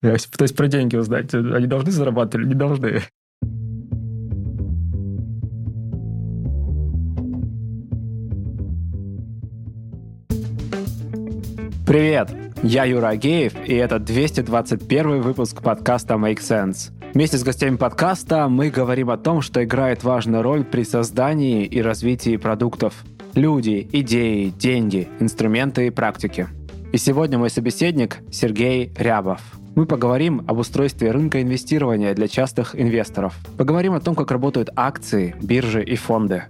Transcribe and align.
То 0.00 0.10
есть 0.12 0.56
про 0.56 0.68
деньги 0.68 0.94
узнать. 0.94 1.34
Они 1.34 1.66
должны 1.66 1.90
зарабатывать 1.90 2.46
или 2.46 2.52
не 2.52 2.58
должны? 2.58 3.02
Привет! 11.84 12.30
Я 12.62 12.84
Юра 12.84 13.08
Агеев, 13.08 13.54
и 13.66 13.74
это 13.74 13.98
221 13.98 15.22
выпуск 15.22 15.62
подкаста 15.62 16.14
Make 16.14 16.38
Sense. 16.38 16.92
Вместе 17.14 17.38
с 17.38 17.42
гостями 17.42 17.76
подкаста 17.76 18.48
мы 18.48 18.70
говорим 18.70 19.10
о 19.10 19.16
том, 19.16 19.40
что 19.40 19.64
играет 19.64 20.04
важную 20.04 20.42
роль 20.42 20.64
при 20.64 20.84
создании 20.84 21.64
и 21.64 21.80
развитии 21.80 22.36
продуктов. 22.36 23.04
Люди, 23.34 23.88
идеи, 23.92 24.50
деньги, 24.50 25.08
инструменты 25.18 25.86
и 25.86 25.90
практики. 25.90 26.48
И 26.92 26.98
сегодня 26.98 27.38
мой 27.38 27.50
собеседник 27.50 28.18
Сергей 28.30 28.92
Рябов– 28.96 29.40
мы 29.78 29.86
поговорим 29.86 30.44
об 30.48 30.58
устройстве 30.58 31.12
рынка 31.12 31.40
инвестирования 31.40 32.12
для 32.12 32.26
частных 32.26 32.74
инвесторов. 32.74 33.36
Поговорим 33.56 33.92
о 33.92 34.00
том, 34.00 34.16
как 34.16 34.32
работают 34.32 34.70
акции, 34.74 35.36
биржи 35.40 35.84
и 35.84 35.94
фонды. 35.94 36.46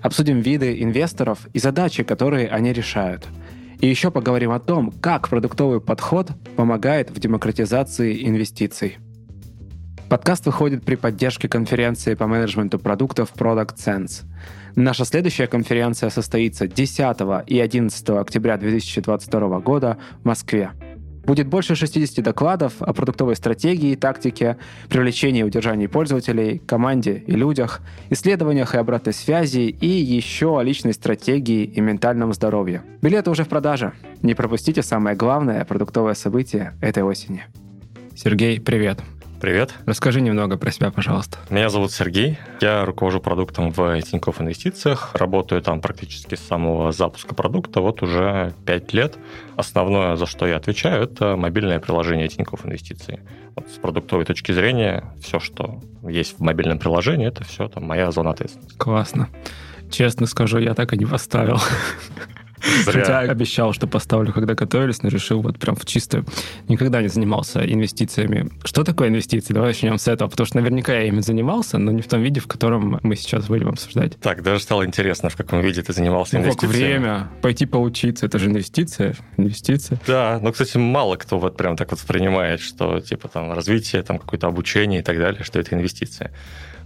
Обсудим 0.00 0.40
виды 0.40 0.82
инвесторов 0.82 1.40
и 1.52 1.58
задачи, 1.58 2.04
которые 2.04 2.48
они 2.48 2.72
решают. 2.72 3.28
И 3.80 3.86
еще 3.86 4.10
поговорим 4.10 4.50
о 4.52 4.60
том, 4.60 4.92
как 4.92 5.28
продуктовый 5.28 5.82
подход 5.82 6.30
помогает 6.56 7.10
в 7.10 7.20
демократизации 7.20 8.26
инвестиций. 8.26 8.96
Подкаст 10.08 10.46
выходит 10.46 10.82
при 10.82 10.94
поддержке 10.94 11.50
конференции 11.50 12.14
по 12.14 12.26
менеджменту 12.26 12.78
продуктов 12.78 13.34
Product 13.34 13.76
Sense. 13.76 14.24
Наша 14.74 15.04
следующая 15.04 15.48
конференция 15.48 16.08
состоится 16.08 16.66
10 16.66 17.46
и 17.46 17.60
11 17.60 18.08
октября 18.08 18.56
2022 18.56 19.60
года 19.60 19.98
в 20.22 20.24
Москве. 20.24 20.70
Будет 21.24 21.46
больше 21.46 21.74
60 21.74 22.24
докладов 22.24 22.80
о 22.80 22.92
продуктовой 22.92 23.36
стратегии 23.36 23.92
и 23.92 23.96
тактике, 23.96 24.56
привлечении 24.88 25.40
и 25.40 25.44
удержании 25.44 25.86
пользователей, 25.86 26.58
команде 26.58 27.22
и 27.26 27.32
людях, 27.32 27.80
исследованиях 28.08 28.74
и 28.74 28.78
обратной 28.78 29.12
связи 29.12 29.60
и 29.80 29.86
еще 29.86 30.58
о 30.58 30.62
личной 30.62 30.92
стратегии 30.92 31.64
и 31.64 31.80
ментальном 31.80 32.32
здоровье. 32.32 32.82
Билеты 33.02 33.30
уже 33.30 33.44
в 33.44 33.48
продаже. 33.48 33.92
Не 34.22 34.34
пропустите 34.34 34.82
самое 34.82 35.16
главное 35.16 35.64
продуктовое 35.64 36.14
событие 36.14 36.74
этой 36.80 37.02
осени. 37.02 37.44
Сергей, 38.14 38.60
привет. 38.60 39.00
Привет. 39.40 39.72
Расскажи 39.86 40.20
немного 40.20 40.58
про 40.58 40.70
себя, 40.70 40.90
пожалуйста. 40.90 41.38
Меня 41.48 41.70
зовут 41.70 41.92
Сергей. 41.92 42.38
Я 42.60 42.84
руковожу 42.84 43.20
продуктом 43.20 43.70
в 43.70 43.98
Тинькофф 44.02 44.42
Инвестициях. 44.42 45.12
Работаю 45.14 45.62
там 45.62 45.80
практически 45.80 46.34
с 46.34 46.40
самого 46.40 46.92
запуска 46.92 47.34
продукта. 47.34 47.80
Вот 47.80 48.02
уже 48.02 48.52
5 48.66 48.92
лет. 48.92 49.16
Основное, 49.56 50.16
за 50.16 50.26
что 50.26 50.46
я 50.46 50.56
отвечаю, 50.56 51.04
это 51.04 51.36
мобильное 51.36 51.80
приложение 51.80 52.28
Тинькофф 52.28 52.66
Инвестиции. 52.66 53.22
Вот 53.56 53.66
с 53.70 53.78
продуктовой 53.78 54.26
точки 54.26 54.52
зрения, 54.52 55.04
все, 55.22 55.40
что 55.40 55.80
есть 56.06 56.38
в 56.38 56.42
мобильном 56.42 56.78
приложении, 56.78 57.26
это 57.26 57.42
все 57.44 57.66
там 57.68 57.84
моя 57.84 58.10
зона 58.10 58.32
ответственности. 58.32 58.76
Классно. 58.76 59.30
Честно 59.90 60.26
скажу, 60.26 60.58
я 60.58 60.74
так 60.74 60.92
и 60.92 60.98
не 60.98 61.06
поставил. 61.06 61.58
Зря. 62.84 63.00
Хотя 63.00 63.18
обещал, 63.20 63.72
что 63.72 63.86
поставлю, 63.86 64.32
когда 64.32 64.54
готовились, 64.54 65.02
но 65.02 65.08
решил 65.08 65.40
вот 65.40 65.58
прям 65.58 65.76
в 65.76 65.84
чисто... 65.84 66.24
Никогда 66.68 67.02
не 67.02 67.08
занимался 67.08 67.64
инвестициями. 67.64 68.50
Что 68.64 68.84
такое 68.84 69.08
инвестиции? 69.08 69.52
Давай 69.54 69.70
начнем 69.70 69.98
с 69.98 70.08
этого, 70.08 70.28
потому 70.28 70.46
что 70.46 70.56
наверняка 70.56 70.92
я 70.92 71.04
ими 71.04 71.20
занимался, 71.20 71.78
но 71.78 71.90
не 71.90 72.02
в 72.02 72.08
том 72.08 72.22
виде, 72.22 72.40
в 72.40 72.46
котором 72.46 72.98
мы 73.02 73.16
сейчас 73.16 73.46
будем 73.46 73.68
обсуждать. 73.68 74.18
Так, 74.20 74.42
даже 74.42 74.60
стало 74.60 74.86
интересно, 74.86 75.30
в 75.30 75.36
каком 75.36 75.60
виде 75.60 75.82
ты 75.82 75.92
занимался 75.92 76.38
ну, 76.38 76.44
инвестициями. 76.44 76.72
время, 76.72 77.28
пойти 77.42 77.66
поучиться, 77.66 78.26
это 78.26 78.38
же 78.38 78.46
инвестиция, 78.46 79.16
инвестиция. 79.36 79.98
Да, 80.06 80.38
но, 80.42 80.52
кстати, 80.52 80.76
мало 80.76 81.16
кто 81.16 81.38
вот 81.38 81.56
прям 81.56 81.76
так 81.76 81.90
вот 81.90 82.00
воспринимает, 82.00 82.60
что 82.60 83.00
типа 83.00 83.28
там 83.28 83.52
развитие, 83.52 84.02
там 84.02 84.18
какое-то 84.18 84.46
обучение 84.46 85.00
и 85.00 85.02
так 85.02 85.18
далее, 85.18 85.42
что 85.44 85.58
это 85.58 85.74
инвестиция. 85.74 86.32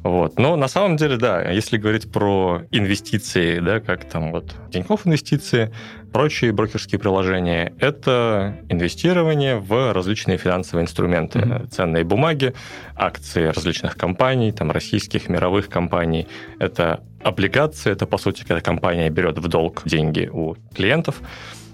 Вот. 0.04 0.38
Но 0.38 0.54
на 0.56 0.68
самом 0.68 0.98
деле, 0.98 1.16
да, 1.16 1.50
если 1.50 1.78
говорить 1.78 2.12
про 2.12 2.62
инвестиции, 2.70 3.58
да, 3.58 3.80
как 3.80 4.04
там 4.04 4.32
вот 4.32 4.54
Тинькофф 4.70 5.06
инвестиции, 5.06 5.72
прочие 6.12 6.52
брокерские 6.52 6.98
приложения, 6.98 7.72
это 7.80 8.58
инвестирование 8.68 9.56
в 9.56 9.94
различные 9.94 10.36
финансовые 10.36 10.84
инструменты, 10.84 11.38
mm-hmm. 11.38 11.68
ценные 11.68 12.04
бумаги, 12.04 12.52
акции 12.94 13.46
различных 13.46 13.96
компаний, 13.96 14.52
там 14.52 14.70
российских, 14.70 15.30
мировых 15.30 15.70
компаний. 15.70 16.28
Это 16.58 17.02
облигации, 17.22 17.90
это, 17.90 18.04
по 18.04 18.18
сути, 18.18 18.42
когда 18.42 18.60
компания 18.60 19.08
берет 19.08 19.38
в 19.38 19.48
долг 19.48 19.82
деньги 19.86 20.28
у 20.30 20.54
клиентов. 20.74 21.22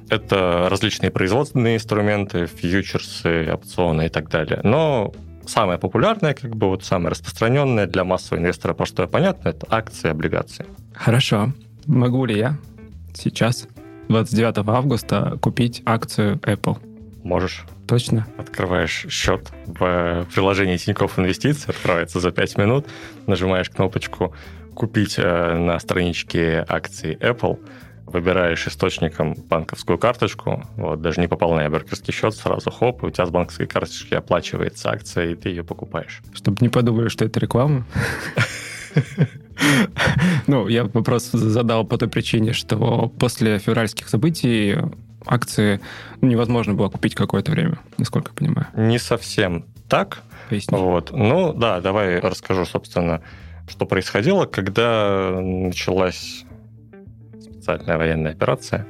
Это 0.08 0.68
различные 0.70 1.10
производственные 1.10 1.76
инструменты, 1.76 2.46
фьючерсы, 2.46 3.50
опционы 3.52 4.06
и 4.06 4.08
так 4.08 4.28
далее. 4.28 4.60
Но 4.62 5.12
самое 5.50 5.78
популярное, 5.78 6.34
как 6.34 6.56
бы 6.56 6.68
вот 6.68 6.84
самое 6.84 7.10
распространенное 7.10 7.86
для 7.86 8.04
массового 8.04 8.40
инвестора, 8.40 8.72
простое 8.74 9.06
понятно, 9.06 9.48
это 9.48 9.66
акции, 9.68 10.08
облигации. 10.08 10.66
Хорошо. 10.94 11.52
Могу 11.86 12.24
ли 12.24 12.38
я 12.38 12.56
сейчас, 13.14 13.66
29 14.08 14.58
августа, 14.68 15.38
купить 15.40 15.82
акцию 15.84 16.36
Apple? 16.38 16.78
Можешь. 17.24 17.64
Точно? 17.86 18.26
Открываешь 18.38 19.06
счет 19.10 19.50
в 19.66 20.26
приложении 20.32 20.76
Тинькофф 20.76 21.18
Инвестиции, 21.18 21.70
открывается 21.70 22.20
за 22.20 22.30
5 22.30 22.56
минут, 22.58 22.86
нажимаешь 23.26 23.68
кнопочку 23.68 24.34
«Купить» 24.74 25.16
э, 25.18 25.56
на 25.56 25.78
страничке 25.80 26.64
акции 26.68 27.18
Apple– 27.20 27.58
выбираешь 28.10 28.66
источником 28.66 29.34
банковскую 29.34 29.98
карточку, 29.98 30.64
вот, 30.76 31.00
даже 31.00 31.20
не 31.20 31.28
пополняя 31.28 31.70
брокерский 31.70 32.12
счет, 32.12 32.34
сразу 32.34 32.70
хоп, 32.70 33.02
и 33.02 33.06
у 33.06 33.10
тебя 33.10 33.26
с 33.26 33.30
банковской 33.30 33.66
карточки 33.66 34.14
оплачивается 34.14 34.90
акция, 34.90 35.30
и 35.30 35.34
ты 35.34 35.48
ее 35.48 35.64
покупаешь. 35.64 36.22
Чтобы 36.34 36.58
не 36.60 36.68
подумали, 36.68 37.08
что 37.08 37.24
это 37.24 37.40
реклама. 37.40 37.84
Ну, 40.46 40.68
я 40.68 40.84
вопрос 40.84 41.30
задал 41.30 41.84
по 41.84 41.98
той 41.98 42.08
причине, 42.08 42.52
что 42.52 43.12
после 43.18 43.58
февральских 43.58 44.08
событий 44.08 44.76
акции 45.26 45.80
невозможно 46.20 46.74
было 46.74 46.88
купить 46.88 47.14
какое-то 47.14 47.52
время, 47.52 47.78
насколько 47.98 48.30
я 48.30 48.34
понимаю. 48.34 48.66
Не 48.74 48.98
совсем 48.98 49.66
так. 49.88 50.22
Поясни. 50.48 50.76
Вот. 50.76 51.10
Ну, 51.12 51.52
да, 51.52 51.80
давай 51.80 52.18
расскажу, 52.18 52.64
собственно, 52.64 53.22
что 53.68 53.86
происходило, 53.86 54.46
когда 54.46 55.38
началась 55.40 56.44
специальная 57.76 57.98
военная 57.98 58.32
операция, 58.32 58.86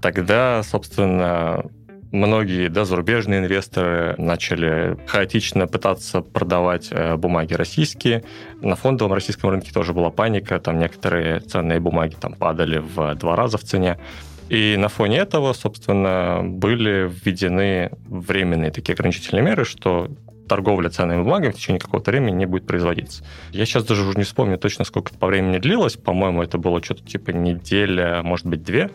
тогда, 0.00 0.62
собственно, 0.62 1.64
многие 2.12 2.68
да, 2.68 2.84
зарубежные 2.84 3.40
инвесторы 3.40 4.14
начали 4.18 4.96
хаотично 5.06 5.66
пытаться 5.66 6.20
продавать 6.20 6.88
э, 6.90 7.16
бумаги 7.16 7.54
российские. 7.54 8.24
На 8.62 8.76
фондовом 8.76 9.12
российском 9.12 9.50
рынке 9.50 9.72
тоже 9.72 9.92
была 9.92 10.10
паника, 10.10 10.58
там 10.58 10.78
некоторые 10.78 11.40
ценные 11.40 11.80
бумаги 11.80 12.14
там 12.18 12.34
падали 12.34 12.78
в 12.78 13.14
два 13.16 13.36
раза 13.36 13.58
в 13.58 13.62
цене. 13.62 13.98
И 14.48 14.76
на 14.78 14.88
фоне 14.88 15.18
этого, 15.18 15.52
собственно, 15.52 16.40
были 16.44 17.10
введены 17.12 17.90
временные 18.06 18.70
такие 18.70 18.94
ограничительные 18.94 19.42
меры, 19.42 19.64
что 19.64 20.08
торговля 20.46 20.88
ценными 20.90 21.22
бумагами 21.22 21.52
в 21.52 21.56
течение 21.56 21.80
какого-то 21.80 22.10
времени 22.10 22.36
не 22.36 22.46
будет 22.46 22.66
производиться. 22.66 23.24
Я 23.52 23.66
сейчас 23.66 23.84
даже 23.84 24.02
уже 24.02 24.18
не 24.18 24.24
вспомню 24.24 24.58
точно, 24.58 24.84
сколько 24.84 25.10
это 25.10 25.18
по 25.18 25.26
времени 25.26 25.58
длилось. 25.58 25.96
По-моему, 25.96 26.42
это 26.42 26.58
было 26.58 26.82
что-то 26.82 27.04
типа 27.04 27.30
неделя, 27.30 28.22
может 28.22 28.46
быть, 28.46 28.62
две. 28.62 28.90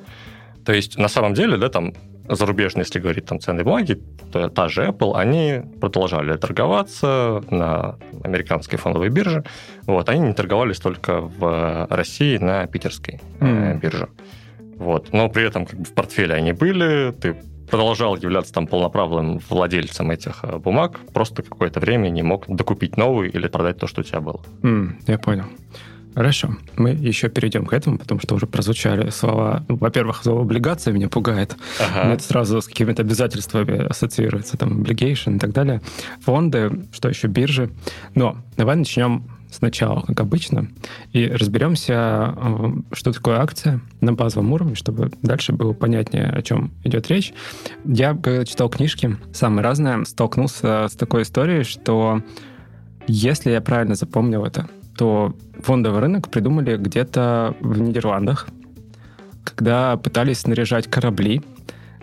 То 0.66 0.74
есть, 0.74 0.98
на 0.98 1.08
самом 1.08 1.34
деле, 1.34 1.58
да, 1.58 1.70
там 1.70 1.94
зарубежные, 2.30 2.84
если 2.84 3.00
говорить 3.00 3.26
там 3.26 3.40
ценные 3.40 3.64
бумаги, 3.64 4.00
то 4.32 4.48
та 4.50 4.70
же 4.70 4.86
Apple, 4.86 5.16
они 5.16 5.62
продолжали 5.80 6.38
торговаться 6.38 7.44
на 7.50 7.98
американской 8.24 8.78
фондовой 8.78 9.10
бирже. 9.10 9.44
Вот, 9.84 10.10
они 10.10 10.28
не 10.28 10.34
торговались 10.34 10.80
только 10.80 11.22
в 11.22 11.88
России 11.90 12.38
на 12.38 12.68
питерской 12.68 13.20
mm. 13.40 13.80
бирже. 13.80 14.10
Вот. 14.78 15.14
Но 15.14 15.30
при 15.30 15.44
этом 15.44 15.66
как 15.66 15.80
бы 15.80 15.86
в 15.86 15.94
портфеле 15.94 16.34
они 16.34 16.54
были, 16.54 17.12
ты 17.12 17.36
продолжал 17.72 18.16
являться 18.18 18.54
там 18.54 18.68
полноправным 18.68 19.40
владельцем 19.50 20.12
этих 20.12 20.44
э, 20.44 20.58
бумаг, 20.58 21.00
просто 21.14 21.42
какое-то 21.42 21.80
время 21.80 22.10
не 22.10 22.22
мог 22.22 22.46
докупить 22.48 22.98
новый 22.98 23.30
или 23.30 23.48
продать 23.48 23.78
то, 23.78 23.88
что 23.88 24.02
у 24.02 24.04
тебя 24.04 24.20
было. 24.20 24.42
Mm, 24.62 24.92
я 25.08 25.18
понял. 25.18 25.46
Хорошо, 26.14 26.58
мы 26.76 26.90
еще 26.90 27.30
перейдем 27.30 27.66
к 27.66 27.72
этому, 27.72 27.98
потому 27.98 28.20
что 28.20 28.36
уже 28.36 28.46
прозвучали 28.46 29.10
слова. 29.12 29.64
Ну, 29.70 29.78
во-первых, 29.78 30.22
слово 30.24 30.42
облигация 30.42 30.94
меня 30.94 31.08
пугает. 31.08 31.56
Ага. 31.80 32.14
Это 32.14 32.24
сразу 32.24 32.62
с 32.62 32.68
какими-то 32.68 33.02
обязательствами 33.02 33.88
ассоциируется, 33.88 34.58
там, 34.58 34.82
obligation 34.82 35.38
и 35.38 35.40
так 35.40 35.54
далее. 35.54 35.82
Фонды, 36.26 36.86
что 36.92 37.08
еще, 37.08 37.28
биржи. 37.28 37.70
Но 38.14 38.36
давай 38.58 38.76
начнем 38.76 39.24
сначала, 39.52 40.02
как 40.02 40.20
обычно, 40.22 40.68
и 41.12 41.28
разберемся, 41.28 42.34
э, 42.36 42.70
что 42.94 43.12
такое 43.12 43.40
акция 43.40 43.82
на 44.00 44.14
базовом 44.14 44.54
уровне, 44.54 44.76
чтобы 44.76 45.12
дальше 45.22 45.54
было 45.54 45.74
понятнее, 45.74 46.28
о 46.28 46.42
чем 46.42 46.72
идет 46.84 47.10
речь. 47.10 47.34
Я, 47.86 48.14
когда 48.14 48.46
читал 48.46 48.70
книжки, 48.70 49.18
самые 49.34 49.64
разные, 49.64 50.06
столкнулся 50.06 50.88
с 50.90 50.96
такой 50.96 51.24
историей, 51.24 51.64
что 51.64 52.22
если 53.08 53.52
я 53.52 53.62
правильно 53.62 53.96
запомнил 53.96 54.46
это, 54.46 54.68
то 54.98 55.36
фондовый 55.62 56.02
рынок 56.02 56.30
придумали 56.30 56.78
где-то 56.78 57.56
в 57.60 57.80
Нидерландах, 57.80 58.48
когда 59.44 59.98
пытались 59.98 60.40
снаряжать 60.40 60.88
корабли 60.88 61.42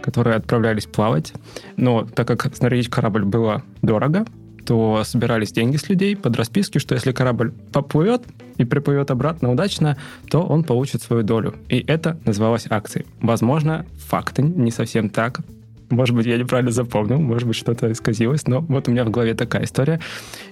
которые 0.01 0.37
отправлялись 0.37 0.87
плавать. 0.87 1.33
Но 1.77 2.05
так 2.05 2.27
как 2.29 2.55
снарядить 2.55 2.89
корабль 2.89 3.25
было 3.25 3.63
дорого, 3.83 4.25
то 4.69 5.03
собирались 5.03 5.51
деньги 5.51 5.79
с 5.79 5.89
людей 5.89 6.15
под 6.15 6.37
расписки, 6.37 6.77
что 6.77 6.95
если 6.95 7.13
корабль 7.13 7.53
поплывет 7.73 8.21
и 8.59 8.67
приплывет 8.67 9.11
обратно 9.11 9.51
удачно, 9.51 9.97
то 10.31 10.43
он 10.43 10.63
получит 10.63 11.01
свою 11.01 11.23
долю. 11.23 11.55
И 11.71 11.83
это 11.87 12.19
называлось 12.27 12.67
акцией. 12.69 13.07
Возможно, 13.23 13.87
факты 13.97 14.43
не 14.43 14.71
совсем 14.71 15.09
так. 15.09 15.41
Может 15.89 16.15
быть, 16.15 16.27
я 16.27 16.37
неправильно 16.37 16.71
запомнил, 16.71 17.19
может 17.19 17.49
быть, 17.49 17.57
что-то 17.57 17.91
исказилось, 17.91 18.47
но 18.47 18.61
вот 18.61 18.89
у 18.89 18.91
меня 18.91 19.07
в 19.07 19.11
голове 19.11 19.33
такая 19.33 19.65
история. 19.65 20.01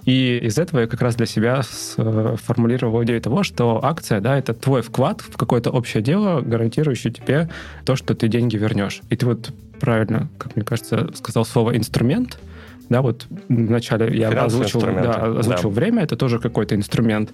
И 0.07 0.39
из 0.39 0.57
этого 0.57 0.81
я 0.81 0.87
как 0.87 1.03
раз 1.03 1.15
для 1.17 1.27
себя 1.27 1.61
сформулировал 1.63 3.05
идею 3.05 3.21
того, 3.21 3.43
что 3.43 3.85
акция, 3.85 4.23
да, 4.23 4.39
это 4.39 4.55
твой 4.55 4.81
вклад 4.81 5.21
в 5.21 5.37
какое-то 5.37 5.71
общее 5.71 6.03
дело, 6.03 6.41
гарантирующий 6.41 7.11
тебе 7.11 7.51
то, 7.85 7.97
что 7.97 8.15
ты 8.15 8.29
деньги 8.29 8.57
вернешь. 8.57 9.03
И 9.11 9.17
ты 9.17 9.27
вот 9.27 9.53
правильно, 9.79 10.31
как 10.39 10.57
мне 10.57 10.65
кажется, 10.65 11.11
сказал 11.15 11.45
слово 11.45 11.77
«инструмент», 11.77 12.39
да, 12.89 13.03
вот 13.03 13.27
вначале 13.49 14.17
я 14.17 14.29
озвучил, 14.29 14.81
да, 14.81 15.39
озвучил 15.39 15.71
да. 15.71 15.81
время, 15.81 16.03
это 16.03 16.17
тоже 16.17 16.39
какой-то 16.39 16.75
инструмент, 16.75 17.31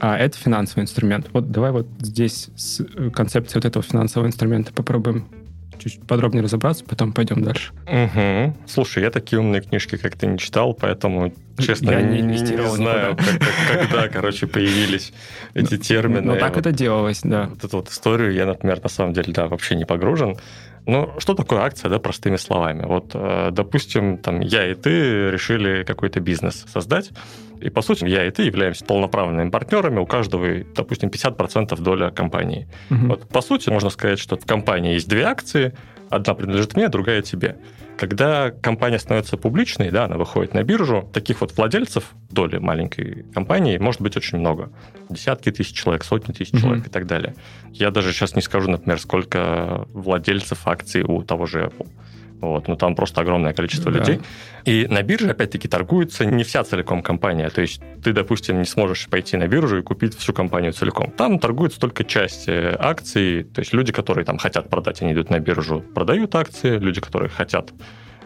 а 0.00 0.16
это 0.18 0.36
финансовый 0.38 0.80
инструмент. 0.80 1.28
Вот 1.32 1.50
давай 1.50 1.72
вот 1.72 1.86
здесь 2.00 2.48
с 2.56 2.80
э, 2.80 3.10
концепцией 3.10 3.58
вот 3.58 3.64
этого 3.64 3.82
финансового 3.82 4.26
инструмента 4.26 4.72
попробуем 4.72 5.26
чуть 5.78 6.00
подробнее 6.02 6.42
разобраться, 6.42 6.84
потом 6.84 7.12
пойдем 7.12 7.42
дальше. 7.42 7.72
Угу. 7.86 8.56
Слушай, 8.66 9.02
я 9.02 9.10
такие 9.10 9.40
умные 9.40 9.60
книжки 9.60 9.96
как-то 9.96 10.26
не 10.26 10.38
читал, 10.38 10.74
поэтому, 10.74 11.32
честно, 11.58 11.90
я 11.90 12.02
не, 12.02 12.20
не, 12.20 12.40
не 12.40 12.68
знаю, 12.68 13.16
как, 13.16 13.38
как, 13.38 13.80
когда, 13.80 14.08
короче, 14.08 14.46
появились 14.46 15.12
эти 15.54 15.76
термины. 15.76 16.20
Но 16.20 16.36
так 16.36 16.56
это 16.56 16.72
делалось, 16.72 17.20
да. 17.22 17.48
Вот 17.50 17.64
эту 17.64 17.76
вот 17.78 17.90
историю 17.90 18.32
я, 18.32 18.46
например, 18.46 18.80
на 18.82 18.88
самом 18.88 19.12
деле, 19.12 19.32
да, 19.32 19.48
вообще 19.48 19.74
не 19.74 19.84
погружен. 19.84 20.36
Ну, 20.86 21.14
что 21.18 21.34
такое 21.34 21.60
акция, 21.60 21.88
да, 21.88 21.98
простыми 21.98 22.36
словами? 22.36 22.84
Вот, 22.84 23.12
э, 23.14 23.48
допустим, 23.52 24.18
там, 24.18 24.40
я 24.40 24.70
и 24.70 24.74
ты 24.74 25.30
решили 25.30 25.82
какой-то 25.82 26.20
бизнес 26.20 26.66
создать, 26.72 27.10
и, 27.60 27.70
по 27.70 27.80
сути, 27.80 28.04
я 28.04 28.26
и 28.26 28.30
ты 28.30 28.42
являемся 28.42 28.84
полноправными 28.84 29.48
партнерами, 29.48 29.98
у 29.98 30.06
каждого, 30.06 30.64
допустим, 30.76 31.08
50% 31.08 31.80
доля 31.80 32.10
компании. 32.10 32.68
Угу. 32.90 33.06
Вот, 33.06 33.28
по 33.28 33.40
сути, 33.40 33.70
можно 33.70 33.88
сказать, 33.88 34.18
что 34.18 34.36
в 34.36 34.44
компании 34.44 34.94
есть 34.94 35.08
две 35.08 35.24
акции, 35.24 35.72
одна 36.14 36.34
принадлежит 36.34 36.76
мне, 36.76 36.88
другая 36.88 37.22
тебе. 37.22 37.58
Когда 37.96 38.50
компания 38.50 38.98
становится 38.98 39.36
публичной, 39.36 39.90
да, 39.90 40.04
она 40.04 40.16
выходит 40.16 40.52
на 40.52 40.62
биржу, 40.64 41.08
таких 41.12 41.40
вот 41.40 41.56
владельцев 41.56 42.12
доли 42.30 42.58
маленькой 42.58 43.24
компании 43.32 43.78
может 43.78 44.00
быть 44.00 44.16
очень 44.16 44.38
много. 44.38 44.70
Десятки 45.08 45.52
тысяч 45.52 45.76
человек, 45.76 46.04
сотни 46.04 46.32
тысяч 46.32 46.52
mm-hmm. 46.52 46.60
человек 46.60 46.86
и 46.86 46.90
так 46.90 47.06
далее. 47.06 47.34
Я 47.72 47.90
даже 47.90 48.12
сейчас 48.12 48.34
не 48.34 48.42
скажу, 48.42 48.70
например, 48.70 48.98
сколько 48.98 49.86
владельцев 49.92 50.66
акций 50.66 51.02
у 51.02 51.22
того 51.22 51.46
же 51.46 51.66
Apple. 51.66 51.88
Вот, 52.44 52.68
ну 52.68 52.76
там 52.76 52.94
просто 52.94 53.20
огромное 53.20 53.52
количество 53.52 53.90
да. 53.90 53.98
людей. 53.98 54.20
И 54.64 54.86
на 54.88 55.02
бирже, 55.02 55.30
опять-таки, 55.30 55.68
торгуется 55.68 56.24
не 56.24 56.42
вся 56.44 56.64
целиком 56.64 57.02
компания. 57.02 57.50
То 57.50 57.60
есть 57.60 57.82
ты, 58.02 58.12
допустим, 58.12 58.58
не 58.58 58.64
сможешь 58.64 59.08
пойти 59.08 59.36
на 59.36 59.46
биржу 59.46 59.78
и 59.78 59.82
купить 59.82 60.16
всю 60.16 60.32
компанию 60.32 60.72
целиком. 60.72 61.10
Там 61.10 61.38
торгуется 61.38 61.78
только 61.78 62.04
часть 62.04 62.48
э, 62.48 62.74
акций. 62.78 63.44
То 63.44 63.60
есть 63.60 63.72
люди, 63.72 63.92
которые 63.92 64.24
там 64.24 64.38
хотят 64.38 64.70
продать, 64.70 65.02
они 65.02 65.12
идут 65.12 65.30
на 65.30 65.38
биржу, 65.38 65.80
продают 65.94 66.34
акции. 66.34 66.78
Люди, 66.78 67.00
которые 67.00 67.28
хотят 67.28 67.72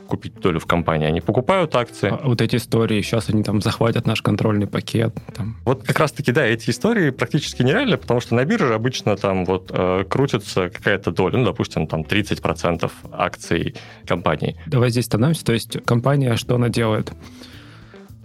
купить 0.09 0.35
долю 0.41 0.59
в 0.59 0.67
компании, 0.67 1.07
они 1.07 1.21
покупают 1.21 1.75
акции. 1.77 2.09
А 2.11 2.27
вот 2.27 2.41
эти 2.41 2.57
истории, 2.57 3.01
сейчас 3.03 3.29
они 3.29 3.43
там 3.43 3.61
захватят 3.61 4.07
наш 4.07 4.23
контрольный 4.23 4.67
пакет. 4.67 5.15
Там. 5.35 5.57
Вот 5.65 5.85
как 5.85 5.99
раз-таки, 5.99 6.33
да, 6.33 6.45
эти 6.45 6.71
истории 6.71 7.11
практически 7.11 7.63
нереальны, 7.63 7.97
потому 7.97 8.21
что 8.21 8.35
на 8.35 8.45
бирже 8.45 8.75
обычно 8.75 9.17
там 9.17 9.45
вот 9.45 9.71
э, 9.73 10.05
крутится 10.09 10.71
какая-то 10.71 11.13
доля, 11.13 11.39
ну, 11.39 11.45
допустим, 11.45 11.87
там 11.87 12.01
30% 12.01 12.91
акций 13.13 13.75
компании. 14.07 14.57
Давай 14.67 14.91
здесь 14.91 15.05
становимся, 15.05 15.45
то 15.45 15.53
есть 15.53 15.85
компания, 15.85 16.37
что 16.37 16.57
она 16.57 16.69
делает? 16.69 17.13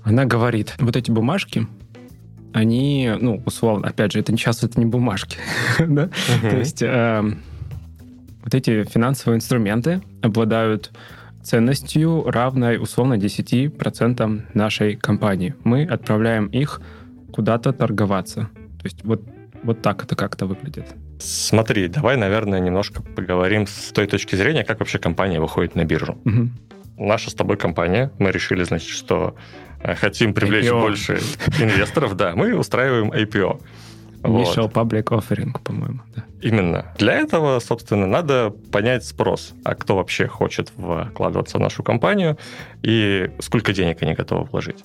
Она 0.04 0.26
говорит, 0.26 0.74
вот 0.80 0.96
эти 0.96 1.12
бумажки, 1.12 1.68
они, 2.54 3.12
ну, 3.20 3.42
условно, 3.46 3.88
опять 3.88 4.12
же, 4.14 4.20
это 4.20 4.32
сейчас 4.34 4.64
это 4.64 4.80
не 4.80 4.86
бумажки, 4.86 5.38
да? 5.80 6.10
То 6.42 6.58
есть 6.58 6.82
эм, 6.82 7.42
вот 8.44 8.54
эти 8.54 8.84
финансовые 8.84 9.38
инструменты 9.38 10.02
обладают 10.22 10.92
ценностью, 11.44 12.24
равной 12.26 12.78
условно 12.78 13.16
10% 13.16 14.42
нашей 14.54 14.96
компании. 14.96 15.56
Мы 15.64 15.84
отправляем 15.84 16.48
их 16.48 16.82
куда-то 17.32 17.74
торговаться. 17.74 18.50
То 18.80 18.86
есть 18.86 19.04
вот, 19.04 19.22
вот 19.64 19.82
так 19.82 20.04
это 20.04 20.16
как-то 20.16 20.46
выглядит. 20.46 20.86
Смотри, 21.20 21.88
давай, 21.88 22.18
наверное, 22.18 22.60
немножко 22.60 23.02
поговорим 23.02 23.66
с 23.68 23.92
той 23.92 24.08
точки 24.08 24.36
зрения, 24.36 24.64
как 24.64 24.80
вообще 24.80 25.00
компания 25.00 25.40
выходит 25.40 25.76
на 25.76 25.86
биржу. 25.86 26.18
Угу. 26.26 26.50
Наша 26.98 27.30
с 27.30 27.34
тобой 27.34 27.58
компания, 27.58 28.12
мы 28.20 28.32
решили, 28.32 28.64
значит, 28.64 28.90
что 28.90 29.36
э, 29.80 29.96
хотим 29.96 30.34
привлечь 30.34 30.66
IPO. 30.66 30.82
больше 30.82 31.20
инвесторов, 31.60 32.16
да, 32.16 32.36
мы 32.36 32.56
устраиваем 32.56 33.12
IPO. 33.12 33.62
Initial 34.24 34.64
вот. 34.64 34.74
Public 34.74 35.04
Offering, 35.06 35.54
по-моему. 35.64 36.00
Да. 36.16 36.24
Именно. 36.42 36.86
Для 36.98 37.14
этого, 37.14 37.60
собственно, 37.60 38.08
надо 38.08 38.54
понять 38.72 39.06
спрос. 39.06 39.54
А 39.64 39.76
кто 39.76 39.96
вообще 39.96 40.28
хочет 40.28 40.70
вкладываться 40.70 41.58
в 41.58 41.62
нашу 41.62 41.84
компанию 41.84 42.38
и 42.82 43.32
сколько 43.40 43.74
денег 43.74 44.02
они 44.02 44.14
готовы 44.14 44.46
вложить. 44.46 44.84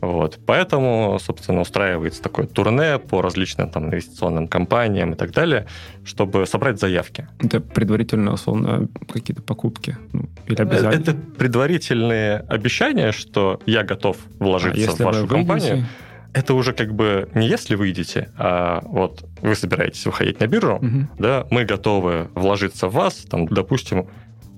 Вот. 0.00 0.38
Поэтому, 0.46 1.18
собственно, 1.20 1.60
устраивается 1.60 2.22
такое 2.22 2.46
турне 2.46 2.98
по 2.98 3.20
различным 3.20 3.68
там, 3.68 3.86
инвестиционным 3.86 4.46
компаниям 4.46 5.12
и 5.12 5.16
так 5.16 5.32
далее, 5.32 5.66
чтобы 6.04 6.46
собрать 6.46 6.78
заявки. 6.78 7.26
Это 7.40 7.60
предварительно, 7.60 8.32
условно, 8.32 8.88
какие-то 9.12 9.42
покупки? 9.42 9.96
Ну, 10.12 10.28
или 10.46 10.60
обязательно? 10.60 11.02
Это 11.02 11.14
предварительные 11.14 12.38
обещания, 12.48 13.12
что 13.12 13.60
я 13.66 13.82
готов 13.82 14.18
вложиться 14.38 14.90
а 14.90 14.94
в 14.94 15.00
вашу 15.00 15.26
компанию. 15.26 15.76
Выйдете? 15.76 15.88
Это 16.32 16.54
уже 16.54 16.72
как 16.72 16.94
бы 16.94 17.28
не 17.34 17.48
если 17.48 17.74
выйдете, 17.74 18.30
а 18.36 18.82
вот 18.84 19.24
вы 19.40 19.54
собираетесь 19.54 20.04
выходить 20.06 20.40
на 20.40 20.46
биржу, 20.46 20.76
угу. 20.76 21.08
да, 21.18 21.46
мы 21.50 21.64
готовы 21.64 22.28
вложиться 22.34 22.88
в 22.88 22.92
вас, 22.92 23.16
там, 23.28 23.46
допустим, 23.46 24.08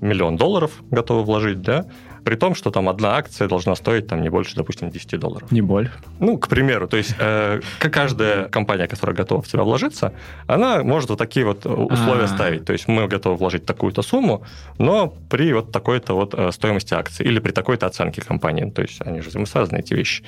миллион 0.01 0.37
долларов 0.37 0.73
готовы 0.91 1.25
вложить, 1.25 1.61
да, 1.63 1.87
при 2.25 2.37
том, 2.37 2.55
что 2.55 2.71
там 2.71 2.89
одна 2.89 3.17
акция 3.17 3.49
должна 3.49 3.75
стоить 3.75 4.07
там 4.07 4.23
не 4.23 4.29
больше, 4.29 4.55
допустим, 4.55 4.91
10 4.91 5.19
долларов. 5.19 5.51
Не 5.51 5.63
боль. 5.63 5.91
Ну, 6.19 6.39
к 6.39 6.49
примеру, 6.49 6.87
то 6.87 6.97
есть 6.97 7.15
э, 7.19 7.61
каждая 7.79 8.49
компания, 8.49 8.87
которая 8.87 9.17
готова 9.17 9.43
в 9.43 9.49
тебя 9.49 9.63
вложиться, 9.63 10.13
она 10.47 10.83
может 10.83 11.11
вот 11.11 11.19
такие 11.19 11.47
вот 11.47 11.65
условия 11.67 12.25
А-а-а. 12.25 12.29
ставить. 12.29 12.65
То 12.65 12.73
есть 12.73 12.89
мы 12.89 13.09
готовы 13.09 13.37
вложить 13.37 13.65
такую-то 13.65 14.03
сумму, 14.03 14.45
но 14.79 15.09
при 15.31 15.53
вот 15.53 15.73
такой-то 15.73 16.15
вот 16.15 16.35
э, 16.35 16.53
стоимости 16.53 16.95
акции 16.95 17.25
или 17.25 17.39
при 17.39 17.53
такой-то 17.53 17.87
оценке 17.87 18.21
компании. 18.21 18.71
То 18.71 18.83
есть 18.83 19.01
они 19.01 19.21
же 19.21 19.31
взаимосвязаны, 19.31 19.79
эти 19.79 19.95
вещи. 19.95 20.23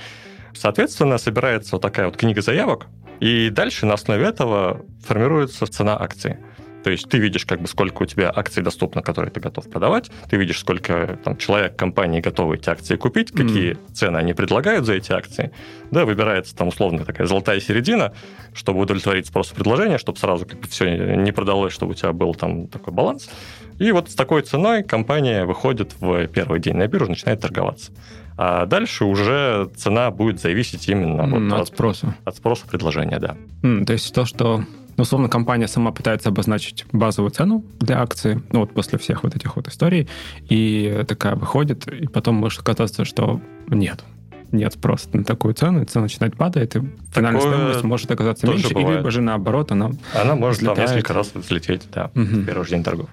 Соответственно, 0.54 1.18
собирается 1.18 1.76
вот 1.76 1.82
такая 1.82 2.06
вот 2.06 2.16
книга 2.16 2.42
заявок, 2.42 2.86
и 3.20 3.50
дальше 3.50 3.86
на 3.86 3.94
основе 3.94 4.24
этого 4.24 4.84
формируется 5.04 5.66
цена 5.66 6.00
акции. 6.00 6.38
То 6.82 6.90
есть 6.90 7.08
ты 7.08 7.18
видишь, 7.18 7.46
как 7.46 7.60
бы, 7.60 7.68
сколько 7.68 8.02
у 8.02 8.06
тебя 8.06 8.32
акций 8.34 8.62
доступно, 8.62 9.02
которые 9.02 9.30
ты 9.30 9.40
готов 9.40 9.70
продавать, 9.70 10.10
ты 10.28 10.36
видишь, 10.36 10.58
сколько 10.58 11.18
там, 11.22 11.36
человек 11.36 11.76
компании 11.76 12.20
готовы 12.20 12.56
эти 12.56 12.68
акции 12.68 12.96
купить, 12.96 13.30
какие 13.30 13.72
mm. 13.72 13.92
цены 13.92 14.16
они 14.16 14.34
предлагают 14.34 14.84
за 14.84 14.94
эти 14.94 15.12
акции. 15.12 15.52
Да, 15.90 16.04
выбирается 16.04 16.56
там 16.56 16.68
условно 16.68 17.04
такая 17.04 17.26
золотая 17.26 17.60
середина, 17.60 18.12
чтобы 18.52 18.80
удовлетворить 18.80 19.26
спрос 19.26 19.52
и 19.52 19.54
предложение, 19.54 19.98
чтобы 19.98 20.18
сразу 20.18 20.44
как 20.44 20.58
бы 20.58 20.66
все 20.66 21.16
не 21.16 21.32
продалось, 21.32 21.72
чтобы 21.72 21.92
у 21.92 21.94
тебя 21.94 22.12
был 22.12 22.34
там 22.34 22.66
такой 22.66 22.92
баланс. 22.92 23.30
И 23.78 23.90
вот 23.92 24.10
с 24.10 24.14
такой 24.14 24.42
ценой 24.42 24.82
компания 24.82 25.44
выходит 25.44 25.94
в 26.00 26.26
первый 26.28 26.60
день 26.60 26.74
на 26.74 26.86
биржу, 26.88 27.10
начинает 27.10 27.40
торговаться. 27.40 27.92
А 28.36 28.66
дальше 28.66 29.04
уже 29.04 29.70
цена 29.76 30.10
будет 30.10 30.40
зависеть 30.40 30.88
именно 30.88 31.22
mm, 31.22 31.30
вот 31.30 31.52
от, 31.52 31.60
от 31.60 31.68
спроса. 31.68 32.14
От 32.24 32.36
спроса 32.36 32.66
предложения, 32.66 33.18
да. 33.18 33.36
Mm, 33.62 33.84
то 33.84 33.92
есть 33.92 34.14
то, 34.14 34.24
что 34.24 34.64
условно, 34.96 35.28
компания 35.28 35.68
сама 35.68 35.92
пытается 35.92 36.28
обозначить 36.28 36.84
базовую 36.92 37.30
цену 37.30 37.64
для 37.80 38.00
акции, 38.00 38.42
ну, 38.52 38.60
вот 38.60 38.72
после 38.72 38.98
всех 38.98 39.22
вот 39.22 39.34
этих 39.34 39.56
вот 39.56 39.68
историй, 39.68 40.08
и 40.48 41.04
такая 41.06 41.34
выходит, 41.34 41.86
и 41.88 42.06
потом 42.06 42.36
может 42.36 42.60
оказаться, 42.60 43.04
что 43.04 43.40
нет, 43.68 44.04
нет 44.50 44.72
спроса 44.74 45.08
на 45.12 45.24
такую 45.24 45.54
цену, 45.54 45.82
и 45.82 45.84
цена 45.84 46.04
начинает 46.04 46.36
падать, 46.36 46.76
и 46.76 46.80
финальная 47.12 47.40
стоимость 47.40 47.82
может 47.84 48.10
оказаться 48.10 48.46
меньше, 48.46 48.74
бывает. 48.74 48.98
либо 48.98 49.10
же 49.10 49.22
наоборот, 49.22 49.72
она 49.72 49.90
Она 50.14 50.34
может 50.34 50.58
взлетает. 50.58 50.88
там 50.88 50.96
несколько 50.96 51.14
раз 51.14 51.30
взлететь, 51.34 51.82
да, 51.92 52.10
угу. 52.14 52.24
в 52.24 52.46
первый 52.46 52.64
же 52.64 52.70
день 52.70 52.84
торгов. 52.84 53.08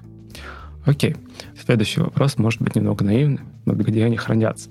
Окей. 0.86 1.16
Следующий 1.64 2.02
вопрос 2.02 2.38
может 2.38 2.62
быть 2.62 2.76
немного 2.76 3.04
наивный, 3.06 3.42
но 3.66 3.74
где 3.74 4.06
они 4.06 4.18
хранятся? 4.18 4.70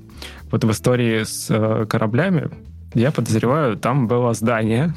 Вот 0.50 0.64
в 0.64 0.70
истории 0.70 1.24
с 1.24 1.46
э, 1.50 1.86
кораблями, 1.86 2.48
я 2.94 3.10
подозреваю, 3.12 3.76
там 3.76 4.08
было 4.08 4.32
здание, 4.34 4.94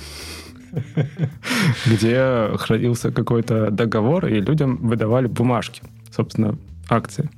где 1.86 2.50
хранился 2.58 3.12
какой-то 3.12 3.70
договор, 3.72 4.28
и 4.28 4.40
людям 4.40 4.78
выдавали 4.78 5.28
бумажки, 5.28 5.82
собственно, 6.10 6.58
акции. 6.90 7.30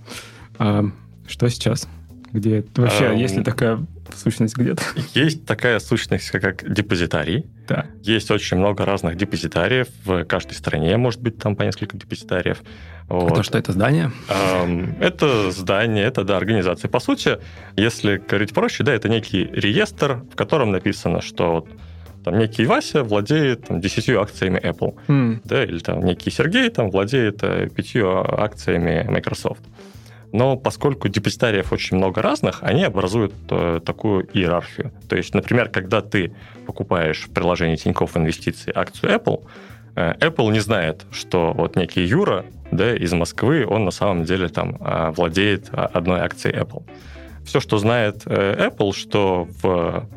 А 0.59 0.85
что 1.27 1.49
сейчас? 1.49 1.87
Где 2.31 2.63
вообще, 2.75 3.07
а, 3.07 3.13
есть 3.13 3.35
ли 3.35 3.43
такая 3.43 3.85
сущность 4.15 4.57
где-то? 4.57 4.83
Есть 5.13 5.45
такая 5.45 5.79
сущность, 5.79 6.29
как 6.31 6.71
депозитарий. 6.71 7.45
Да. 7.67 7.85
Есть 8.01 8.29
очень 8.31 8.57
много 8.57 8.85
разных 8.85 9.15
депозитариев. 9.15 9.87
В 10.03 10.25
каждой 10.25 10.53
стране 10.53 10.97
может 10.97 11.21
быть 11.21 11.37
там 11.37 11.55
по 11.55 11.63
несколько 11.63 11.97
депозитариев. 11.97 12.61
Вот. 13.07 13.31
Это 13.31 13.43
что, 13.43 13.57
это 13.57 13.71
здание? 13.71 14.11
Это 14.99 15.51
здание, 15.51 16.05
это, 16.05 16.23
да, 16.23 16.37
организация. 16.37 16.89
По 16.89 16.99
сути, 16.99 17.37
если 17.75 18.17
говорить 18.17 18.53
проще, 18.53 18.83
да, 18.83 18.93
это 18.93 19.09
некий 19.09 19.45
реестр, 19.45 20.23
в 20.31 20.35
котором 20.35 20.71
написано, 20.71 21.21
что 21.21 21.51
вот 21.53 21.67
там 22.23 22.39
некий 22.39 22.65
Вася 22.65 23.03
владеет 23.03 23.67
там, 23.67 23.81
10 23.81 24.09
акциями 24.11 24.59
Apple, 24.59 24.95
mm. 25.07 25.41
да, 25.43 25.63
или 25.63 25.79
там 25.79 25.99
некий 26.01 26.31
Сергей 26.31 26.69
там 26.69 26.89
владеет 26.89 27.43
э, 27.43 27.69
пятью 27.69 28.09
акциями 28.09 29.05
Microsoft. 29.09 29.61
Но 30.33 30.57
поскольку 30.57 31.07
депозитариев 31.07 31.71
очень 31.71 31.97
много 31.97 32.21
разных, 32.21 32.63
они 32.63 32.83
образуют 32.83 33.33
э, 33.51 33.79
такую 33.85 34.27
иерархию. 34.33 34.91
То 35.07 35.15
есть, 35.15 35.35
например, 35.35 35.69
когда 35.69 36.01
ты 36.01 36.33
покупаешь 36.65 37.25
в 37.25 37.29
приложении 37.29 37.75
Тинькофф 37.75 38.17
Инвестиции 38.17 38.71
акцию 38.75 39.13
Apple, 39.13 39.45
э, 39.95 40.13
Apple 40.15 40.51
не 40.51 40.59
знает, 40.59 41.05
что 41.11 41.53
вот 41.53 41.75
некий 41.75 42.03
Юра 42.03 42.45
да, 42.71 42.95
из 42.95 43.13
Москвы, 43.13 43.65
он 43.67 43.85
на 43.85 43.91
самом 43.91 44.23
деле 44.23 44.47
там 44.47 44.75
э, 44.79 45.11
владеет 45.11 45.69
одной 45.71 46.21
акцией 46.21 46.57
Apple. 46.57 46.83
Все, 47.45 47.59
что 47.59 47.77
знает 47.77 48.23
э, 48.25 48.69
Apple, 48.69 48.91
что 48.91 49.47
в, 49.61 50.09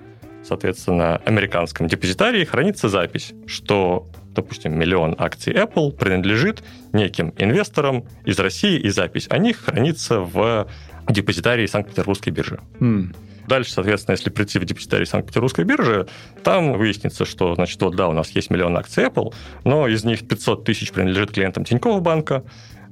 соответственно, 0.43 1.21
американском 1.27 1.89
депозитарии 1.89 2.45
хранится 2.45 2.89
запись, 2.89 3.35
что 3.47 4.09
допустим, 4.37 4.79
миллион 4.79 5.17
акций 5.19 5.53
Apple 5.53 5.93
принадлежит 5.93 6.63
неким 6.93 7.35
инвесторам 7.39 8.05
из 8.25 8.39
России, 8.39 8.79
и 8.79 8.89
запись 8.91 9.27
о 9.31 9.39
них 9.39 9.65
хранится 9.65 10.21
в 10.21 10.69
депозитарии 11.09 11.67
Санкт-Петербургской 11.67 12.33
биржи. 12.33 12.61
Mm. 12.81 13.15
Дальше, 13.47 13.73
соответственно, 13.73 14.15
если 14.15 14.31
прийти 14.31 14.59
в 14.59 14.65
депозитарий 14.65 15.07
Санкт-Петербургской 15.07 15.65
биржи, 15.65 16.09
там 16.43 16.73
выяснится, 16.73 17.25
что, 17.25 17.55
значит, 17.55 17.81
вот 17.81 17.95
да, 17.95 18.09
у 18.09 18.13
нас 18.13 18.31
есть 18.31 18.51
миллион 18.51 18.77
акций 18.77 19.05
Apple, 19.05 19.33
но 19.65 19.87
из 19.87 20.05
них 20.05 20.27
500 20.27 20.65
тысяч 20.65 20.91
принадлежит 20.91 21.31
клиентам 21.31 21.65
Тинькофф 21.65 22.03
банка, 22.03 22.45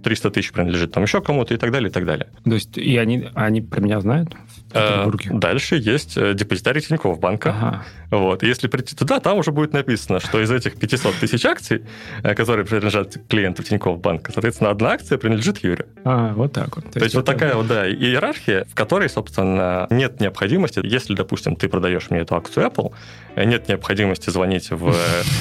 300 0.05 0.31
тысяч 0.31 0.53
принадлежит 0.53 0.93
там 0.93 1.03
еще 1.03 1.21
кому-то 1.21 1.55
и 1.55 1.57
так 1.57 1.73
далее, 1.73 1.89
и 1.91 1.93
так 1.93 2.05
далее. 2.05 2.29
То 2.45 2.55
есть 2.55 2.77
и 2.79 2.97
они, 2.99 3.29
они 3.35 3.61
про 3.63 3.81
меня 3.81 4.01
знают? 4.01 4.35
Э, 4.75 5.09
дальше 5.31 5.77
есть 5.77 6.17
э, 6.17 6.35
депозитарий 6.35 6.81
Тинькофф 6.81 7.19
банка. 7.19 7.51
Ага. 7.51 7.85
Вот. 8.11 8.43
Если 8.43 8.67
прийти 8.67 8.97
туда, 8.97 9.21
там 9.21 9.39
уже 9.39 9.53
будет 9.53 9.73
написано, 9.73 10.21
что 10.21 10.43
из 10.43 10.51
этих 10.51 10.77
500 10.77 11.15
тысяч 11.15 11.45
акций, 11.47 11.85
э, 12.23 12.35
которые 12.35 12.67
принадлежат 12.67 13.17
клиенту 13.29 13.63
Тинькофф 13.63 14.01
банка, 14.01 14.33
соответственно, 14.33 14.71
одна 14.71 14.91
акция 14.91 15.17
принадлежит 15.17 15.59
Юре. 15.59 15.87
А, 16.05 16.35
вот 16.35 16.53
так 16.53 16.77
вот. 16.77 16.87
То, 16.87 16.99
То 16.99 17.05
есть, 17.05 17.15
вот 17.15 17.25
такая 17.25 17.55
вот, 17.55 17.69
да, 17.69 17.89
иерархия, 17.89 18.65
в 18.65 18.75
которой, 18.75 19.09
собственно, 19.09 19.87
нет 19.91 20.21
необходимости, 20.21 20.81
если, 20.83 21.15
допустим, 21.15 21.55
ты 21.55 21.69
продаешь 21.69 22.11
мне 22.11 22.21
эту 22.21 22.35
акцию 22.35 22.67
Apple, 22.67 22.93
нет 23.37 23.69
необходимости 23.69 24.31
звонить 24.31 24.71
в 24.71 24.93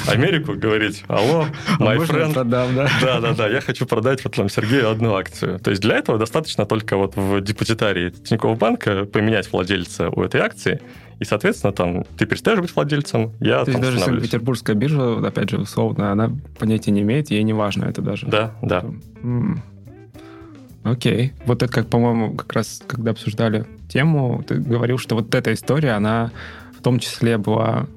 Америку, 0.08 0.54
говорить, 0.54 1.04
алло, 1.08 1.48
а 1.80 1.84
my 1.84 1.98
friend. 1.98 2.44
Да, 2.44 3.20
да, 3.20 3.34
да, 3.34 3.48
я 3.48 3.62
хочу 3.62 3.86
продать 3.86 4.24
вот 4.24 4.36
там 4.36 4.50
Сергею 4.54 4.90
одну 4.90 5.16
акцию. 5.16 5.60
То 5.60 5.72
есть 5.72 5.82
для 5.82 5.98
этого 5.98 6.18
достаточно 6.18 6.66
только 6.66 6.98
вот 6.98 7.16
в 7.16 7.42
депозитарии 7.42 8.10
Тинькофф 8.10 8.58
банка 8.58 9.06
поменять 9.06 9.52
владельца 9.52 10.10
у 10.10 10.22
этой 10.22 10.42
акции, 10.42 10.82
и, 11.20 11.26
соответственно, 11.26 11.74
там 11.74 12.04
ты 12.18 12.26
перестаешь 12.26 12.60
быть 12.60 12.76
владельцем, 12.76 13.32
я 13.40 13.64
То 13.64 13.72
есть 13.72 13.82
даже 13.82 14.00
Санкт-Петербургская 14.00 14.76
биржа, 14.76 15.26
опять 15.26 15.50
же, 15.50 15.58
условно, 15.58 16.12
она 16.12 16.32
понятия 16.60 16.92
не 16.92 17.02
имеет, 17.02 17.32
ей 17.32 17.44
не 17.44 17.54
важно 17.54 17.86
это 17.86 18.02
даже. 18.02 18.28
Да, 18.28 18.54
да. 18.62 18.86
Окей. 20.84 21.32
Вот 21.46 21.64
это 21.64 21.72
как, 21.72 21.88
по-моему, 21.88 22.36
как 22.36 22.52
раз, 22.54 22.82
когда 22.86 23.12
обсуждали 23.12 23.66
тему, 23.88 24.44
ты 24.46 24.56
говорил, 24.56 24.98
что 24.98 25.16
вот 25.16 25.34
эта 25.34 25.54
история, 25.54 25.92
она 25.92 26.32
в 26.78 26.82
том 26.84 27.00
числе 27.00 27.38
была 27.38 27.88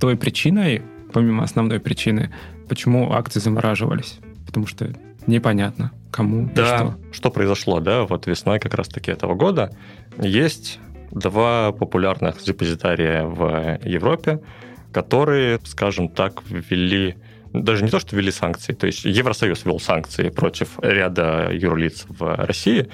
той 0.00 0.16
причиной, 0.16 0.82
помимо 1.12 1.44
основной 1.44 1.80
причины, 1.80 2.30
почему 2.68 3.12
акции 3.12 3.40
замораживались. 3.40 4.18
Потому 4.46 4.66
что 4.66 4.88
непонятно, 5.26 5.92
кому 6.10 6.50
да, 6.54 6.78
что. 6.78 6.98
что 7.12 7.30
произошло, 7.30 7.80
да, 7.80 8.04
вот 8.04 8.26
весной 8.26 8.58
как 8.58 8.74
раз-таки 8.74 9.10
этого 9.10 9.34
года. 9.34 9.74
Есть 10.18 10.78
два 11.10 11.72
популярных 11.72 12.42
депозитария 12.42 13.24
в 13.24 13.78
Европе, 13.84 14.40
которые, 14.92 15.60
скажем 15.64 16.08
так, 16.08 16.42
ввели 16.48 17.16
даже 17.52 17.82
не 17.82 17.90
то, 17.90 17.98
что 17.98 18.16
ввели 18.16 18.30
санкции, 18.30 18.72
то 18.72 18.86
есть 18.86 19.04
Евросоюз 19.04 19.64
ввел 19.64 19.80
санкции 19.80 20.28
против 20.28 20.78
ряда 20.82 21.50
юрлиц 21.52 22.04
в 22.08 22.36
России, 22.46 22.88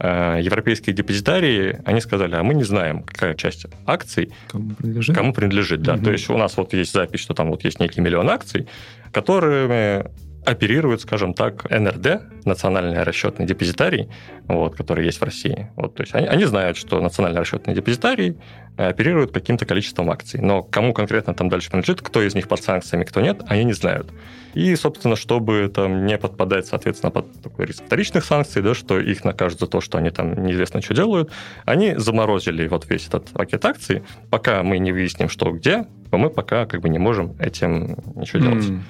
э, 0.00 0.40
европейские 0.40 0.94
депозитарии, 0.96 1.80
они 1.84 2.00
сказали, 2.00 2.34
а 2.34 2.42
мы 2.42 2.54
не 2.54 2.64
знаем, 2.64 3.02
какая 3.02 3.34
часть 3.34 3.66
акций 3.84 4.32
кому 4.48 4.74
принадлежит. 4.74 5.14
Кому 5.14 5.32
принадлежит 5.34 5.82
да. 5.82 5.94
Угу. 5.94 6.04
То 6.04 6.12
есть 6.12 6.30
у 6.30 6.38
нас 6.38 6.56
вот 6.56 6.72
есть 6.72 6.92
запись, 6.92 7.20
что 7.20 7.34
там 7.34 7.50
вот 7.50 7.64
есть 7.64 7.80
некий 7.80 8.00
миллион 8.00 8.30
акций, 8.30 8.66
которыми 9.12 10.06
оперирует, 10.48 11.02
скажем 11.02 11.34
так, 11.34 11.68
НРД, 11.70 12.46
национальный 12.46 13.02
расчетный 13.02 13.46
депозитарий, 13.46 14.08
вот, 14.46 14.76
который 14.76 15.04
есть 15.04 15.20
в 15.20 15.24
России. 15.24 15.70
Вот, 15.76 15.94
то 15.94 16.02
есть 16.02 16.14
они, 16.14 16.26
они 16.26 16.44
знают, 16.44 16.76
что 16.78 17.00
национальный 17.00 17.40
расчетный 17.40 17.74
депозитарий 17.74 18.38
э, 18.78 18.88
оперирует 18.88 19.30
каким-то 19.30 19.66
количеством 19.66 20.10
акций, 20.10 20.40
но 20.40 20.62
кому 20.62 20.94
конкретно 20.94 21.34
там 21.34 21.50
дальше 21.50 21.70
принадлежит, 21.70 22.00
кто 22.00 22.22
из 22.22 22.34
них 22.34 22.48
под 22.48 22.62
санкциями, 22.62 23.04
кто 23.04 23.20
нет, 23.20 23.42
они 23.46 23.64
не 23.64 23.74
знают. 23.74 24.10
И, 24.54 24.74
собственно, 24.76 25.16
чтобы 25.16 25.70
там 25.74 26.06
не 26.06 26.16
подпадать, 26.16 26.66
соответственно, 26.66 27.10
под 27.10 27.42
такой 27.42 27.66
риск 27.66 27.84
вторичных 27.84 28.24
санкций, 28.24 28.62
да, 28.62 28.74
что 28.74 28.98
их 28.98 29.24
накажут 29.24 29.60
за 29.60 29.66
то, 29.66 29.82
что 29.82 29.98
они 29.98 30.10
там 30.10 30.46
неизвестно 30.46 30.80
что 30.80 30.94
делают, 30.94 31.30
они 31.66 31.94
заморозили 31.96 32.66
вот 32.68 32.88
весь 32.88 33.06
этот 33.06 33.26
пакет 33.28 33.64
акций. 33.66 34.02
Пока 34.30 34.62
мы 34.62 34.78
не 34.78 34.92
выясним, 34.92 35.28
что 35.28 35.50
где, 35.50 35.84
мы 36.10 36.30
пока 36.30 36.64
как 36.64 36.80
бы 36.80 36.88
не 36.88 36.98
можем 36.98 37.36
этим 37.38 37.98
ничего 38.16 38.44
mm. 38.44 38.80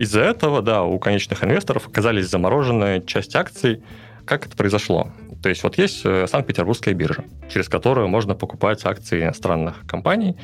Из-за 0.00 0.22
этого, 0.22 0.62
да, 0.62 0.82
у 0.82 0.98
конечных 0.98 1.44
инвесторов 1.44 1.86
оказались 1.86 2.26
заморожены 2.30 3.02
часть 3.06 3.36
акций. 3.36 3.82
Как 4.24 4.46
это 4.46 4.56
произошло? 4.56 5.12
То 5.42 5.50
есть 5.50 5.62
вот 5.62 5.76
есть 5.76 6.00
э, 6.04 6.26
Санкт-Петербургская 6.26 6.94
биржа, 6.94 7.24
через 7.50 7.68
которую 7.68 8.08
можно 8.08 8.34
покупать 8.34 8.86
акции 8.86 9.22
иностранных 9.22 9.86
компаний. 9.86 10.38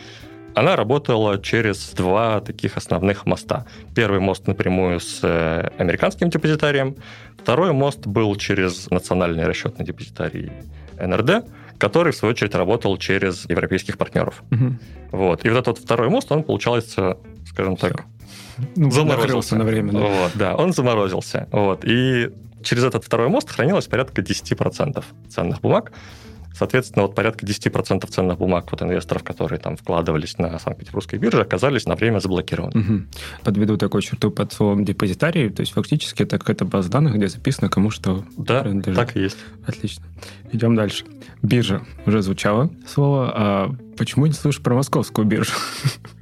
Она 0.55 0.77
работала 0.77 1.41
через 1.41 1.93
два 1.93 2.43
таких 2.43 2.77
основных 2.77 3.25
моста. 3.25 3.65
Первый 3.95 4.21
мост 4.21 4.47
напрямую 4.47 5.01
с 5.01 5.21
э, 5.23 5.71
американским 5.79 6.29
депозитарием, 6.29 6.95
второй 7.39 7.73
мост 7.73 8.07
был 8.07 8.37
через 8.37 8.91
национальный 8.91 9.47
расчетный 9.47 9.87
депозитарий 9.87 10.53
НРД, 11.01 11.47
который, 11.79 12.13
в 12.13 12.17
свою 12.17 12.33
очередь, 12.33 12.55
работал 12.55 12.99
через 12.99 13.49
европейских 13.49 13.97
партнеров. 13.97 14.43
Угу. 14.51 14.75
Вот. 15.13 15.47
И 15.47 15.49
вот 15.49 15.59
этот 15.59 15.79
второй 15.79 16.11
мост, 16.11 16.31
он, 16.31 16.43
получается, 16.43 17.17
скажем 17.57 17.77
Все. 17.77 17.89
так, 17.89 18.05
ну, 18.77 18.91
заморозился 18.91 19.57
на 19.57 19.65
время. 19.65 19.93
Да. 19.93 19.99
Вот, 19.99 20.33
да, 20.35 20.55
он 20.57 20.75
заморозился. 20.75 21.49
Вот, 21.53 21.85
и 21.87 22.31
через 22.63 22.85
этот 22.85 23.03
второй 23.03 23.29
мост 23.29 23.49
хранилось 23.49 23.87
порядка 23.87 24.21
10% 24.21 25.03
ценных 25.31 25.63
бумаг. 25.63 25.93
Соответственно, 26.53 27.03
вот 27.03 27.15
порядка 27.15 27.45
10% 27.47 28.07
ценных 28.09 28.39
бумаг 28.39 28.71
вот 28.71 28.83
инвесторов, 28.83 29.23
которые 29.25 29.59
там 29.59 29.77
вкладывались 29.77 30.37
на 30.39 30.59
Санкт-Петербургской 30.59 31.19
бирже, 31.19 31.41
оказались 31.43 31.87
на 31.87 31.97
время 31.97 32.19
заблокированы. 32.19 32.81
Угу. 32.81 33.03
Подведу 33.45 33.77
такую 33.79 34.03
черту 34.03 34.31
под 34.31 34.53
словом 34.53 34.85
депозитарий, 34.85 35.49
то 35.51 35.61
есть 35.61 35.73
фактически 35.73 36.23
это 36.23 36.39
какая-то 36.39 36.65
база 36.67 36.91
данных, 36.91 37.15
где 37.15 37.29
записано, 37.29 37.69
кому 37.71 37.91
что 37.91 38.25
Да, 38.39 38.63
принадлежит. 38.63 38.95
так 38.97 39.17
и 39.17 39.21
есть. 39.21 39.37
Отлично. 39.67 40.05
Идем 40.53 40.75
дальше. 40.75 41.05
Биржа. 41.43 41.83
Уже 42.07 42.23
звучало 42.23 42.71
слово. 42.87 43.33
А 43.35 43.75
почему 43.99 44.27
не 44.27 44.33
слышишь 44.33 44.63
про 44.63 44.75
московскую 44.75 45.27
биржу? 45.27 45.53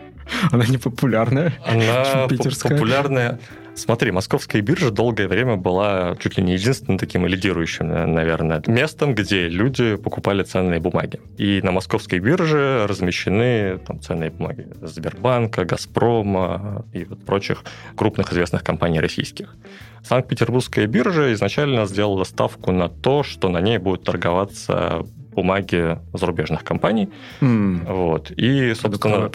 Она 0.52 0.66
не 0.66 0.78
популярная. 0.78 1.54
Она 1.64 2.26
популярная. 2.62 3.38
Смотри, 3.74 4.12
московская 4.12 4.62
биржа 4.62 4.90
долгое 4.90 5.26
время 5.26 5.56
была 5.56 6.16
чуть 6.20 6.36
ли 6.38 6.44
не 6.44 6.52
единственным 6.52 6.96
таким 6.96 7.26
лидирующим, 7.26 7.88
наверное, 8.14 8.62
местом, 8.68 9.14
где 9.14 9.48
люди 9.48 9.96
покупали 9.96 10.44
ценные 10.44 10.78
бумаги. 10.78 11.20
И 11.38 11.60
на 11.62 11.72
московской 11.72 12.20
бирже 12.20 12.86
размещены 12.88 13.78
там, 13.78 14.00
ценные 14.00 14.30
бумаги 14.30 14.68
Сбербанка, 14.80 15.64
Газпрома 15.64 16.84
и 16.92 17.04
вот 17.04 17.24
прочих 17.24 17.64
крупных 17.96 18.32
известных 18.32 18.62
компаний 18.62 19.00
российских. 19.00 19.56
Санкт-Петербургская 20.04 20.86
биржа 20.86 21.32
изначально 21.32 21.86
сделала 21.86 22.24
ставку 22.24 22.70
на 22.70 22.88
то, 22.88 23.22
что 23.22 23.48
на 23.48 23.60
ней 23.60 23.78
будут 23.78 24.04
торговаться 24.04 25.04
бумаги 25.34 25.98
зарубежных 26.12 26.64
компаний. 26.64 27.10
Mm. 27.40 27.92
Вот. 27.92 28.30
И, 28.30 28.74
собственно, 28.74 29.30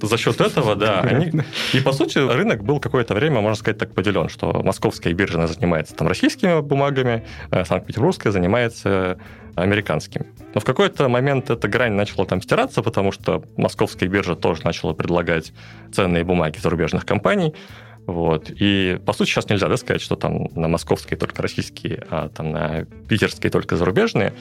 за 0.00 0.16
счет 0.18 0.40
этого, 0.40 0.76
да, 0.76 1.00
они... 1.00 1.32
И, 1.72 1.80
по 1.80 1.92
сути, 1.92 2.18
рынок 2.18 2.62
был 2.62 2.80
какое-то 2.80 3.14
время, 3.14 3.40
можно 3.40 3.56
сказать, 3.56 3.78
так 3.78 3.94
поделен, 3.94 4.28
что 4.28 4.62
московская 4.62 5.12
биржа 5.12 5.46
занимается 5.46 5.94
там 5.94 6.08
российскими 6.08 6.60
бумагами, 6.60 7.24
а 7.50 7.64
Санкт-Петербургская 7.64 8.32
занимается 8.32 9.18
американскими. 9.54 10.26
Но 10.54 10.60
в 10.60 10.64
какой-то 10.64 11.08
момент 11.08 11.50
эта 11.50 11.68
грань 11.68 11.92
начала 11.92 12.26
там 12.26 12.40
стираться, 12.42 12.82
потому 12.82 13.12
что 13.12 13.42
московская 13.56 14.08
биржа 14.08 14.36
тоже 14.36 14.62
начала 14.64 14.92
предлагать 14.92 15.52
ценные 15.92 16.24
бумаги 16.24 16.58
зарубежных 16.58 17.04
компаний. 17.04 17.54
Вот. 18.08 18.50
И, 18.58 18.98
по 19.04 19.12
сути, 19.12 19.28
сейчас 19.28 19.50
нельзя 19.50 19.68
да, 19.68 19.76
сказать, 19.76 20.00
что 20.00 20.16
там 20.16 20.48
на 20.54 20.66
московские 20.66 21.18
только 21.18 21.42
российские, 21.42 22.06
а 22.08 22.30
там 22.30 22.52
на 22.52 22.86
питерские 23.06 23.50
только 23.50 23.76
зарубежные. 23.76 24.32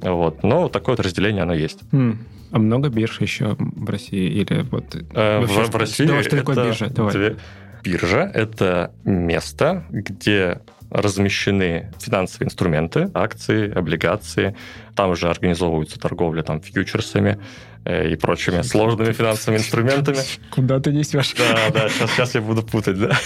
Вот. 0.00 0.42
Но 0.42 0.70
такое 0.70 0.96
вот 0.96 1.04
разделение 1.04 1.42
оно 1.42 1.52
есть. 1.52 1.80
Mm. 1.92 2.16
А 2.52 2.58
много 2.58 2.88
бирж 2.88 3.20
еще 3.20 3.56
в 3.58 3.90
России? 3.90 4.26
Или 4.26 4.62
вот... 4.70 4.96
Э, 5.14 5.40
в, 5.40 5.70
в 5.70 5.76
России 5.76 6.06
Давай, 6.06 6.22
что 6.22 6.38
такое 6.38 6.56
биржа? 6.56 6.88
Давай. 6.88 7.12
Две... 7.12 7.36
Биржа— 7.84 8.30
это 8.34 8.94
место, 9.04 9.84
где 9.90 10.62
размещены 10.88 11.92
финансовые 11.98 12.46
инструменты, 12.46 13.10
акции, 13.12 13.70
облигации. 13.70 14.56
Там 14.96 15.10
уже 15.10 15.28
организовывается 15.28 16.00
торговля 16.00 16.42
там, 16.42 16.62
фьючерсами 16.62 17.38
и 17.84 18.16
прочими 18.16 18.62
сложными 18.62 19.12
финансовыми 19.12 19.58
инструментами. 19.58 20.18
Куда 20.50 20.80
ты 20.80 20.92
несешь? 20.92 21.34
Да, 21.36 21.70
да, 21.72 21.88
сейчас, 21.88 22.10
сейчас 22.10 22.34
я 22.34 22.40
буду 22.40 22.62
путать, 22.62 22.98
да. 22.98 23.18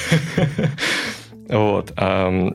Вот. 1.46 1.92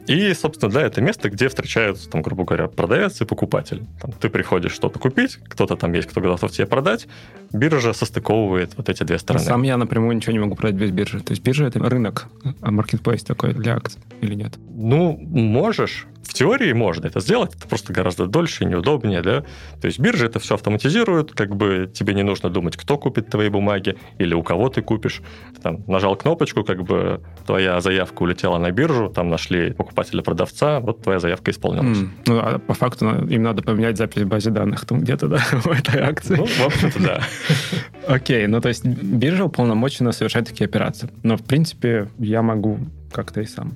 И, 0.08 0.34
собственно, 0.34 0.72
да, 0.72 0.82
это 0.82 1.00
место, 1.00 1.30
где 1.30 1.48
встречаются, 1.48 2.10
там, 2.10 2.24
грубо 2.24 2.44
говоря, 2.44 2.68
продавец 2.68 3.22
и 3.22 3.26
покупатель. 3.26 3.84
Там, 4.02 4.12
ты 4.14 4.30
приходишь 4.30 4.72
что-то 4.72 4.98
купить, 4.98 5.38
кто-то 5.48 5.76
там 5.76 5.94
есть, 5.94 6.10
кто 6.10 6.22
готов 6.22 6.52
тебе 6.52 6.66
продать. 6.66 7.08
Биржа 7.54 7.94
состыковывает 7.94 8.76
вот 8.78 8.90
эти 8.90 9.04
две 9.04 9.20
стороны. 9.20 9.46
Сам 9.46 9.62
я 9.62 9.78
напрямую 9.78 10.16
ничего 10.16 10.34
не 10.34 10.40
могу 10.40 10.56
продать 10.56 10.76
без 10.76 10.90
биржи. 10.90 11.20
То 11.20 11.34
есть 11.34 11.44
биржа— 11.44 11.66
это 11.68 11.80
рынок, 11.80 12.30
а 12.62 12.72
маркетплейс 12.72 13.24
такой 13.24 13.54
для 13.54 13.76
акций 13.76 14.02
или 14.22 14.34
нет? 14.34 14.58
Ну, 14.72 15.16
можешь. 15.22 16.08
В 16.30 16.34
теории 16.36 16.74
можно 16.74 17.08
это 17.08 17.22
сделать, 17.22 17.56
это 17.56 17.68
просто 17.68 17.92
гораздо 17.92 18.28
дольше 18.28 18.64
и 18.64 18.68
неудобнее, 18.68 19.24
да. 19.24 19.42
То 19.82 19.88
есть 19.88 19.98
биржа 19.98 20.28
это 20.28 20.38
все 20.38 20.54
автоматизирует, 20.54 21.32
как 21.32 21.56
бы 21.56 21.92
тебе 21.92 22.14
не 22.14 22.22
нужно 22.22 22.52
думать, 22.52 22.78
кто 22.78 23.00
купит 23.00 23.32
твои 23.32 23.50
бумаги 23.50 23.98
или 24.20 24.36
у 24.36 24.44
кого 24.44 24.70
ты 24.70 24.84
купишь. 24.84 25.24
Ты 25.56 25.62
там 25.62 25.84
нажал 25.88 26.16
кнопочку, 26.16 26.64
как 26.64 26.84
бы 26.84 27.24
твоя 27.48 27.82
заявка 27.82 28.22
улетела 28.22 28.60
на 28.60 28.70
биржу, 28.70 29.10
там 29.10 29.30
нашли 29.30 29.74
покупателя-продавца, 29.74 30.80
вот 30.82 31.02
твоя 31.02 31.18
заявка 31.18 31.50
исполнилась. 31.50 31.98
Mm. 31.98 32.10
Ну, 32.28 32.38
а 32.38 32.60
по 32.60 32.76
факту 32.76 33.06
ну, 33.06 33.26
им 33.26 33.42
надо 33.42 33.64
поменять 33.64 33.98
запись 33.98 34.22
в 34.22 34.28
базе 34.28 34.52
данных 34.52 34.86
там 34.86 35.00
где-то, 35.00 35.30
да, 35.30 35.38
в 35.52 35.68
этой 35.68 36.00
акции. 36.00 36.36
Ну, 36.36 36.46
в 36.46 36.62
общем-то, 36.62 37.02
да. 37.02 37.24
Окей, 38.08 38.46
ну 38.46 38.62
то 38.62 38.70
есть 38.70 38.86
биржа 38.86 39.46
уполномочена 39.46 40.12
совершать 40.12 40.48
такие 40.48 40.66
операции. 40.66 41.10
Но, 41.24 41.38
в 41.38 41.44
принципе, 41.44 42.08
я 42.20 42.44
могу 42.44 42.78
как-то 43.12 43.42
и 43.42 43.46
сам 43.46 43.76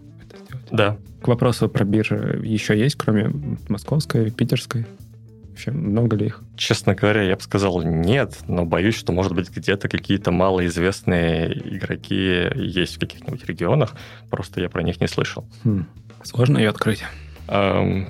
это 0.53 0.67
сделать. 0.67 0.98
Да. 0.98 0.98
К 1.22 1.27
вопросу 1.27 1.69
про 1.69 1.86
биржи 1.86 2.39
еще 2.43 2.77
есть, 2.77 2.95
кроме 2.95 3.31
московской, 3.69 4.31
питерской? 4.31 4.86
Вообще, 5.50 5.72
много 5.72 6.15
ли 6.15 6.25
их? 6.25 6.41
Честно 6.57 6.95
говоря, 6.95 7.22
я 7.22 7.36
бы 7.36 7.41
сказал 7.41 7.83
нет, 7.83 8.39
но 8.48 8.65
боюсь, 8.65 8.95
что, 8.95 9.13
может 9.13 9.33
быть, 9.33 9.51
где-то 9.51 9.88
какие-то 9.88 10.31
малоизвестные 10.31 11.75
игроки 11.77 12.50
есть 12.55 12.95
в 12.95 13.00
каких-нибудь 13.00 13.45
регионах, 13.45 13.93
просто 14.31 14.62
я 14.62 14.69
про 14.69 14.81
них 14.81 15.00
не 15.00 15.07
слышал. 15.07 15.45
Хм. 15.63 15.86
Сложно 16.24 16.57
ее 16.57 16.69
открыть. 16.69 17.03
Um, 17.48 18.07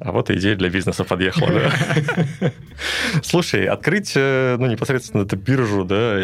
а 0.00 0.12
вот 0.12 0.30
и 0.30 0.34
идея 0.34 0.56
для 0.56 0.70
бизнеса 0.70 1.04
подъехала, 1.04 1.50
да. 1.52 2.52
Слушай, 3.22 3.66
открыть, 3.66 4.12
э, 4.16 4.56
ну, 4.58 4.66
непосредственно 4.66 5.22
эту 5.22 5.36
биржу, 5.36 5.84
да, 5.84 6.18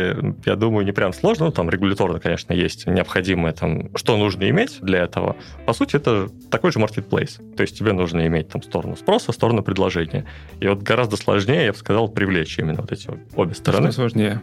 я 0.46 0.56
думаю, 0.56 0.86
не 0.86 0.92
прям 0.92 1.12
сложно. 1.12 1.46
Ну, 1.46 1.52
там 1.52 1.68
регуляторно, 1.68 2.18
конечно, 2.18 2.54
есть 2.54 2.86
необходимое 2.86 3.52
там, 3.52 3.94
что 3.94 4.16
нужно 4.16 4.48
иметь 4.48 4.78
для 4.80 5.00
этого. 5.00 5.36
По 5.66 5.74
сути, 5.74 5.96
это 5.96 6.30
такой 6.50 6.72
же 6.72 6.78
marketplace. 6.78 7.54
То 7.54 7.62
есть 7.62 7.76
тебе 7.76 7.92
нужно 7.92 8.26
иметь 8.26 8.48
там 8.48 8.62
сторону 8.62 8.96
спроса, 8.96 9.32
сторону 9.32 9.62
предложения. 9.62 10.24
И 10.58 10.68
вот 10.68 10.82
гораздо 10.82 11.18
сложнее, 11.18 11.66
я 11.66 11.72
бы 11.72 11.78
сказал, 11.78 12.08
привлечь 12.08 12.58
именно 12.58 12.80
вот 12.80 12.92
эти 12.92 13.10
обе 13.34 13.54
стороны. 13.54 13.88
Что 13.88 13.96
сложнее? 13.96 14.40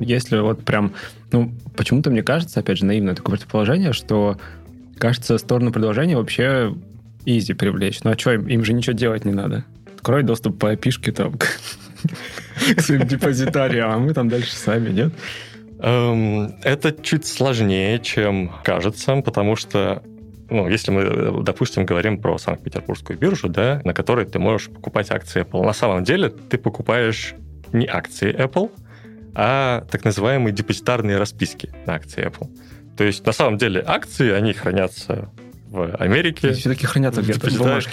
Если 0.00 0.38
вот 0.38 0.64
прям, 0.64 0.92
ну, 1.30 1.52
почему-то 1.76 2.10
мне 2.10 2.24
кажется, 2.24 2.60
опять 2.60 2.78
же, 2.78 2.84
наивное 2.84 3.14
такое 3.14 3.36
предположение, 3.36 3.92
что 3.92 4.36
кажется, 4.98 5.38
сторону 5.38 5.72
предложения 5.72 6.16
вообще 6.16 6.74
изи 7.26 7.52
привлечь. 7.52 8.02
Ну 8.04 8.12
а 8.12 8.18
что, 8.18 8.32
им, 8.32 8.46
им 8.46 8.64
же 8.64 8.72
ничего 8.72 8.94
делать 8.94 9.24
не 9.24 9.32
надо. 9.32 9.64
Открой 9.94 10.22
доступ 10.22 10.58
по 10.58 10.70
опишке 10.70 11.12
там 11.12 11.36
к, 11.36 11.46
своим 12.80 13.06
депозитариям, 13.06 13.90
а 13.90 13.98
мы 13.98 14.14
там 14.14 14.28
дальше 14.28 14.54
сами, 14.54 14.90
нет? 14.90 15.12
Эм, 15.80 16.54
это 16.62 16.92
чуть 16.92 17.26
сложнее, 17.26 17.98
чем 17.98 18.52
кажется, 18.64 19.16
потому 19.16 19.56
что 19.56 20.02
ну, 20.48 20.68
если 20.68 20.92
мы, 20.92 21.42
допустим, 21.42 21.84
говорим 21.84 22.20
про 22.20 22.38
Санкт-Петербургскую 22.38 23.18
биржу, 23.18 23.48
да, 23.48 23.80
на 23.84 23.92
которой 23.92 24.26
ты 24.26 24.38
можешь 24.38 24.68
покупать 24.68 25.10
акции 25.10 25.42
Apple, 25.42 25.64
на 25.64 25.72
самом 25.72 26.04
деле 26.04 26.28
ты 26.28 26.56
покупаешь 26.56 27.34
не 27.72 27.86
акции 27.86 28.32
Apple, 28.32 28.70
а 29.34 29.84
так 29.90 30.04
называемые 30.04 30.54
депозитарные 30.54 31.18
расписки 31.18 31.70
на 31.84 31.94
акции 31.94 32.24
Apple. 32.24 32.48
То 32.96 33.04
есть, 33.04 33.26
на 33.26 33.32
самом 33.32 33.58
деле, 33.58 33.82
акции, 33.84 34.30
они 34.30 34.52
хранятся 34.52 35.30
в 35.70 35.96
Америке. 35.96 36.52
Все-таки 36.52 36.86
хранятся 36.86 37.22
где-то 37.22 37.50
бумажки. 37.58 37.92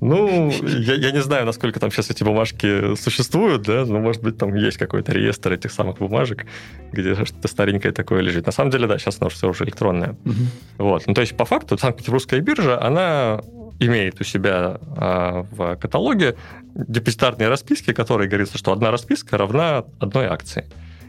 Ну, 0.00 0.50
я, 0.50 0.94
я 0.94 1.12
не 1.12 1.22
знаю, 1.22 1.46
насколько 1.46 1.80
там 1.80 1.90
сейчас 1.90 2.10
эти 2.10 2.24
бумажки 2.24 2.94
существуют, 2.96 3.62
да, 3.62 3.86
но, 3.86 4.00
может 4.00 4.22
быть, 4.22 4.36
там 4.36 4.54
есть 4.54 4.76
какой-то 4.76 5.12
реестр 5.12 5.52
этих 5.52 5.72
самых 5.72 5.98
бумажек, 5.98 6.44
где 6.92 7.14
что-то 7.14 7.48
старенькое 7.48 7.92
такое 7.92 8.20
лежит. 8.20 8.44
На 8.44 8.52
самом 8.52 8.70
деле, 8.70 8.86
да, 8.86 8.98
сейчас 8.98 9.16
оно 9.20 9.30
все 9.30 9.48
уже 9.48 9.64
электронное. 9.64 10.16
Угу. 10.24 10.34
Вот. 10.78 11.04
Ну, 11.06 11.14
то 11.14 11.20
есть, 11.20 11.36
по 11.36 11.44
факту, 11.44 11.78
Санкт-Петербургская 11.78 12.40
биржа, 12.40 12.82
она 12.82 13.40
имеет 13.80 14.20
у 14.20 14.24
себя 14.24 14.78
а, 14.96 15.46
в 15.50 15.76
каталоге 15.76 16.36
депозитарные 16.74 17.48
расписки, 17.48 17.92
которые 17.92 18.28
говорится, 18.28 18.58
что 18.58 18.72
одна 18.72 18.90
расписка 18.90 19.38
равна 19.38 19.84
одной 20.00 20.26
акции. 20.26 20.66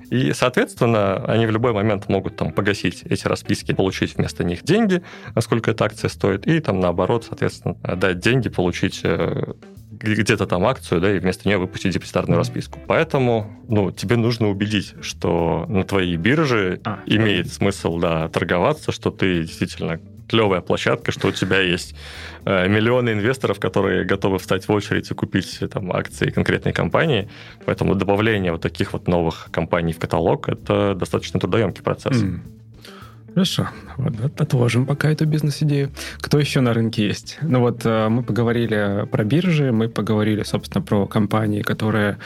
И, 0.10 0.34
соответственно, 0.34 1.24
они 1.26 1.46
в 1.46 1.52
любой 1.52 1.74
момент 1.74 2.10
могут 2.10 2.36
там 2.36 2.52
погасить 2.52 3.04
эти 3.04 3.28
расписки, 3.28 3.74
получить 3.74 4.18
вместо 4.18 4.44
них 4.44 4.64
деньги, 4.64 5.02
насколько 5.34 5.72
эта 5.72 5.86
акция 5.86 6.10
стоит, 6.10 6.48
и 6.48 6.60
там 6.60 6.80
наоборот, 6.80 7.26
соответственно, 7.26 7.76
дать 7.84 8.20
деньги, 8.20 8.50
получить 8.50 9.02
э, 9.04 9.54
где-то 9.92 10.46
там 10.46 10.66
акцию, 10.66 11.02
да, 11.02 11.12
и 11.12 11.20
вместо 11.20 11.48
нее 11.48 11.58
выпустить 11.58 11.94
депозитарную 11.94 12.38
расписку. 12.38 12.80
Поэтому, 12.88 13.52
ну, 13.68 13.92
тебе 13.92 14.18
нужно 14.18 14.50
убедить, 14.50 14.94
что 15.02 15.66
на 15.68 15.84
твоей 15.84 16.16
бирже 16.18 16.80
а, 16.84 17.00
имеет 17.06 17.48
да. 17.48 17.54
смысл, 17.54 17.98
да, 17.98 18.28
торговаться, 18.30 18.92
что 18.92 19.12
ты 19.12 19.44
действительно 19.44 20.00
клевая 20.28 20.62
площадка, 20.62 21.12
что 21.12 21.28
у 21.28 21.32
тебя 21.32 21.60
есть 21.60 21.96
э, 22.46 22.68
миллионы 22.68 23.12
инвесторов, 23.12 23.60
которые 23.60 24.06
готовы 24.06 24.40
встать 24.40 24.68
в 24.68 24.72
очередь 24.72 25.12
и 25.12 25.14
купить 25.14 25.60
там, 25.72 25.92
акции 25.92 26.30
конкретной 26.30 26.74
компании. 26.74 27.30
Поэтому 27.66 27.96
добавление 27.96 28.52
вот 28.52 28.62
таких 28.62 28.94
вот 28.94 29.08
новых 29.08 29.50
компаний 29.52 29.94
в 29.94 30.00
каталог– 30.00 30.50
это 30.50 30.96
достаточно 30.96 31.40
трудоемкий 31.40 31.84
процесс. 31.84 32.22
Mm. 32.22 32.40
Хорошо. 33.36 33.68
Вот, 33.98 34.40
отложим 34.40 34.86
пока 34.86 35.12
эту 35.12 35.26
бизнес-идею. 35.26 35.92
Кто 36.20 36.40
еще 36.40 36.62
на 36.62 36.74
рынке 36.74 37.06
есть? 37.06 37.38
Ну 37.42 37.60
вот 37.60 37.82
э, 37.86 38.08
мы 38.08 38.24
поговорили 38.24 39.06
про 39.12 39.26
биржи, 39.26 39.74
мы 39.74 39.90
поговорили, 39.90 40.44
собственно, 40.44 40.82
про 40.82 41.06
компании, 41.06 41.62
которые 41.62 42.18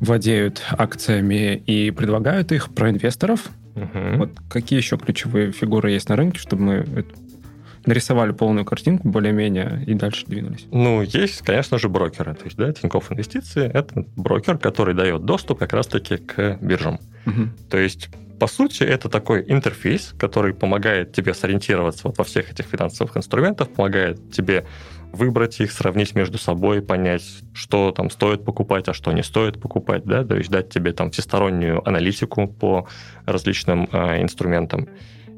владеют 0.00 0.62
акциями 0.70 1.56
и 1.56 1.90
предлагают 1.90 2.52
их, 2.52 2.70
про 2.74 2.90
инвесторов. 2.90 3.48
Угу. 3.74 4.16
Вот 4.18 4.30
какие 4.48 4.78
еще 4.78 4.96
ключевые 4.96 5.52
фигуры 5.52 5.90
есть 5.90 6.08
на 6.08 6.16
рынке, 6.16 6.38
чтобы 6.38 6.62
мы 6.62 7.06
нарисовали 7.86 8.32
полную 8.32 8.64
картинку 8.64 9.08
более-менее 9.08 9.84
и 9.86 9.94
дальше 9.94 10.24
двинулись? 10.26 10.66
Ну, 10.70 11.02
есть, 11.02 11.42
конечно 11.42 11.78
же, 11.78 11.88
брокеры. 11.88 12.34
То 12.34 12.44
есть, 12.44 12.56
да, 12.56 12.72
Тинькофф 12.72 13.12
Инвестиции– 13.12 13.70
это 13.74 14.06
брокер, 14.16 14.58
который 14.58 14.94
дает 14.94 15.24
доступ 15.24 15.58
как 15.58 15.72
раз-таки 15.72 16.16
к 16.16 16.58
биржам. 16.60 16.98
Угу. 17.26 17.48
То 17.70 17.78
есть, 17.78 18.08
по 18.38 18.46
сути, 18.46 18.82
это 18.82 19.08
такой 19.08 19.44
интерфейс, 19.46 20.14
который 20.18 20.54
помогает 20.54 21.12
тебе 21.12 21.34
сориентироваться 21.34 22.08
вот 22.08 22.18
во 22.18 22.24
всех 22.24 22.50
этих 22.50 22.66
финансовых 22.66 23.16
инструментах, 23.16 23.68
помогает 23.68 24.32
тебе 24.32 24.66
выбрать 25.14 25.60
их, 25.60 25.72
сравнить 25.72 26.14
между 26.14 26.38
собой, 26.38 26.82
понять, 26.82 27.24
что 27.54 27.90
там 27.92 28.10
стоит 28.10 28.44
покупать, 28.44 28.88
а 28.88 28.92
что 28.94 29.12
не 29.12 29.22
стоит 29.22 29.60
покупать, 29.60 30.04
да, 30.04 30.24
то 30.24 30.36
есть 30.36 30.50
дать 30.50 30.68
тебе 30.68 30.92
там 30.92 31.10
всестороннюю 31.10 31.86
аналитику 31.86 32.48
по 32.48 32.88
различным 33.24 33.88
э, 33.92 34.22
инструментам 34.22 34.88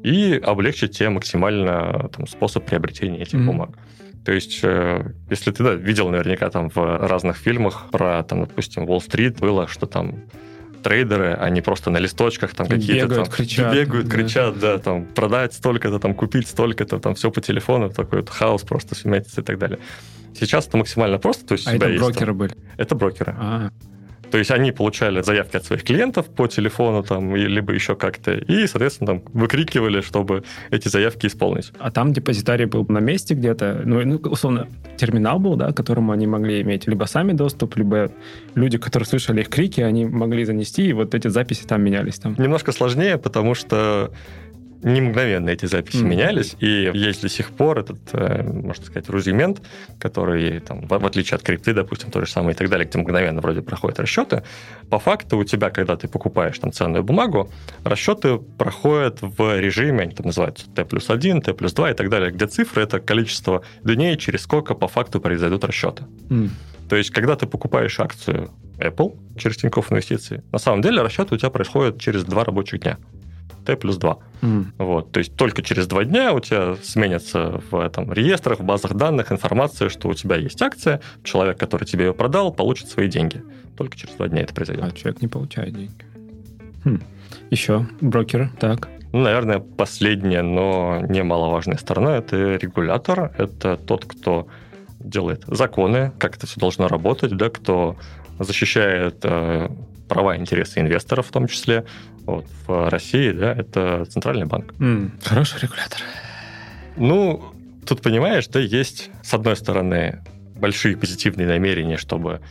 и 0.03 0.39
облегчить 0.43 0.97
тебе 0.97 1.09
максимально 1.09 2.09
там, 2.15 2.27
способ 2.27 2.65
приобретения 2.65 3.21
этих 3.21 3.39
mm-hmm. 3.39 3.45
бумаг. 3.45 3.77
То 4.25 4.33
есть, 4.33 4.59
э, 4.63 5.13
если 5.29 5.51
ты 5.51 5.63
да, 5.63 5.73
видел 5.73 6.09
наверняка 6.09 6.49
там 6.49 6.69
в 6.69 7.07
разных 7.07 7.37
фильмах 7.37 7.85
про, 7.91 8.23
там, 8.23 8.41
допустим, 8.41 8.83
Уолл-стрит 8.83 9.39
было, 9.39 9.67
что 9.67 9.85
там 9.85 10.25
трейдеры, 10.87 11.33
они 11.33 11.61
просто 11.61 11.89
на 11.89 11.97
листочках 11.97 12.53
там 12.53 12.67
какие-то 12.67 13.07
бегают, 13.07 13.25
там 13.25 13.35
кричат, 13.35 13.73
бегают, 13.73 14.07
да. 14.07 14.15
кричат, 14.15 14.59
да, 14.59 14.77
там 14.77 15.05
продать 15.05 15.53
столько-то, 15.53 15.99
там 15.99 16.13
купить 16.13 16.47
столько-то, 16.47 16.99
там 16.99 17.13
все 17.13 17.29
по 17.29 17.41
телефону, 17.41 17.89
такой 17.89 18.19
вот 18.19 18.29
хаос 18.29 18.63
просто 18.63 18.95
сумятица 18.95 19.41
и 19.41 19.43
так 19.43 19.57
далее. 19.57 19.79
Сейчас 20.39 20.65
это 20.65 20.77
максимально 20.77 21.17
просто, 21.17 21.45
то 21.45 21.53
есть 21.53 21.67
а 21.67 21.75
это 21.75 21.89
брокеры 21.89 22.27
там... 22.27 22.37
были? 22.37 22.57
Это 22.77 22.95
брокеры. 22.95 23.35
А-а-а. 23.37 23.71
То 24.31 24.37
есть 24.37 24.51
они 24.51 24.71
получали 24.71 25.21
заявки 25.21 25.57
от 25.57 25.65
своих 25.65 25.83
клиентов 25.83 26.27
по 26.27 26.47
телефону, 26.47 27.03
там, 27.03 27.35
либо 27.35 27.73
еще 27.73 27.95
как-то, 27.95 28.33
и, 28.33 28.67
соответственно, 28.67 29.07
там 29.07 29.21
выкрикивали, 29.33 30.01
чтобы 30.01 30.43
эти 30.69 30.87
заявки 30.87 31.27
исполнить. 31.27 31.71
А 31.79 31.91
там 31.91 32.13
депозитарий 32.13 32.65
был 32.65 32.85
на 32.89 32.99
месте 32.99 33.33
где-то, 33.33 33.81
ну, 33.85 34.05
ну, 34.05 34.15
условно, 34.17 34.67
терминал 34.97 35.39
был, 35.39 35.55
да, 35.55 35.71
к 35.71 35.77
которому 35.77 36.11
они 36.11 36.27
могли 36.27 36.61
иметь 36.61 36.87
либо 36.87 37.05
сами 37.05 37.33
доступ, 37.33 37.77
либо 37.77 38.11
люди, 38.55 38.77
которые 38.77 39.07
слышали 39.07 39.41
их 39.41 39.49
крики, 39.49 39.81
они 39.81 40.05
могли 40.05 40.43
занести, 40.45 40.87
и 40.87 40.93
вот 40.93 41.15
эти 41.15 41.27
записи 41.27 41.65
там 41.65 41.81
менялись 41.81 42.19
там. 42.19 42.35
Немножко 42.37 42.71
сложнее, 42.71 43.17
потому 43.17 43.55
что 43.55 44.11
не 44.83 45.01
мгновенно 45.01 45.49
эти 45.49 45.65
записи 45.65 45.97
mm-hmm. 45.97 46.07
менялись, 46.07 46.55
и 46.59 46.91
есть 46.93 47.21
до 47.21 47.29
сих 47.29 47.51
пор 47.51 47.79
этот, 47.79 47.99
э, 48.13 48.43
можно 48.43 48.85
сказать, 48.85 49.09
рудимент, 49.09 49.61
который, 49.99 50.59
там, 50.59 50.87
в, 50.87 50.89
в 50.89 51.05
отличие 51.05 51.35
от 51.35 51.43
крипты, 51.43 51.73
допустим, 51.73 52.11
то 52.11 52.23
же 52.23 52.31
самое 52.31 52.53
и 52.53 52.57
так 52.57 52.69
далее, 52.69 52.87
где 52.87 52.97
мгновенно 52.97 53.41
вроде 53.41 53.61
проходят 53.61 53.99
расчеты, 53.99 54.43
по 54.89 54.99
факту 54.99 55.37
у 55.37 55.43
тебя, 55.43 55.69
когда 55.69 55.95
ты 55.95 56.07
покупаешь 56.07 56.57
там 56.59 56.71
ценную 56.71 57.03
бумагу, 57.03 57.49
расчеты 57.83 58.37
проходят 58.37 59.19
в 59.21 59.59
режиме, 59.59 60.03
они 60.03 60.13
там 60.13 60.27
называются 60.27 60.69
T 60.69 60.85
плюс 60.85 61.09
1, 61.09 61.41
T 61.41 61.53
плюс 61.53 61.73
2 61.73 61.91
и 61.91 61.93
так 61.93 62.09
далее, 62.09 62.31
где 62.31 62.47
цифры— 62.47 62.83
это 62.83 62.99
количество 62.99 63.63
дней, 63.83 64.17
через 64.17 64.41
сколько 64.41 64.75
по 64.75 64.87
факту 64.87 65.19
произойдут 65.19 65.63
расчеты. 65.63 66.03
Mm. 66.29 66.49
То 66.89 66.95
есть, 66.95 67.09
когда 67.11 67.35
ты 67.35 67.47
покупаешь 67.47 67.99
акцию 67.99 68.51
Apple 68.77 69.17
через 69.37 69.57
Тинькофф 69.57 69.91
Инвестиции, 69.91 70.43
на 70.51 70.59
самом 70.59 70.81
деле 70.81 71.01
расчеты 71.01 71.35
у 71.35 71.37
тебя 71.37 71.49
происходят 71.49 71.99
через 71.99 72.23
два 72.23 72.43
рабочих 72.43 72.81
дня. 72.81 72.97
Т 73.65 73.75
плюс 73.75 73.97
2. 73.97 74.17
Mm. 74.41 74.65
Вот, 74.77 75.11
то 75.11 75.19
есть 75.19 75.35
только 75.35 75.61
через 75.63 75.87
два 75.87 76.03
дня 76.03 76.33
у 76.33 76.39
тебя 76.39 76.75
сменится 76.83 77.61
в 77.71 77.79
этом 77.79 78.13
реестрах, 78.13 78.59
в 78.59 78.63
базах 78.63 78.93
данных 78.93 79.31
информация, 79.31 79.89
что 79.89 80.09
у 80.09 80.13
тебя 80.13 80.35
есть 80.35 80.61
акция, 80.61 81.01
человек, 81.23 81.57
который 81.57 81.85
тебе 81.85 82.05
ее 82.05 82.13
продал, 82.13 82.53
получит 82.53 82.89
свои 82.89 83.07
деньги. 83.07 83.43
Только 83.75 83.97
через 83.97 84.15
два 84.15 84.27
дня 84.27 84.41
это 84.41 84.53
произойдет. 84.53 84.85
А 84.85 84.91
человек 84.91 85.21
не 85.21 85.27
получает 85.27 85.73
деньги. 85.73 86.05
Хм. 86.85 87.01
Еще 87.49 87.87
брокеры, 88.01 88.51
так. 88.59 88.89
Ну, 89.13 89.19
наверное, 89.19 89.59
последняя, 89.59 90.41
но 90.41 91.01
немаловажная 91.07 91.77
сторона– 91.77 92.17
это 92.19 92.55
регулятор. 92.55 93.31
Это 93.37 93.77
тот, 93.77 94.05
кто 94.05 94.47
делает 94.99 95.43
законы, 95.47 96.11
как 96.19 96.35
это 96.35 96.47
все 96.47 96.59
должно 96.59 96.87
работать, 96.87 97.35
да, 97.35 97.49
кто 97.49 97.95
защищает 98.39 99.19
э, 99.23 99.69
права 100.07 100.35
и 100.35 100.39
интересы 100.39 100.79
инвесторов 100.79 101.27
в 101.27 101.31
том 101.31 101.47
числе. 101.47 101.85
Вот, 102.27 102.45
в 102.67 102.89
России 102.89 103.31
да, 103.31 103.53
это 103.53 104.05
Центральный 104.05 104.45
банк. 104.45 104.73
Mm, 104.79 105.11
хороший 105.23 105.61
регулятор. 105.61 106.01
Ну, 106.97 107.41
тут, 107.85 108.01
понимаешь, 108.01 108.47
да, 108.47 108.59
есть, 108.59 109.09
с 109.23 109.33
одной 109.33 109.55
стороны, 109.55 110.21
большие 110.57 110.97
позитивные 110.97 111.47
намерения, 111.47 111.95
чтобы 111.95 112.41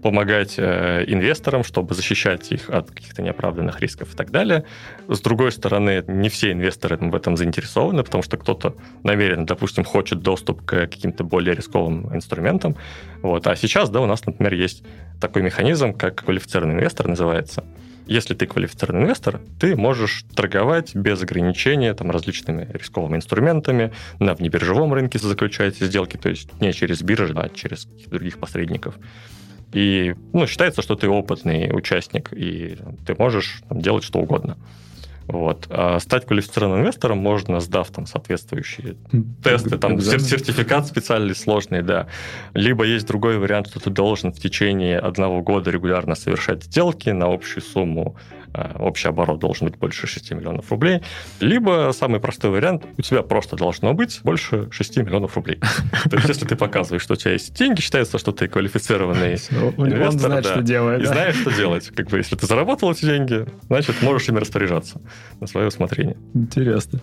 помогать 0.00 0.54
э, 0.58 1.04
инвесторам, 1.08 1.64
чтобы 1.64 1.94
защищать 1.96 2.52
их 2.52 2.70
от 2.70 2.92
каких-то 2.92 3.20
неоправданных 3.22 3.80
рисков 3.80 4.14
и 4.14 4.16
так 4.16 4.30
далее. 4.30 4.64
С 5.08 5.20
другой 5.20 5.50
стороны, 5.50 6.04
не 6.06 6.28
все 6.28 6.52
инвесторы 6.52 6.96
в 6.96 7.12
этом 7.12 7.36
заинтересованы, 7.36 8.04
потому 8.04 8.22
что 8.22 8.36
кто-то 8.36 8.76
намеренно, 9.02 9.44
допустим, 9.44 9.82
хочет 9.82 10.20
доступ 10.20 10.64
к 10.64 10.86
каким-то 10.86 11.24
более 11.24 11.56
рисковым 11.56 12.14
инструментам. 12.14 12.76
Вот. 13.22 13.48
А 13.48 13.56
сейчас, 13.56 13.90
да, 13.90 14.00
у 14.00 14.06
нас, 14.06 14.24
например, 14.24 14.54
есть 14.54 14.84
такой 15.20 15.42
механизм, 15.42 15.92
как 15.92 16.22
квалифицированный 16.24 16.74
инвестор 16.74 17.08
называется. 17.08 17.64
Если 18.06 18.34
ты 18.34 18.46
квалифицированный 18.46 19.04
инвестор, 19.04 19.40
ты 19.58 19.74
можешь 19.74 20.24
торговать 20.34 20.94
без 20.94 21.20
ограничения 21.22 21.92
там, 21.92 22.10
различными 22.10 22.68
рисковыми 22.72 23.16
инструментами, 23.16 23.92
на 24.20 24.34
внебиржевом 24.34 24.92
рынке 24.94 25.18
заключать 25.18 25.76
сделки, 25.76 26.16
то 26.16 26.28
есть 26.28 26.48
не 26.60 26.72
через 26.72 27.02
биржи, 27.02 27.34
а 27.36 27.48
через 27.48 27.86
других 28.06 28.38
посредников. 28.38 28.94
И 29.72 30.14
ну, 30.32 30.46
считается, 30.46 30.82
что 30.82 30.94
ты 30.94 31.08
опытный 31.08 31.76
участник, 31.76 32.32
и 32.32 32.78
ты 33.04 33.16
можешь 33.18 33.62
там, 33.68 33.80
делать 33.80 34.04
что 34.04 34.20
угодно. 34.20 34.56
Вот. 35.28 35.66
А 35.70 35.98
стать 35.98 36.26
квалифицированным 36.26 36.82
инвестором 36.82 37.18
можно, 37.18 37.60
сдав 37.60 37.90
там 37.90 38.06
соответствующие 38.06 38.96
тесты, 39.42 39.76
там 39.78 40.00
сертификат 40.00 40.86
специальный 40.86 41.34
сложный, 41.34 41.82
да. 41.82 42.06
Либо 42.54 42.84
есть 42.84 43.06
другой 43.06 43.38
вариант, 43.38 43.68
что 43.68 43.80
ты 43.80 43.90
должен 43.90 44.32
в 44.32 44.38
течение 44.38 44.98
одного 44.98 45.42
года 45.42 45.70
регулярно 45.70 46.14
совершать 46.14 46.64
сделки 46.64 47.10
на 47.10 47.26
общую 47.26 47.62
сумму 47.62 48.16
общий 48.78 49.08
оборот 49.08 49.38
должен 49.38 49.68
быть 49.68 49.78
больше 49.78 50.06
6 50.06 50.32
миллионов 50.32 50.70
рублей. 50.70 51.02
Либо 51.40 51.90
самый 51.92 52.20
простой 52.20 52.50
вариант, 52.50 52.84
у 52.96 53.02
тебя 53.02 53.22
просто 53.22 53.56
должно 53.56 53.92
быть 53.94 54.20
больше 54.22 54.68
6 54.70 54.98
миллионов 54.98 55.36
рублей. 55.36 55.58
То 56.10 56.16
есть, 56.16 56.28
если 56.28 56.46
ты 56.46 56.56
показываешь, 56.56 57.02
что 57.02 57.14
у 57.14 57.16
тебя 57.16 57.32
есть 57.32 57.54
деньги, 57.54 57.80
считается, 57.80 58.18
что 58.18 58.32
ты 58.32 58.48
квалифицированный 58.48 59.34
инвестор. 59.76 60.08
Он 60.08 60.18
знает, 60.18 60.46
что 60.46 60.62
делает. 60.62 61.02
И 61.02 61.06
знаешь, 61.06 61.36
что 61.36 61.50
делать. 61.52 61.88
Как 61.94 62.08
бы, 62.08 62.18
если 62.18 62.36
ты 62.36 62.46
заработал 62.46 62.90
эти 62.92 63.04
деньги, 63.04 63.46
значит, 63.66 64.02
можешь 64.02 64.28
ими 64.28 64.38
распоряжаться 64.38 65.00
на 65.40 65.46
свое 65.46 65.68
усмотрение. 65.68 66.16
Интересно. 66.34 67.00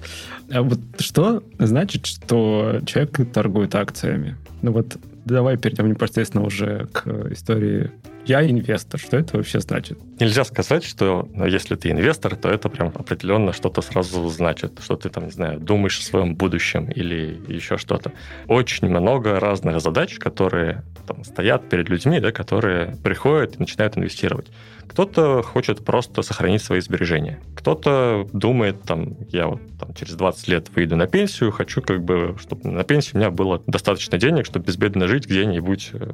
А 0.52 0.62
вот 0.62 0.80
что 1.00 1.44
значит, 1.60 2.06
что 2.06 2.80
человек 2.86 3.32
торгует 3.32 3.76
акциями? 3.76 4.38
Ну 4.62 4.72
вот 4.72 4.98
давай 5.26 5.58
перейдем 5.58 5.90
непосредственно 5.90 6.44
уже 6.46 6.88
к 6.92 7.08
истории 7.32 7.92
я 8.26 8.50
инвестор. 8.50 9.00
Что 9.00 9.18
это 9.18 9.38
вообще 9.38 9.60
значит? 9.60 10.00
Нельзя 10.24 10.46
сказать, 10.46 10.86
что 10.86 11.28
ну, 11.34 11.46
если 11.46 11.76
ты 11.76 11.92
инвестор, 11.92 12.38
то 12.38 12.48
это 12.48 12.70
прям 12.70 12.94
определенно 12.96 13.52
что-то 13.52 13.82
сразу 13.82 14.30
значит, 14.30 14.80
что 14.82 14.96
ты 14.96 15.10
там, 15.10 15.26
не 15.26 15.32
знаю, 15.32 15.60
думаешь 15.60 16.00
о 16.00 16.04
своем 16.04 16.36
будущем 16.36 16.90
или 16.90 17.42
еще 17.50 17.78
что-то. 17.78 18.14
Очень 18.48 18.88
много 18.88 19.38
разных 19.42 19.82
задач, 19.82 20.18
которые 20.20 20.86
там, 21.06 21.26
стоят 21.26 21.68
перед 21.68 21.90
людьми, 21.90 22.22
да, 22.22 22.32
которые 22.32 22.96
приходят 23.04 23.58
и 23.58 23.60
начинают 23.60 23.98
инвестировать. 23.98 24.48
Кто-то 24.88 25.42
хочет 25.42 25.84
просто 25.84 26.22
сохранить 26.22 26.62
свои 26.62 26.80
сбережения. 26.80 27.42
Кто-то 27.56 28.28
думает, 28.32 28.82
там, 28.84 29.18
я 29.30 29.48
вот 29.48 29.62
там, 29.78 29.94
через 29.94 30.14
20 30.14 30.48
лет 30.48 30.70
выйду 30.76 30.96
на 30.96 31.08
пенсию, 31.08 31.52
хочу 31.52 31.82
как 31.82 32.04
бы, 32.04 32.36
чтобы 32.40 32.70
на 32.70 32.84
пенсию 32.84 33.16
у 33.16 33.18
меня 33.18 33.30
было 33.30 33.62
достаточно 33.68 34.18
денег, 34.18 34.46
чтобы 34.46 34.66
безбедно 34.66 35.08
жить 35.08 35.26
где-нибудь 35.26 35.90
э, 35.94 36.12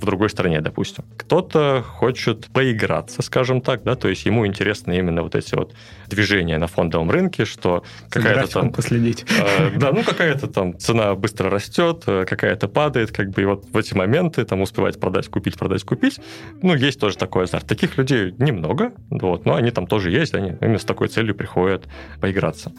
в 0.00 0.04
другой 0.04 0.30
стране, 0.30 0.60
допустим. 0.60 1.04
Кто-то 1.16 1.82
хочет 1.86 2.46
поиграться, 2.46 3.22
скажем 3.26 3.60
так, 3.60 3.82
да, 3.82 3.94
то 3.94 4.08
есть 4.08 4.24
ему 4.26 4.46
интересны 4.46 4.98
именно 4.98 5.22
вот 5.22 5.34
эти 5.34 5.54
вот 5.54 5.74
движения 6.08 6.58
на 6.58 6.66
фондовом 6.66 7.10
рынке, 7.10 7.44
что 7.44 7.84
какая-то 8.08 8.52
там... 8.52 8.72
последить. 8.72 9.24
Э, 9.58 9.76
да, 9.76 9.92
ну 9.92 10.02
какая-то 10.02 10.46
там 10.46 10.78
цена 10.78 11.14
быстро 11.14 11.50
растет, 11.50 12.04
э, 12.06 12.24
какая-то 12.24 12.68
падает, 12.68 13.12
как 13.12 13.30
бы 13.30 13.42
и 13.42 13.44
вот 13.44 13.66
в 13.70 13.76
эти 13.76 13.94
моменты 13.94 14.44
там 14.44 14.62
успевать 14.62 14.98
продать, 14.98 15.28
купить, 15.28 15.58
продать, 15.58 15.84
купить. 15.84 16.20
Ну, 16.62 16.74
есть 16.74 17.00
тоже 17.00 17.16
такой 17.16 17.44
азарт. 17.44 17.66
Таких 17.66 17.98
людей 17.98 18.34
немного, 18.38 18.92
вот, 19.10 19.44
но 19.44 19.54
они 19.54 19.70
там 19.70 19.86
тоже 19.86 20.10
есть, 20.10 20.34
они 20.34 20.54
именно 20.60 20.78
с 20.78 20.84
такой 20.84 21.08
целью 21.08 21.34
приходят 21.34 21.84
поиграться. 22.20 22.72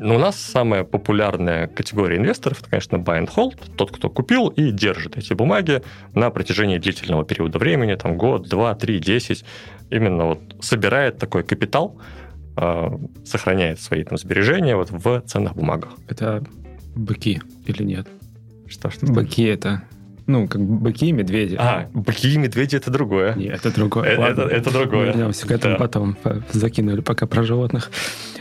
Но 0.00 0.16
у 0.16 0.18
нас 0.18 0.36
самая 0.36 0.84
популярная 0.84 1.66
категория 1.66 2.16
инвесторов, 2.16 2.60
это, 2.60 2.70
конечно, 2.70 2.96
buy 2.96 3.22
and 3.22 3.28
hold, 3.34 3.58
тот, 3.76 3.90
кто 3.90 4.08
купил 4.08 4.48
и 4.48 4.70
держит 4.70 5.18
эти 5.18 5.34
бумаги 5.34 5.82
на 6.14 6.30
протяжении 6.30 6.78
длительного 6.78 7.24
периода 7.24 7.58
времени, 7.58 7.94
там 7.94 8.16
год, 8.16 8.48
два, 8.48 8.74
три, 8.74 8.98
десять, 8.98 9.44
именно 9.90 10.24
вот 10.26 10.40
собирает 10.60 11.18
такой 11.18 11.42
капитал, 11.42 12.00
э, 12.56 12.88
сохраняет 13.24 13.80
свои 13.80 14.02
там 14.04 14.16
сбережения 14.16 14.74
вот 14.74 14.90
в 14.90 15.20
ценных 15.26 15.54
бумагах. 15.54 15.92
Это 16.08 16.42
быки 16.96 17.42
или 17.66 17.82
нет? 17.82 18.08
Что, 18.66 18.90
что? 18.90 19.06
Быки 19.06 19.44
это 19.44 19.82
ну, 20.30 20.48
как 20.48 20.62
быки 20.62 21.06
и 21.06 21.12
медведи. 21.12 21.56
А, 21.58 21.88
быки 21.92 22.32
и 22.32 22.38
медведи 22.38 22.76
это 22.76 22.90
другое. 22.90 23.34
Нет, 23.34 23.54
это 23.54 23.74
другое. 23.74 24.08
Это, 24.08 24.42
это, 24.42 24.42
это 24.42 24.72
другое. 24.72 25.06
Вернемся 25.06 25.46
к 25.46 25.50
этому 25.50 25.74
да. 25.74 25.78
потом. 25.78 26.16
Закинули 26.52 27.00
пока 27.00 27.26
про 27.26 27.42
животных. 27.42 27.90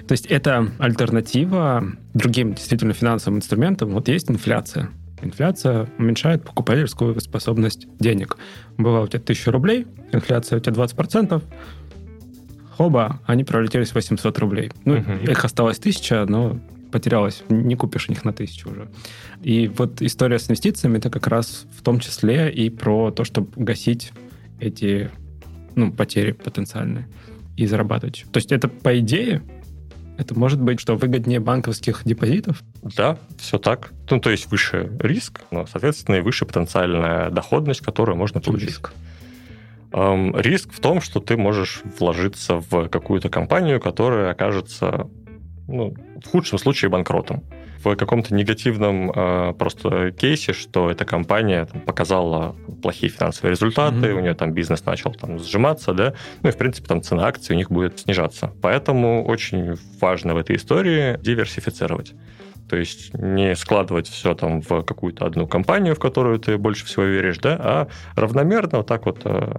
То 0.08 0.14
есть 0.14 0.26
это 0.28 0.70
альтернатива 0.80 1.84
другим 2.14 2.54
действительно 2.54 2.94
финансовым 2.94 3.40
инструментам. 3.40 3.90
Вот 3.90 4.08
есть 4.08 4.30
инфляция. 4.30 4.90
Инфляция 5.22 5.88
уменьшает 5.98 6.44
покупательскую 6.44 7.20
способность 7.20 7.88
денег. 8.00 8.38
Было 8.78 9.02
у 9.02 9.08
тебя 9.08 9.20
1000 9.20 9.52
рублей, 9.52 9.88
инфляция 10.12 10.58
у 10.58 10.62
тебя 10.62 10.74
20%, 10.74 11.44
хоба, 12.78 13.20
они 13.26 13.44
пролетелись 13.44 13.94
800 13.94 14.40
рублей. 14.40 14.72
Ну, 14.86 15.00
угу. 15.00 15.12
их 15.30 15.44
осталось 15.44 15.80
1000, 15.80 16.26
но 16.28 16.60
потерялось, 16.92 17.44
не 17.50 17.76
купишь 17.76 18.10
них 18.10 18.26
на 18.26 18.34
тысячу 18.34 18.70
уже. 18.70 18.90
И 19.42 19.68
вот 19.68 20.02
история 20.02 20.40
с 20.40 20.50
инвестициями 20.50 20.98
это 20.98 21.10
как 21.10 21.28
раз 21.28 21.66
в 21.78 21.82
том 21.82 22.00
числе 22.00 22.52
и 22.52 22.70
про 22.70 23.12
то, 23.12 23.24
чтобы 23.24 23.50
гасить 23.56 24.12
эти 24.60 25.10
ну, 25.76 25.92
потери 25.92 26.32
потенциальные 26.32 27.08
и 27.58 27.66
зарабатывать. 27.66 28.26
То 28.32 28.38
есть 28.38 28.52
это 28.52 28.68
по 28.68 28.98
идее 29.00 29.42
это 30.20 30.38
может 30.38 30.62
быть, 30.62 30.82
что 30.82 30.98
выгоднее 30.98 31.40
банковских 31.40 32.02
депозитов? 32.04 32.62
Да, 32.82 33.18
все 33.38 33.58
так. 33.58 33.94
Ну, 34.10 34.20
то 34.20 34.30
есть 34.30 34.52
выше 34.52 34.92
риск, 35.00 35.40
но, 35.50 35.66
соответственно, 35.66 36.18
и 36.18 36.22
выше 36.22 36.46
потенциальная 36.46 37.30
доходность, 37.30 37.80
которую 37.80 38.18
можно 38.18 38.42
получить. 38.42 38.68
Риск. 38.68 38.92
Эм, 39.94 40.36
риск 40.38 40.74
в 40.74 40.82
том, 40.82 41.00
что 41.00 41.22
ты 41.22 41.38
можешь 41.38 41.84
вложиться 42.00 42.56
в 42.70 42.90
какую-то 42.90 43.30
компанию, 43.30 43.80
которая 43.80 44.32
окажется 44.32 45.08
ну, 45.70 45.94
в 46.24 46.28
худшем 46.28 46.58
случае 46.58 46.90
банкротом. 46.90 47.44
В 47.84 47.96
каком-то 47.96 48.34
негативном 48.36 49.12
э, 49.12 49.54
просто 49.54 50.12
кейсе, 50.12 50.52
что 50.52 50.92
эта 50.92 51.06
компания 51.06 51.66
там, 51.66 51.82
показала 51.82 52.56
плохие 52.82 53.10
финансовые 53.10 53.52
результаты, 53.52 54.08
mm-hmm. 54.08 54.14
у 54.14 54.20
нее 54.20 54.34
там 54.34 54.52
бизнес 54.52 54.86
начал 54.86 55.14
там 55.14 55.40
сжиматься, 55.40 55.94
да, 55.94 56.14
ну 56.42 56.50
и 56.50 56.52
в 56.52 56.58
принципе 56.58 56.88
там 56.88 57.02
цена 57.02 57.26
акций 57.26 57.54
у 57.54 57.58
них 57.58 57.72
будет 57.72 58.00
снижаться. 58.00 58.52
Поэтому 58.62 59.26
очень 59.26 59.78
важно 60.02 60.34
в 60.34 60.38
этой 60.38 60.58
истории 60.58 61.18
диверсифицировать. 61.22 62.14
То 62.70 62.76
есть 62.76 63.14
не 63.14 63.56
складывать 63.56 64.08
все 64.08 64.36
там 64.36 64.62
в 64.62 64.84
какую-то 64.84 65.26
одну 65.26 65.48
компанию, 65.48 65.96
в 65.96 66.00
которую 66.00 66.38
ты 66.40 66.58
больше 66.58 66.86
всего 66.86 67.04
веришь, 67.04 67.40
да, 67.40 67.58
а 67.60 67.88
равномерно 68.16 68.80
вот 68.80 68.88
так 68.88 69.06
вот 69.06 69.22
э, 69.24 69.56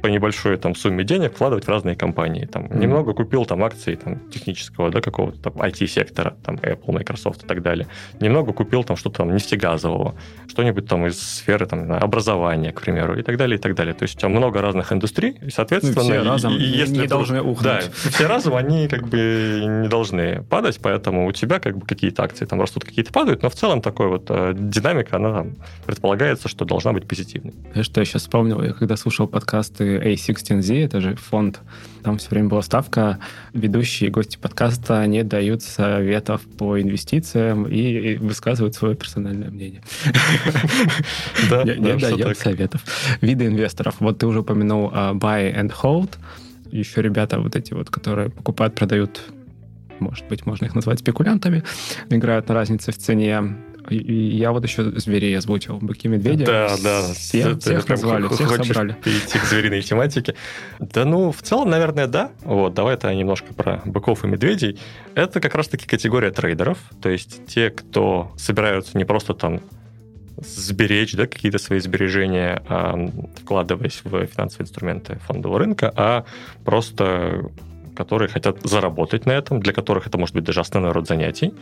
по 0.00 0.06
небольшой 0.06 0.56
там 0.56 0.74
сумме 0.74 1.04
денег 1.04 1.34
вкладывать 1.34 1.64
в 1.64 1.68
разные 1.68 1.96
компании. 1.96 2.46
Там, 2.46 2.66
mm-hmm. 2.66 2.78
Немного 2.78 3.12
купил 3.14 3.44
там 3.44 3.62
акции 3.64 3.94
там, 3.94 4.18
технического, 4.30 4.90
да, 4.90 5.00
какого-то 5.00 5.38
там 5.40 5.52
IT-сектора, 5.54 6.36
там 6.44 6.56
Apple, 6.56 6.92
Microsoft 6.92 7.44
и 7.44 7.46
так 7.46 7.62
далее. 7.62 7.86
Немного 8.20 8.52
купил 8.52 8.84
там 8.84 8.96
что-то 8.96 9.18
там 9.18 9.34
нефтегазового, 9.34 10.14
что-нибудь 10.48 10.86
там 10.86 11.06
из 11.06 11.20
сферы 11.20 11.66
там, 11.66 11.92
образования, 11.92 12.72
к 12.72 12.80
примеру, 12.80 13.18
и 13.18 13.22
так 13.22 13.36
далее, 13.36 13.58
и 13.58 13.60
так 13.60 13.74
далее. 13.74 13.94
То 13.94 14.04
есть 14.04 14.16
у 14.16 14.18
тебя 14.18 14.28
много 14.28 14.60
разных 14.60 14.92
индустрий, 14.92 15.38
и, 15.42 15.50
соответственно... 15.50 16.02
Ну, 16.02 16.10
все 16.10 16.22
разом 16.22 16.56
и, 16.56 16.62
если 16.62 16.96
не 16.96 17.06
должны 17.06 17.40
ухнуть. 17.42 17.64
Да, 17.64 17.80
все 18.10 18.26
разом 18.26 18.54
они 18.54 18.88
как 18.88 19.08
бы 19.08 19.62
не 19.66 19.88
должны 19.88 20.42
падать, 20.42 20.78
поэтому 20.82 21.26
у 21.26 21.32
тебя 21.32 21.58
как 21.58 21.78
бы 21.78 21.86
какие-то 21.86 22.22
акции 22.22 22.44
там 22.46 22.60
растут, 22.60 22.84
какие-то 22.84 23.12
падают, 23.12 23.42
но 23.42 23.50
в 23.50 23.54
целом 23.54 23.82
такой 23.82 24.08
вот 24.08 24.26
э, 24.28 24.52
динамика, 24.54 25.16
она 25.16 25.32
там 25.32 25.56
предполагается, 25.86 26.48
что 26.48 26.64
должна 26.64 26.92
быть 26.92 27.06
позитивной. 27.06 27.54
Знаешь, 27.72 27.86
что 27.86 28.00
я 28.00 28.04
сейчас 28.04 28.22
вспомнил? 28.22 28.62
Я 28.62 28.72
когда 28.72 28.96
слушал 28.96 29.26
подкасты 29.26 29.89
A16Z, 29.98 30.84
это 30.84 31.00
же 31.00 31.16
фонд, 31.16 31.60
там 32.02 32.18
все 32.18 32.30
время 32.30 32.48
была 32.48 32.62
ставка, 32.62 33.18
ведущие 33.52 34.10
гости 34.10 34.38
подкаста 34.38 35.06
не 35.06 35.22
дают 35.24 35.62
советов 35.62 36.42
по 36.58 36.80
инвестициям 36.80 37.64
и 37.64 38.16
высказывают 38.16 38.74
свое 38.74 38.94
персональное 38.94 39.50
мнение. 39.50 39.82
Не 41.50 41.96
дает 41.96 42.38
советов. 42.38 42.82
Виды 43.20 43.46
инвесторов. 43.46 43.96
Вот 44.00 44.18
ты 44.18 44.26
уже 44.26 44.40
упомянул 44.40 44.90
а, 44.92 45.12
buy 45.12 45.54
and 45.54 45.72
hold. 45.82 46.10
Еще 46.70 47.02
ребята 47.02 47.40
вот 47.40 47.56
эти 47.56 47.74
вот, 47.74 47.90
которые 47.90 48.30
покупают, 48.30 48.74
продают 48.74 49.20
может 50.00 50.26
быть, 50.28 50.46
можно 50.46 50.64
их 50.64 50.74
назвать 50.74 51.00
спекулянтами, 51.00 51.62
играют 52.08 52.48
на 52.48 52.54
разнице 52.54 52.90
в 52.90 52.96
цене. 52.96 53.56
Я 53.90 54.52
вот 54.52 54.64
еще 54.64 54.98
зверей 54.98 55.36
озвучил, 55.36 55.78
быки, 55.78 56.08
медведи. 56.08 56.44
Да, 56.44 56.76
да. 56.82 57.02
Всех, 57.14 57.46
это, 57.46 57.60
всех 57.60 57.88
назвали, 57.88 58.28
всех 58.28 58.64
собрали. 58.64 58.96
перейти 59.04 59.38
к 59.38 59.44
звериной 59.44 59.82
тематике. 59.82 60.34
Да 60.78 61.04
ну, 61.04 61.32
в 61.32 61.42
целом, 61.42 61.70
наверное, 61.70 62.06
да. 62.06 62.30
Вот, 62.42 62.74
давай 62.74 62.94
это 62.94 63.12
немножко 63.14 63.52
про 63.52 63.82
быков 63.84 64.24
и 64.24 64.28
медведей. 64.28 64.78
Это 65.14 65.40
как 65.40 65.54
раз-таки 65.54 65.86
категория 65.86 66.30
трейдеров, 66.30 66.78
то 67.02 67.08
есть 67.08 67.46
те, 67.46 67.70
кто 67.70 68.32
собираются 68.36 68.96
не 68.96 69.04
просто 69.04 69.34
там 69.34 69.60
сберечь 70.38 71.14
да, 71.14 71.26
какие-то 71.26 71.58
свои 71.58 71.80
сбережения, 71.80 72.62
а, 72.68 72.96
вкладываясь 73.42 74.00
в 74.04 74.26
финансовые 74.26 74.64
инструменты 74.64 75.18
фондового 75.26 75.58
рынка, 75.58 75.92
а 75.94 76.24
просто 76.64 77.50
которые 77.94 78.28
хотят 78.28 78.62
заработать 78.62 79.26
на 79.26 79.32
этом, 79.32 79.60
для 79.60 79.72
которых 79.72 80.06
это 80.06 80.18
может 80.18 80.34
быть 80.34 80.44
даже 80.44 80.60
основной 80.60 80.92
род 80.92 81.06
занятий. 81.06 81.52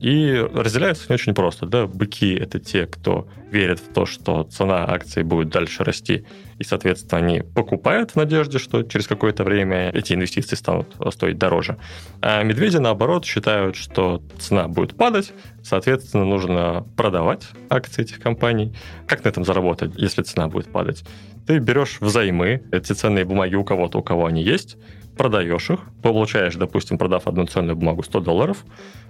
И 0.00 0.46
разделяются 0.54 1.06
не 1.08 1.14
очень 1.14 1.34
просто. 1.34 1.66
Да? 1.66 1.86
Быки— 1.86 2.34
это 2.40 2.60
те, 2.60 2.86
кто 2.86 3.26
верит 3.50 3.80
в 3.80 3.92
то, 3.92 4.06
что 4.06 4.44
цена 4.44 4.84
акций 4.88 5.22
будет 5.22 5.48
дальше 5.48 5.82
расти, 5.82 6.24
и, 6.58 6.64
соответственно, 6.64 7.20
они 7.20 7.40
покупают 7.40 8.12
в 8.12 8.16
надежде, 8.16 8.58
что 8.58 8.82
через 8.82 9.06
какое-то 9.06 9.44
время 9.44 9.90
эти 9.90 10.12
инвестиции 10.12 10.56
станут 10.56 10.94
стоить 11.12 11.38
дороже. 11.38 11.78
А 12.20 12.42
медведи, 12.42 12.76
наоборот, 12.76 13.24
считают, 13.24 13.76
что 13.76 14.22
цена 14.38 14.68
будет 14.68 14.96
падать, 14.96 15.32
соответственно, 15.62 16.24
нужно 16.24 16.86
продавать 16.96 17.48
акции 17.70 18.02
этих 18.02 18.20
компаний. 18.20 18.74
Как 19.06 19.24
на 19.24 19.28
этом 19.28 19.44
заработать, 19.44 19.92
если 19.96 20.22
цена 20.22 20.48
будет 20.48 20.70
падать? 20.70 21.04
Ты 21.46 21.58
берешь 21.58 21.98
взаймы 22.00 22.62
эти 22.72 22.92
ценные 22.92 23.24
бумаги 23.24 23.54
у 23.54 23.64
кого-то, 23.64 23.98
у 23.98 24.02
кого 24.02 24.26
они 24.26 24.42
есть, 24.42 24.76
продаешь 25.18 25.68
их, 25.68 25.80
получаешь, 26.02 26.54
допустим, 26.54 26.96
продав 26.96 27.26
одну 27.26 27.44
ценную 27.44 27.76
бумагу 27.76 28.02
100 28.02 28.20
долларов, 28.20 28.64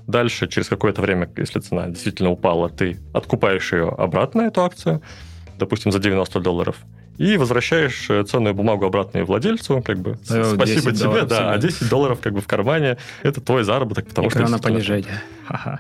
дальше 0.09 0.49
через 0.49 0.69
какое-то 0.69 1.03
время, 1.03 1.31
если 1.37 1.61
цена 1.61 1.87
действительно 1.87 2.31
упала, 2.31 2.69
ты 2.69 2.99
откупаешь 3.13 3.73
ее 3.73 3.89
обратно, 3.91 4.43
эту 4.43 4.63
акцию, 4.63 5.03
допустим, 5.59 5.93
за 5.93 6.01
90 6.01 6.41
долларов, 6.41 6.77
и 7.19 7.37
возвращаешь 7.37 8.09
э, 8.11 8.23
ценную 8.25 8.55
бумагу 8.55 8.87
обратно 8.87 9.25
владельцу, 9.25 9.83
как 9.85 9.99
бы, 9.99 10.19
спасибо 10.25 10.93
тебе, 10.93 11.25
да, 11.25 11.53
а 11.53 11.59
10 11.59 11.89
долларов 11.89 12.21
как 12.21 12.33
бы 12.33 12.41
в 12.41 12.47
кармане, 12.47 12.97
это 13.23 13.41
твой 13.41 13.65
заработок, 13.65 14.07
потому 14.09 14.29
Экрана 14.29 14.59
что... 14.59 14.69
понижение. 14.69 15.23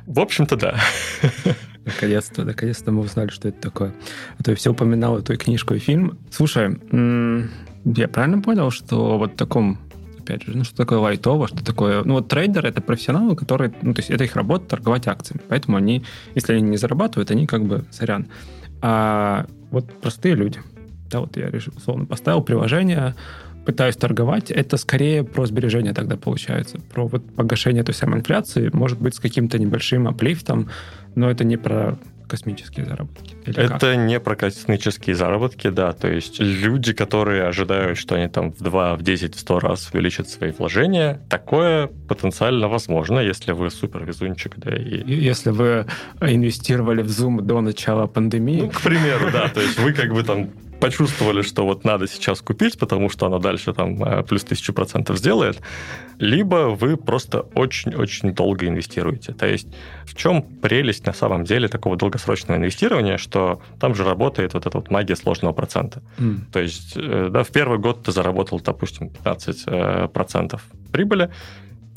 В 0.06 0.20
общем-то, 0.20 0.56
да. 0.56 0.76
Наконец-то, 1.84 2.44
наконец-то 2.44 2.92
мы 2.92 3.00
узнали, 3.00 3.28
что 3.30 3.48
это 3.48 3.62
такое. 3.62 3.94
А 4.38 4.42
то 4.42 4.50
я 4.50 4.56
все 4.56 4.72
упоминал 4.72 5.18
эту 5.18 5.34
книжку 5.38 5.72
и 5.72 5.78
фильм. 5.78 6.18
Слушай, 6.30 6.76
я 6.92 8.08
правильно 8.08 8.42
понял, 8.42 8.70
что 8.70 9.16
вот 9.16 9.32
в 9.32 9.36
таком 9.36 9.78
опять 10.28 10.44
же, 10.44 10.56
ну, 10.56 10.64
что 10.64 10.76
такое 10.76 10.98
лайтово, 10.98 11.48
что 11.48 11.64
такое... 11.64 12.04
Ну, 12.04 12.14
вот 12.14 12.28
трейдер— 12.28 12.66
это 12.66 12.80
профессионалы, 12.80 13.34
которые... 13.34 13.72
Ну, 13.82 13.94
то 13.94 14.00
есть 14.00 14.10
это 14.10 14.24
их 14.24 14.36
работа— 14.36 14.66
торговать 14.68 15.08
акциями. 15.08 15.42
Поэтому 15.48 15.76
они, 15.76 16.04
если 16.34 16.52
они 16.54 16.62
не 16.62 16.76
зарабатывают, 16.76 17.30
они 17.30 17.46
как 17.46 17.64
бы 17.64 17.84
сорян. 17.90 18.26
А 18.82 19.46
вот 19.70 19.90
простые 20.00 20.34
люди, 20.34 20.60
да, 21.10 21.20
вот 21.20 21.36
я 21.36 21.50
решил, 21.50 21.72
условно 21.76 22.04
поставил 22.04 22.42
приложение, 22.42 23.14
пытаюсь 23.64 23.96
торговать, 23.96 24.50
это 24.50 24.76
скорее 24.76 25.24
про 25.24 25.46
сбережения 25.46 25.92
тогда 25.92 26.16
получается, 26.16 26.78
про 26.92 27.06
вот 27.06 27.34
погашение 27.34 27.82
той 27.82 27.94
самой 27.94 28.20
инфляции, 28.20 28.70
может 28.72 29.00
быть, 29.00 29.14
с 29.14 29.20
каким-то 29.20 29.58
небольшим 29.58 30.08
аплифтом, 30.08 30.68
но 31.14 31.30
это 31.30 31.44
не 31.44 31.56
про 31.56 31.98
космические 32.28 32.86
заработки? 32.86 33.36
это 33.46 33.78
как? 33.78 33.96
не 33.96 34.20
про 34.20 34.36
космические 34.36 35.16
заработки, 35.16 35.70
да. 35.70 35.92
То 35.92 36.08
есть 36.08 36.38
люди, 36.38 36.92
которые 36.92 37.44
ожидают, 37.44 37.98
что 37.98 38.14
они 38.14 38.28
там 38.28 38.52
в 38.52 38.62
2, 38.62 38.96
в 38.96 39.02
10, 39.02 39.34
в 39.34 39.40
100 39.40 39.58
раз 39.60 39.90
увеличат 39.92 40.28
свои 40.28 40.52
вложения, 40.52 41.20
такое 41.28 41.88
потенциально 42.08 42.68
возможно, 42.68 43.18
если 43.20 43.52
вы 43.52 43.70
супер 43.70 44.04
везунчик, 44.04 44.54
да. 44.56 44.76
И... 44.76 45.02
Если 45.12 45.50
вы 45.50 45.86
инвестировали 46.20 47.02
в 47.02 47.06
Zoom 47.06 47.42
до 47.42 47.60
начала 47.60 48.06
пандемии. 48.06 48.62
Ну, 48.62 48.70
к 48.70 48.80
примеру, 48.82 49.30
да. 49.32 49.48
То 49.48 49.60
есть 49.60 49.78
вы 49.78 49.92
как 49.92 50.12
бы 50.12 50.22
там 50.22 50.50
почувствовали, 50.80 51.42
что 51.42 51.64
вот 51.64 51.84
надо 51.84 52.06
сейчас 52.06 52.40
купить, 52.40 52.78
потому 52.78 53.10
что 53.10 53.26
оно 53.26 53.38
дальше 53.38 53.72
там 53.72 54.02
э, 54.02 54.22
плюс 54.22 54.44
тысячу 54.44 54.72
процентов 54.72 55.18
сделает, 55.18 55.60
либо 56.18 56.70
вы 56.70 56.96
просто 56.96 57.40
очень-очень 57.54 58.34
долго 58.34 58.66
инвестируете. 58.66 59.32
То 59.32 59.46
есть 59.46 59.68
в 60.04 60.14
чем 60.14 60.42
прелесть 60.42 61.06
на 61.06 61.12
самом 61.12 61.44
деле 61.44 61.68
такого 61.68 61.96
долгосрочного 61.96 62.58
инвестирования, 62.58 63.18
что 63.18 63.60
там 63.80 63.94
же 63.94 64.04
работает 64.04 64.54
вот 64.54 64.66
эта 64.66 64.78
вот 64.78 64.90
магия 64.90 65.16
сложного 65.16 65.52
процента. 65.52 66.02
Mm. 66.18 66.40
То 66.52 66.60
есть 66.60 66.96
э, 66.96 67.28
да, 67.30 67.42
в 67.42 67.48
первый 67.48 67.78
год 67.78 68.04
ты 68.04 68.12
заработал, 68.12 68.60
допустим, 68.60 69.10
15% 69.24 69.62
э, 69.66 70.08
процентов 70.08 70.62
прибыли, 70.92 71.30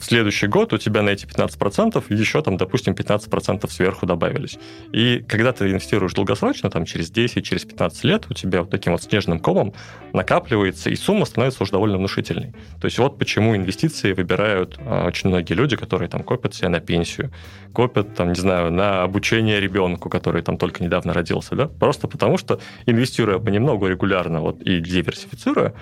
в 0.02 0.06
следующий 0.06 0.48
год 0.48 0.74
у 0.74 0.80
тебя 0.80 1.04
на 1.04 1.10
эти 1.10 1.26
15% 1.26 2.04
еще 2.10 2.42
там, 2.42 2.58
допустим, 2.58 2.94
15% 2.94 3.70
сверху 3.70 4.08
добавились. 4.08 4.58
И 4.92 5.24
когда 5.28 5.54
ты 5.54 5.70
инвестируешь 5.70 6.14
долгосрочно, 6.14 6.72
там 6.72 6.86
через 6.86 7.12
10, 7.12 7.46
через 7.46 7.66
15 7.66 8.04
лет, 8.06 8.26
у 8.30 8.34
тебя 8.34 8.62
вот 8.62 8.72
таким 8.72 8.94
вот 8.94 9.04
снежным 9.04 9.40
комом 9.40 9.74
накапливается, 10.12 10.90
и 10.90 10.96
сумма 10.96 11.26
становится 11.26 11.62
уже 11.62 11.74
довольно 11.74 11.98
внушительной. 11.98 12.54
То 12.82 12.86
есть 12.86 12.98
вот 12.98 13.20
почему 13.20 13.56
инвестиции 13.56 14.14
выбирают 14.14 14.80
а, 14.80 15.06
очень 15.06 15.30
многие 15.30 15.54
люди, 15.54 15.76
которые 15.76 16.10
там 16.10 16.24
копят 16.24 16.56
себе 16.56 16.70
на 16.70 16.80
пенсию, 16.80 17.32
копят, 17.72 18.16
там, 18.16 18.30
не 18.30 18.40
знаю, 18.40 18.72
на 18.72 19.04
обучение 19.04 19.60
ребенку, 19.60 20.10
который 20.10 20.42
там 20.42 20.58
только 20.58 20.84
недавно 20.84 21.14
родился, 21.14 21.56
да, 21.56 21.68
просто 21.68 22.08
потому 22.08 22.40
что 22.40 22.60
инвестируя 22.88 23.38
понемногу 23.38 23.86
регулярно 23.86 24.42
вот, 24.42 24.64
и 24.64 24.80
диверсифицируя, 24.80 25.76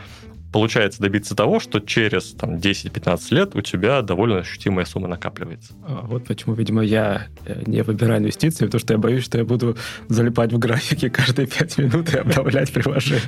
получается 0.51 1.01
добиться 1.01 1.35
того, 1.35 1.59
что 1.59 1.79
через 1.79 2.31
там, 2.33 2.55
10-15 2.55 3.33
лет 3.33 3.55
у 3.55 3.62
тебя 3.62 4.01
довольно 4.01 4.39
ощутимая 4.39 4.85
сумма 4.85 5.07
накапливается. 5.07 5.73
А, 5.83 6.01
вот 6.05 6.25
почему, 6.25 6.55
видимо, 6.55 6.83
я 6.83 7.27
э, 7.45 7.63
не 7.65 7.83
выбираю 7.83 8.19
инвестиции, 8.19 8.65
потому 8.65 8.79
что 8.79 8.93
я 8.93 8.97
боюсь, 8.97 9.23
что 9.23 9.38
я 9.38 9.45
буду 9.45 9.77
залипать 10.07 10.51
в 10.51 10.59
графике 10.59 11.09
каждые 11.09 11.47
5 11.47 11.77
минут 11.77 12.13
и 12.13 12.17
обновлять 12.17 12.71
приложение. 12.71 13.21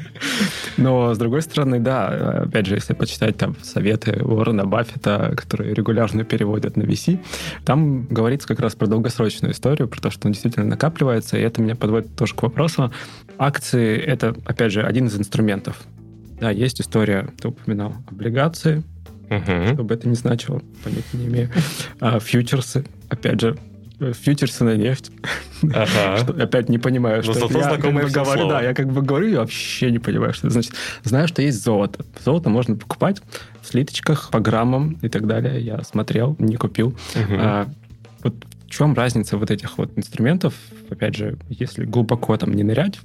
Но, 0.76 1.14
с 1.14 1.18
другой 1.18 1.42
стороны, 1.42 1.80
да, 1.80 2.42
опять 2.42 2.66
же, 2.66 2.74
если 2.74 2.94
почитать 2.94 3.36
там 3.36 3.56
советы 3.62 4.22
Уоррена 4.22 4.66
Баффета, 4.66 5.34
которые 5.36 5.74
регулярно 5.74 6.24
переводят 6.24 6.76
на 6.76 6.82
VC, 6.82 7.18
там 7.64 8.06
говорится 8.06 8.46
как 8.46 8.60
раз 8.60 8.74
про 8.74 8.86
долгосрочную 8.86 9.52
историю, 9.52 9.88
про 9.88 10.00
то, 10.00 10.10
что 10.10 10.28
он 10.28 10.32
действительно 10.32 10.66
накапливается, 10.66 11.38
и 11.38 11.40
это 11.42 11.62
меня 11.62 11.76
подводит 11.76 12.14
тоже 12.16 12.34
к 12.34 12.42
вопросу. 12.42 12.92
Акции— 13.38 13.96
это, 13.98 14.34
опять 14.44 14.72
же, 14.72 14.82
один 14.82 15.06
из 15.06 15.18
инструментов 15.18 15.76
да, 16.40 16.50
есть 16.50 16.80
история, 16.80 17.28
ты 17.40 17.48
упоминал, 17.48 17.94
облигации, 18.06 18.82
угу. 19.30 19.74
что 19.74 19.84
бы 19.84 19.94
это 19.94 20.08
ни 20.08 20.14
значило, 20.14 20.62
понятия 20.84 21.16
не 21.16 21.26
имею. 21.26 21.50
А, 22.00 22.20
фьючерсы, 22.20 22.84
опять 23.08 23.40
же, 23.40 23.56
фьючерсы 23.98 24.64
на 24.64 24.76
нефть. 24.76 25.10
Ага. 25.62 26.18
что, 26.22 26.42
опять 26.42 26.68
не 26.68 26.78
понимаю, 26.78 27.22
ну, 27.24 27.32
что 27.32 27.46
это. 27.46 27.58
Я 27.58 27.76
как 27.76 27.92
бы 27.92 28.08
говорю, 28.08 28.40
слово. 28.40 28.48
да, 28.48 28.62
я 28.62 28.74
как 28.74 28.92
бы 28.92 29.02
говорю 29.02 29.28
и 29.28 29.34
вообще 29.34 29.90
не 29.90 29.98
понимаю, 29.98 30.32
что 30.32 30.46
это 30.46 30.54
значит. 30.54 30.72
Знаю, 31.02 31.28
что 31.28 31.42
есть 31.42 31.62
золото. 31.62 32.04
Золото 32.24 32.48
можно 32.50 32.76
покупать 32.76 33.20
в 33.60 33.66
слиточках 33.66 34.30
по 34.30 34.40
граммам 34.40 34.98
и 35.02 35.08
так 35.08 35.26
далее. 35.26 35.60
Я 35.60 35.82
смотрел, 35.82 36.36
не 36.38 36.56
купил. 36.56 36.88
Угу. 36.88 37.34
А, 37.38 37.68
вот 38.22 38.34
в 38.66 38.70
чем 38.70 38.94
разница 38.94 39.36
вот 39.36 39.50
этих 39.50 39.78
вот 39.78 39.90
инструментов? 39.96 40.54
Опять 40.90 41.16
же, 41.16 41.38
если 41.48 41.84
глубоко 41.84 42.36
там 42.36 42.52
не 42.54 42.62
нырять 42.62 43.00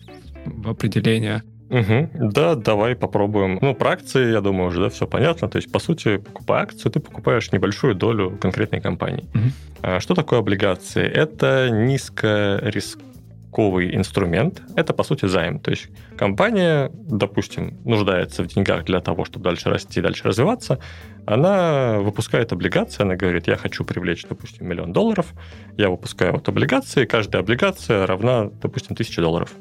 в 0.46 0.69
определение, 0.69 1.43
Угу. 1.74 2.32
Да, 2.32 2.56
давай 2.56 2.96
попробуем. 2.96 3.58
Ну, 3.62 3.74
про 3.74 3.92
акции, 3.92 4.32
я 4.32 4.42
думаю, 4.42 4.70
уже 4.70 4.80
да, 4.80 4.90
все 4.90 5.08
понятно. 5.08 5.50
То 5.50 5.58
есть, 5.58 5.72
по 5.72 5.80
сути, 5.80 6.18
покупая 6.18 6.64
акцию, 6.64 6.92
ты 6.92 7.00
покупаешь 7.00 7.52
небольшую 7.52 7.96
долю 7.96 8.38
конкретной 8.40 8.80
компании. 8.80 9.26
Угу. 9.34 10.00
Что 10.00 10.14
такое 10.14 10.40
облигации? 10.40 11.04
Это 11.04 11.70
низкориск 11.72 13.00
рынковый 13.54 13.96
инструмент. 13.96 14.62
Это, 14.76 14.94
по 14.94 15.04
сути, 15.04 15.28
займ. 15.28 15.60
То 15.60 15.72
есть 15.72 15.90
компания, 16.18 16.90
допустим, 16.94 17.78
нуждается 17.86 18.44
в 18.44 18.48
деньгах 18.48 18.86
для 18.86 19.00
того, 19.00 19.26
чтобы 19.26 19.44
дальше 19.44 19.70
расти, 19.70 20.02
дальше 20.02 20.28
развиваться. 20.28 20.80
Она 21.26 22.00
выпускает 22.00 22.52
облигации, 22.52 23.04
она 23.04 23.16
говорит, 23.16 23.48
я 23.48 23.56
хочу 23.56 23.86
привлечь, 23.86 24.26
допустим, 24.30 24.68
миллион 24.68 24.92
долларов, 24.92 25.34
я 25.78 25.90
выпускаю 25.90 26.34
вот 26.34 26.50
облигации, 26.50 27.06
каждая 27.06 27.44
облигация 27.44 28.06
равна, 28.06 28.50
допустим, 28.62 28.96
тысяче 28.96 29.22
долларов. 29.22 29.52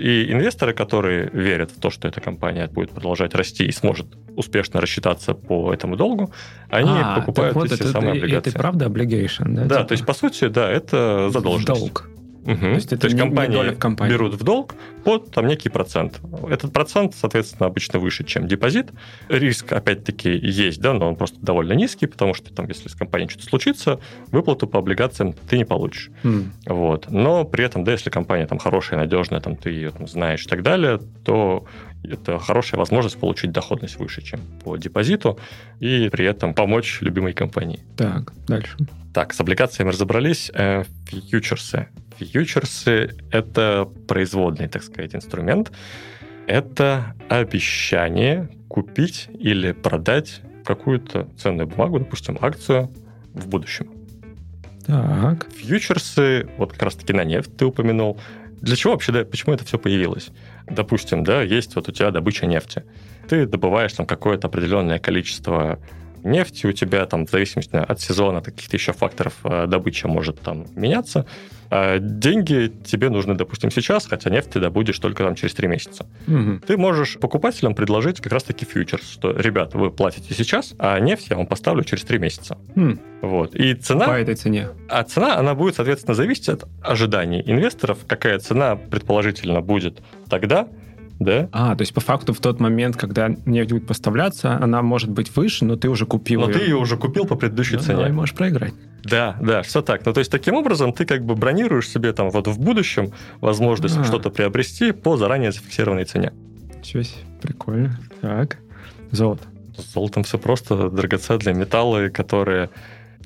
И 0.00 0.32
инвесторы, 0.32 0.72
которые 0.72 1.28
верят 1.30 1.70
в 1.72 1.78
то, 1.78 1.90
что 1.90 2.08
эта 2.08 2.22
компания 2.22 2.66
будет 2.68 2.90
продолжать 2.90 3.34
расти 3.34 3.66
и 3.66 3.72
сможет 3.72 4.06
успешно 4.34 4.80
рассчитаться 4.80 5.34
по 5.34 5.74
этому 5.74 5.96
долгу, 5.96 6.32
они 6.70 6.90
а, 6.90 7.20
покупают 7.20 7.54
вот 7.54 7.66
эти 7.66 7.74
это, 7.74 7.88
самые 7.88 8.12
облигации. 8.12 8.50
Это 8.50 8.58
правда 8.58 8.86
obligation, 8.86 9.54
да? 9.54 9.64
Да, 9.64 9.76
типа? 9.76 9.88
то 9.88 9.92
есть, 9.92 10.06
по 10.06 10.14
сути, 10.14 10.48
да, 10.48 10.70
это 10.70 11.28
задолженность. 11.30 11.80
Долг. 11.80 12.08
Угу. 12.44 12.58
То 12.58 12.68
есть, 12.68 12.86
это 12.86 13.02
То 13.02 13.06
есть 13.06 13.16
не, 13.16 13.22
компании 13.22 13.50
не 13.50 13.56
доля 13.56 13.72
в 13.72 13.78
компании. 13.78 14.12
берут 14.12 14.34
в 14.34 14.42
долг 14.42 14.74
под 15.04 15.30
там, 15.30 15.46
некий 15.46 15.68
процент. 15.68 16.20
Этот 16.48 16.72
процент, 16.72 17.14
соответственно, 17.14 17.66
обычно 17.66 17.98
выше, 17.98 18.24
чем 18.24 18.46
депозит. 18.46 18.90
Риск, 19.28 19.72
опять-таки, 19.72 20.30
есть, 20.30 20.80
да, 20.80 20.92
но 20.92 21.08
он 21.08 21.16
просто 21.16 21.38
довольно 21.40 21.74
низкий, 21.74 22.06
потому 22.06 22.34
что 22.34 22.52
там, 22.52 22.66
если 22.68 22.88
с 22.88 22.94
компанией 22.94 23.28
что-то 23.28 23.46
случится, 23.46 24.00
выплату 24.28 24.66
по 24.66 24.78
облигациям 24.78 25.32
ты 25.32 25.58
не 25.58 25.64
получишь. 25.64 26.10
Mm. 26.22 26.44
Вот. 26.66 27.10
Но 27.10 27.44
при 27.44 27.64
этом, 27.64 27.84
да, 27.84 27.92
если 27.92 28.10
компания 28.10 28.46
там 28.46 28.58
хорошая, 28.58 28.98
надежная, 28.98 29.40
там, 29.40 29.56
ты 29.56 29.70
ее 29.70 29.90
там, 29.90 30.06
знаешь 30.06 30.44
и 30.44 30.48
так 30.48 30.62
далее, 30.62 31.00
то 31.24 31.66
это 32.02 32.38
хорошая 32.38 32.78
возможность 32.78 33.18
получить 33.18 33.52
доходность 33.52 33.98
выше, 33.98 34.22
чем 34.22 34.40
по 34.64 34.76
депозиту, 34.76 35.38
и 35.80 36.08
при 36.10 36.24
этом 36.24 36.54
помочь 36.54 36.98
любимой 37.00 37.32
компании. 37.32 37.80
Так, 37.96 38.32
дальше. 38.46 38.76
Так, 39.12 39.34
с 39.34 39.40
облигациями 39.40 39.90
разобрались. 39.90 40.50
Э, 40.54 40.84
фьючерсы. 41.06 41.88
Фьючерсы— 42.20 43.16
это 43.30 43.88
производный, 44.06 44.68
так 44.68 44.82
сказать, 44.82 45.14
инструмент. 45.14 45.72
Это 46.46 47.14
обещание 47.28 48.50
купить 48.68 49.28
или 49.38 49.72
продать 49.72 50.42
какую-то 50.64 51.28
ценную 51.38 51.66
бумагу, 51.66 51.98
допустим, 51.98 52.38
акцию 52.40 52.92
в 53.32 53.48
будущем. 53.48 53.90
Так. 54.86 55.48
Фьючерсы, 55.52 56.48
вот 56.58 56.72
как 56.72 56.82
раз-таки 56.82 57.12
на 57.12 57.24
нефть 57.24 57.56
ты 57.56 57.64
упомянул. 57.64 58.20
Для 58.60 58.76
чего 58.76 58.92
вообще, 58.92 59.12
да, 59.12 59.24
почему 59.24 59.54
это 59.54 59.64
все 59.64 59.78
появилось? 59.78 60.30
Допустим, 60.68 61.24
да, 61.24 61.42
есть 61.42 61.74
вот 61.76 61.88
у 61.88 61.92
тебя 61.92 62.10
добыча 62.10 62.46
нефти. 62.46 62.84
Ты 63.28 63.46
добываешь 63.46 63.92
там 63.94 64.04
какое-то 64.04 64.48
определенное 64.48 64.98
количество 64.98 65.78
нефти, 66.22 66.66
у 66.66 66.72
тебя 66.72 67.06
там 67.06 67.26
в 67.26 67.30
зависимости 67.30 67.76
от 67.76 68.00
сезона, 68.00 68.38
от 68.38 68.46
каких-то 68.46 68.76
еще 68.76 68.92
факторов 68.92 69.34
э, 69.44 69.66
добыча 69.66 70.08
может 70.08 70.40
там 70.40 70.66
меняться. 70.74 71.26
А 71.70 71.98
деньги 72.00 72.72
тебе 72.84 73.10
нужны, 73.10 73.34
допустим, 73.34 73.70
сейчас, 73.70 74.06
хотя 74.06 74.28
нефть 74.28 74.50
ты 74.50 74.60
добудешь 74.60 74.98
только 74.98 75.22
там 75.22 75.36
через 75.36 75.54
три 75.54 75.68
месяца. 75.68 76.06
Угу. 76.26 76.60
Ты 76.66 76.76
можешь 76.76 77.16
покупателям 77.18 77.74
предложить 77.74 78.20
как 78.20 78.32
раз-таки 78.32 78.64
фьючерс, 78.64 79.08
что, 79.08 79.30
ребят, 79.30 79.74
вы 79.74 79.90
платите 79.90 80.34
сейчас, 80.34 80.74
а 80.78 80.98
нефть 80.98 81.28
я 81.30 81.36
вам 81.36 81.46
поставлю 81.46 81.84
через 81.84 82.02
три 82.04 82.18
месяца. 82.18 82.58
Хм. 82.74 82.98
Вот. 83.22 83.54
И 83.54 83.74
цена... 83.74 84.06
По 84.06 84.12
этой 84.12 84.34
цене. 84.34 84.70
А 84.88 85.04
цена, 85.04 85.36
она 85.36 85.54
будет, 85.54 85.76
соответственно, 85.76 86.14
зависеть 86.14 86.48
от 86.48 86.64
ожиданий 86.82 87.42
инвесторов, 87.46 87.98
какая 88.06 88.40
цена 88.40 88.74
предположительно 88.74 89.60
будет 89.60 90.00
тогда, 90.28 90.66
да? 91.20 91.48
А, 91.52 91.76
то 91.76 91.82
есть 91.82 91.92
по 91.92 92.00
факту 92.00 92.32
в 92.32 92.40
тот 92.40 92.60
момент, 92.60 92.96
когда 92.96 93.28
нефть 93.44 93.70
будет 93.70 93.86
поставляться, 93.86 94.56
она 94.56 94.82
может 94.82 95.10
быть 95.10 95.34
выше, 95.36 95.66
но 95.66 95.76
ты 95.76 95.88
уже 95.88 96.06
купил 96.06 96.40
но 96.40 96.48
ее. 96.48 96.54
ты 96.54 96.60
ее 96.64 96.76
уже 96.76 96.96
купил 96.96 97.26
по 97.26 97.36
предыдущей 97.36 97.76
ну, 97.76 97.82
цене. 97.82 97.96
Да, 97.98 98.08
и 98.08 98.12
можешь 98.12 98.34
проиграть. 98.34 98.72
Да, 99.04 99.36
да, 99.40 99.62
что 99.62 99.82
так. 99.82 100.04
Ну, 100.04 100.14
то 100.14 100.20
есть 100.20 100.30
таким 100.30 100.54
образом 100.54 100.92
ты 100.94 101.04
как 101.04 101.24
бы 101.24 101.34
бронируешь 101.34 101.88
себе 101.88 102.12
там 102.14 102.30
вот 102.30 102.48
в 102.48 102.58
будущем 102.58 103.12
возможность 103.40 103.98
а. 103.98 104.04
что-то 104.04 104.30
приобрести 104.30 104.92
по 104.92 105.18
заранее 105.18 105.52
зафиксированной 105.52 106.04
цене. 106.04 106.32
Ничего 106.78 107.02
себе, 107.02 107.20
прикольно. 107.42 107.98
Так, 108.22 108.56
золото. 109.10 109.44
С 109.76 109.92
золотом 109.92 110.24
все 110.24 110.38
просто 110.38 110.88
драгоценные 110.88 111.54
металлы, 111.54 112.08
которые 112.08 112.70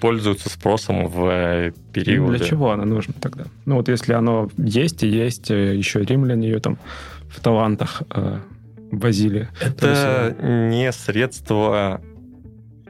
пользуются 0.01 0.51
спросом 0.51 1.07
в 1.07 1.29
э, 1.31 1.73
период. 1.93 2.37
Для 2.37 2.45
чего 2.45 2.73
оно 2.73 2.85
нужно 2.85 3.15
тогда? 3.21 3.45
Ну 3.65 3.77
вот 3.77 3.89
если 3.89 4.13
оно 4.13 4.51
есть 4.57 5.05
и 5.05 5.09
есть, 5.09 5.51
э, 5.51 5.77
еще 5.77 6.03
римляне 6.03 6.49
ее 6.49 6.59
там 6.59 6.79
в 7.35 7.41
талантах 7.41 8.03
э, 8.11 8.39
возили. 8.91 9.49
Это 9.61 10.37
не 10.41 10.93
средство 10.93 12.01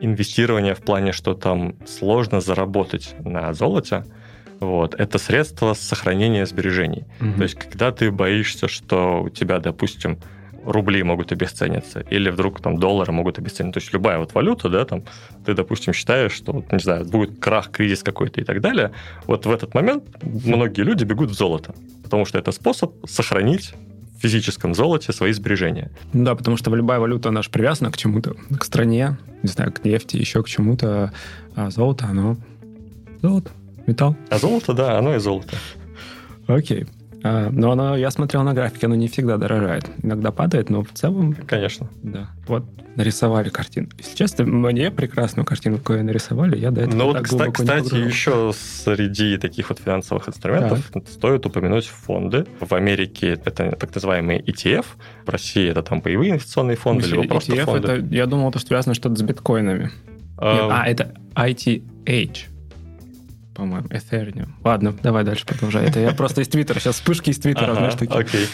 инвестирования 0.00 0.74
в 0.74 0.80
плане, 0.80 1.12
что 1.12 1.34
там 1.34 1.76
сложно 1.86 2.40
заработать 2.40 3.14
на 3.20 3.52
золоте. 3.54 4.04
Вот. 4.60 4.94
Это 4.94 5.18
средство 5.18 5.74
сохранения 5.74 6.46
сбережений. 6.46 7.04
Угу. 7.20 7.36
То 7.36 7.42
есть, 7.42 7.54
когда 7.54 7.90
ты 7.90 8.10
боишься, 8.10 8.68
что 8.68 9.22
у 9.22 9.28
тебя, 9.28 9.58
допустим, 9.58 10.18
рубли 10.64 11.02
могут 11.02 11.32
обесцениться, 11.32 12.00
или 12.00 12.30
вдруг 12.30 12.60
там 12.60 12.78
доллары 12.78 13.12
могут 13.12 13.38
обесцениться. 13.38 13.80
То 13.80 13.84
есть 13.84 13.92
любая 13.92 14.18
вот 14.18 14.34
валюта, 14.34 14.68
да, 14.68 14.84
там, 14.84 15.04
ты, 15.44 15.54
допустим, 15.54 15.92
считаешь, 15.92 16.32
что, 16.32 16.64
не 16.70 16.78
знаю, 16.78 17.04
будет 17.04 17.38
крах, 17.38 17.70
кризис 17.70 18.02
какой-то 18.02 18.40
и 18.40 18.44
так 18.44 18.60
далее, 18.60 18.92
вот 19.26 19.46
в 19.46 19.52
этот 19.52 19.74
момент 19.74 20.04
многие 20.22 20.82
люди 20.82 21.04
бегут 21.04 21.30
в 21.30 21.34
золото, 21.34 21.74
потому 22.02 22.24
что 22.24 22.38
это 22.38 22.50
способ 22.52 22.94
сохранить 23.06 23.74
физическом 24.18 24.74
золоте 24.74 25.12
свои 25.12 25.32
сбережения. 25.32 25.90
Да, 26.12 26.34
потому 26.34 26.56
что 26.56 26.74
любая 26.74 26.98
валюта, 26.98 27.28
она 27.28 27.42
же 27.42 27.50
привязана 27.50 27.90
к 27.90 27.96
чему-то, 27.96 28.34
к 28.58 28.64
стране, 28.64 29.16
не 29.42 29.48
знаю, 29.48 29.72
к 29.72 29.84
нефти, 29.84 30.16
еще 30.16 30.42
к 30.42 30.48
чему-то, 30.48 31.12
а 31.54 31.70
золото, 31.70 32.06
оно 32.06 32.36
золото, 33.22 33.50
металл. 33.86 34.16
А 34.30 34.38
золото, 34.38 34.72
да, 34.72 34.98
оно 34.98 35.14
и 35.14 35.18
золото. 35.18 35.56
Окей. 36.46 36.84
А, 36.84 36.88
но 37.24 37.72
оно, 37.72 37.96
я 37.96 38.10
смотрел 38.10 38.42
на 38.42 38.52
графике, 38.52 38.86
оно 38.86 38.96
не 38.96 39.08
всегда 39.08 39.38
дорожает. 39.38 39.86
Иногда 40.02 40.30
падает, 40.30 40.68
но 40.68 40.84
в 40.84 40.92
целом... 40.92 41.34
Конечно. 41.46 41.88
Да. 42.02 42.28
Вот 42.46 42.64
нарисовали 42.96 43.48
картину. 43.48 43.88
Если 43.96 44.14
честно, 44.14 44.44
мне 44.44 44.90
прекрасную 44.90 45.46
картину, 45.46 45.78
какую 45.78 46.04
нарисовали, 46.04 46.56
я 46.58 46.70
до 46.70 46.82
этого 46.82 46.96
Ну 46.96 47.04
вот, 47.06 47.22
кстати, 47.22 47.50
кстати 47.50 47.94
еще 47.94 48.52
среди 48.54 49.38
таких 49.38 49.70
вот 49.70 49.80
финансовых 49.80 50.28
инструментов 50.28 50.90
так. 50.92 51.08
стоит 51.08 51.46
упомянуть 51.46 51.86
фонды. 51.86 52.46
В 52.60 52.74
Америке 52.74 53.38
это 53.42 53.50
так 53.50 53.94
называемые 53.94 54.40
ETF, 54.42 54.84
в 55.24 55.28
России 55.30 55.68
это 55.68 55.82
там 55.82 56.02
боевые 56.02 56.32
инвестиционные 56.32 56.76
фонды, 56.76 57.08
либо 57.08 57.26
просто 57.26 57.54
ETF 57.54 57.64
фонды. 57.64 57.88
Это, 57.88 58.14
я 58.14 58.26
думал, 58.26 58.50
это 58.50 58.58
связано 58.58 58.94
что-то 58.94 59.16
с 59.16 59.22
биткоинами. 59.22 59.90
А, 60.36 60.82
а 60.82 60.88
это 60.88 61.14
ITH 61.34 62.53
по-моему, 63.54 63.88
Ethereum. 63.88 64.48
Ладно, 64.62 64.94
давай 65.02 65.24
дальше 65.24 65.46
продолжай. 65.46 65.86
Это 65.86 66.00
я 66.00 66.12
просто 66.12 66.40
из 66.40 66.48
Твиттера. 66.48 66.80
Сейчас 66.80 66.96
вспышки 66.96 67.30
из 67.30 67.38
Твиттера, 67.38 67.74
знаешь, 67.74 67.94
такие. 67.94 68.20
Окей. 68.20 68.46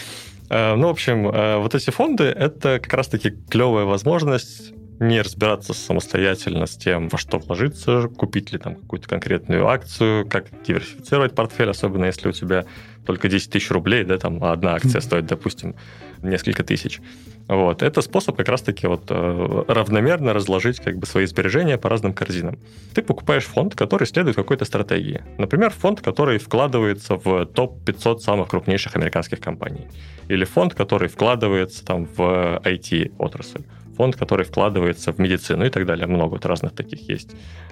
Э, 0.49 0.75
ну, 0.75 0.87
в 0.87 0.91
общем, 0.91 1.29
э, 1.29 1.57
вот 1.57 1.75
эти 1.75 1.89
фонды— 1.89 2.23
это 2.25 2.79
как 2.79 2.93
раз-таки 2.93 3.31
клевая 3.49 3.85
возможность 3.85 4.73
не 4.99 5.19
разбираться 5.19 5.73
самостоятельно 5.73 6.67
с 6.67 6.77
тем, 6.77 7.09
во 7.09 7.17
что 7.17 7.39
вложиться, 7.39 8.07
купить 8.07 8.51
ли 8.51 8.59
там 8.59 8.75
какую-то 8.75 9.09
конкретную 9.09 9.67
акцию, 9.67 10.27
как 10.29 10.45
диверсифицировать 10.63 11.33
портфель, 11.33 11.71
особенно 11.71 12.05
если 12.05 12.29
у 12.29 12.31
тебя 12.31 12.65
только 13.05 13.27
10 13.27 13.49
тысяч 13.49 13.71
рублей, 13.71 14.03
да, 14.03 14.19
там 14.19 14.43
одна 14.43 14.75
акция 14.75 15.01
стоит, 15.01 15.25
допустим, 15.25 15.75
несколько 16.23 16.63
тысяч. 16.63 17.01
Вот. 17.47 17.81
Это 17.81 18.01
способ 18.01 18.37
как 18.37 18.47
раз-таки 18.47 18.87
вот 18.87 19.05
э, 19.09 19.63
равномерно 19.67 20.33
разложить 20.33 20.79
как 20.79 20.97
бы 20.97 21.05
свои 21.05 21.25
сбережения 21.25 21.77
по 21.77 21.89
разным 21.89 22.13
корзинам. 22.13 22.57
Ты 22.93 23.01
покупаешь 23.01 23.45
фонд, 23.45 23.75
который 23.75 24.07
следует 24.07 24.35
какой-то 24.35 24.65
стратегии. 24.65 25.21
Например, 25.37 25.69
фонд, 25.71 26.01
который 26.01 26.37
вкладывается 26.37 27.15
в 27.15 27.45
топ-500 27.45 28.19
самых 28.19 28.49
крупнейших 28.49 28.95
американских 28.95 29.39
компаний. 29.39 29.87
Или 30.29 30.45
фонд, 30.45 30.73
который 30.75 31.09
вкладывается 31.09 31.83
там 31.85 32.05
в 32.05 32.61
IT-отрасль 32.63 33.63
фонд, 33.97 34.15
который 34.15 34.45
вкладывается 34.45 35.11
в 35.11 35.19
медицину 35.19 35.65
и 35.65 35.69
так 35.69 35.85
далее. 35.85 36.07
Много 36.07 36.31
вот 36.31 36.45
разных 36.45 36.73
таких 36.73 37.07
есть. 37.09 37.31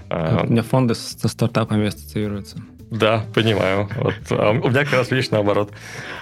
А, 0.09 0.43
у 0.43 0.51
меня 0.51 0.61
фонды 0.61 0.93
со 0.93 1.27
стартапами 1.27 1.87
ассоциируются. 1.87 2.57
Да, 2.91 3.23
понимаю. 3.35 3.87
Вот. 3.95 4.15
А 4.31 4.49
у 4.51 4.69
меня 4.69 4.83
как 4.83 4.93
раз, 4.93 5.11
видишь, 5.11 5.29
наоборот. 5.29 5.71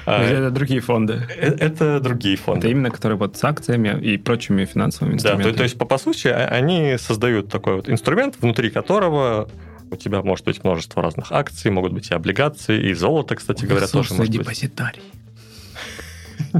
А, 0.05 0.21
это 0.23 0.51
другие 0.51 0.81
фонды. 0.81 1.25
Э, 1.37 1.55
это 1.59 1.99
другие 2.01 2.35
фонды. 2.35 2.67
Это 2.67 2.69
именно 2.69 2.89
которые 2.89 3.17
вот 3.17 3.37
с 3.37 3.43
акциями 3.43 3.97
и 4.01 4.17
прочими 4.17 4.65
финансовыми 4.65 5.15
инструментами. 5.15 5.45
Да, 5.45 5.51
то, 5.51 5.57
то 5.57 5.63
есть, 5.63 5.77
по, 5.77 5.85
по 5.85 5.97
сути, 5.97 6.27
они 6.27 6.97
создают 6.97 7.49
такой 7.49 7.75
вот 7.77 7.89
инструмент, 7.89 8.35
внутри 8.41 8.69
которого 8.69 9.49
у 9.89 9.95
тебя 9.95 10.21
может 10.21 10.45
быть 10.45 10.63
множество 10.63 11.01
разных 11.01 11.31
акций, 11.31 11.71
могут 11.71 11.93
быть 11.93 12.11
и 12.11 12.13
облигации, 12.13 12.89
и 12.89 12.93
золото, 12.93 13.35
кстати 13.35 13.63
у 13.63 13.69
говоря, 13.69 13.87
тоже 13.87 14.13
может 14.13 14.31
депозитарий. 14.33 15.01
быть. 15.01 15.17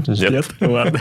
Нет. 0.08 0.30
Нет? 0.30 0.46
Ладно. 0.60 1.00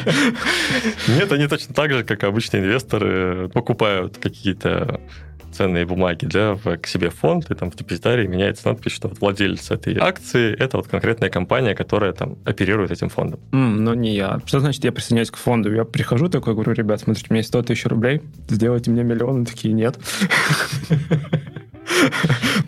Нет, 1.07 1.31
они 1.31 1.47
точно 1.47 1.73
так 1.73 1.91
же, 1.91 2.03
как 2.03 2.23
обычные 2.23 2.63
инвесторы, 2.63 3.49
покупают 3.49 4.17
какие-то 4.17 5.01
ценные 5.51 5.85
бумаги 5.85 6.25
да, 6.25 6.53
в, 6.53 6.77
к 6.77 6.87
себе 6.87 7.09
в 7.09 7.15
фонд, 7.15 7.49
и 7.49 7.55
там 7.55 7.71
в 7.71 7.75
депозитарии 7.75 8.27
меняется 8.27 8.67
надпись, 8.67 8.91
что 8.91 9.07
вот 9.07 9.19
владелец 9.19 9.71
этой 9.71 9.97
акции– 9.97 10.55
это 10.59 10.77
вот 10.77 10.87
конкретная 10.87 11.29
компания, 11.29 11.75
которая 11.75 12.13
там 12.13 12.37
оперирует 12.45 12.91
этим 12.91 13.09
фондом. 13.09 13.39
Mm, 13.51 13.79
но 13.79 13.93
не 13.93 14.15
я. 14.15 14.39
Что 14.45 14.59
значит 14.59 14.83
я 14.83 14.91
присоединяюсь 14.91 15.31
к 15.31 15.37
фонду? 15.37 15.73
Я 15.73 15.85
прихожу 15.85 16.29
такой, 16.29 16.53
говорю, 16.53 16.73
ребят, 16.73 17.01
смотрите, 17.01 17.27
у 17.29 17.33
меня 17.33 17.39
есть 17.39 17.49
100 17.49 17.63
тысяч 17.63 17.85
рублей, 17.85 18.21
сделайте 18.49 18.91
мне 18.91 19.03
миллион. 19.03 19.37
Они 19.37 19.45
такие, 19.45 19.73
нет. 19.73 19.97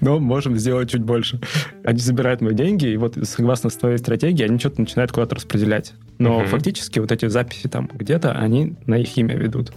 Но 0.02 0.20
можем 0.20 0.58
сделать 0.58 0.92
чуть 0.92 1.04
больше. 1.04 1.40
Они 1.84 2.00
забирают 2.00 2.42
мои 2.42 2.54
деньги, 2.54 2.88
и 2.88 2.98
вот 2.98 3.18
согласно 3.24 3.70
твоей 3.70 3.98
стратегии, 3.98 4.44
они 4.44 4.60
что-то 4.60 4.82
начинают 4.82 5.12
куда-то 5.12 5.36
распределять. 5.36 5.94
Но 6.18 6.46
фактически 6.46 7.00
вот 7.00 7.12
эти 7.12 7.28
записи 7.28 7.68
там 7.68 7.90
где-то, 7.94 8.32
они 8.32 8.76
на 8.86 8.98
их 8.98 9.16
имя 9.18 9.36
ведут. 9.36 9.72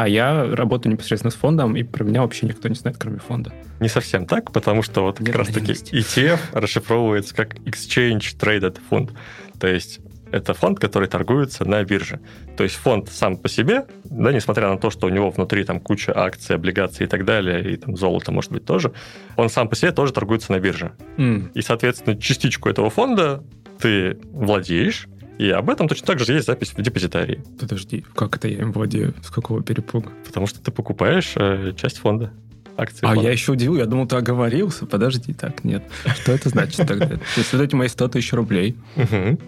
А 0.00 0.06
я 0.06 0.44
работаю 0.54 0.92
непосредственно 0.92 1.32
с 1.32 1.34
фондом, 1.34 1.74
и 1.74 1.82
про 1.82 2.04
меня 2.04 2.22
вообще 2.22 2.46
никто 2.46 2.68
не 2.68 2.76
знает, 2.76 2.98
кроме 2.98 3.18
фонда. 3.18 3.52
Не 3.80 3.88
совсем 3.88 4.26
так, 4.26 4.52
потому 4.52 4.84
что 4.84 5.02
вот 5.02 5.18
как 5.18 5.34
раз-таки 5.34 5.72
ETF 5.72 6.38
расшифровывается 6.52 7.34
как 7.34 7.56
Exchange 7.56 8.38
Traded 8.38 8.78
Fund. 8.88 9.10
То 9.58 9.66
есть 9.66 9.98
это 10.30 10.54
фонд, 10.54 10.78
который 10.78 11.08
торгуется 11.08 11.64
на 11.64 11.82
бирже. 11.82 12.20
То 12.56 12.62
есть 12.62 12.76
фонд 12.76 13.08
сам 13.08 13.36
по 13.36 13.48
себе, 13.48 13.86
да, 14.04 14.32
несмотря 14.32 14.68
на 14.68 14.78
то, 14.78 14.90
что 14.90 15.08
у 15.08 15.10
него 15.10 15.30
внутри 15.30 15.64
там 15.64 15.80
куча 15.80 16.16
акций, 16.16 16.54
облигаций 16.54 17.06
и 17.06 17.08
так 17.08 17.24
далее, 17.24 17.72
и 17.72 17.76
там 17.76 17.96
золото, 17.96 18.30
может 18.30 18.52
быть, 18.52 18.64
тоже, 18.64 18.92
он 19.34 19.50
сам 19.50 19.68
по 19.68 19.74
себе 19.74 19.90
тоже 19.90 20.12
торгуется 20.12 20.52
на 20.52 20.60
бирже. 20.60 20.92
Mm. 21.16 21.50
И, 21.54 21.60
соответственно, 21.60 22.16
частичку 22.16 22.68
этого 22.68 22.88
фонда 22.88 23.42
ты 23.80 24.16
владеешь, 24.30 25.08
и 25.38 25.50
об 25.50 25.70
этом 25.70 25.88
точно 25.88 26.06
так 26.06 26.18
же 26.18 26.32
есть 26.32 26.46
запись 26.46 26.74
в 26.76 26.82
депозитарии. 26.82 27.42
Подожди, 27.60 28.04
как 28.14 28.36
это 28.36 28.48
я 28.48 28.58
им 28.58 28.72
владею? 28.72 29.14
С 29.22 29.30
какого 29.30 29.62
перепуга? 29.62 30.10
Потому 30.26 30.46
что 30.46 30.60
ты 30.60 30.72
покупаешь 30.72 31.34
э, 31.36 31.72
часть 31.76 31.98
фонда. 31.98 32.32
Акции 32.76 33.06
а 33.06 33.14
фонда. 33.14 33.22
я 33.22 33.32
еще 33.32 33.52
удивил, 33.52 33.76
я 33.76 33.86
думал, 33.86 34.06
ты 34.06 34.16
оговорился. 34.16 34.86
Подожди, 34.86 35.32
так, 35.32 35.64
нет. 35.64 35.84
Что 36.20 36.32
это 36.32 36.48
значит 36.48 36.86
тогда? 36.86 37.06
То 37.06 37.20
есть 37.36 37.52
вот 37.52 37.62
эти 37.62 37.74
мои 37.74 37.88
100 37.88 38.08
тысяч 38.08 38.32
рублей, 38.32 38.76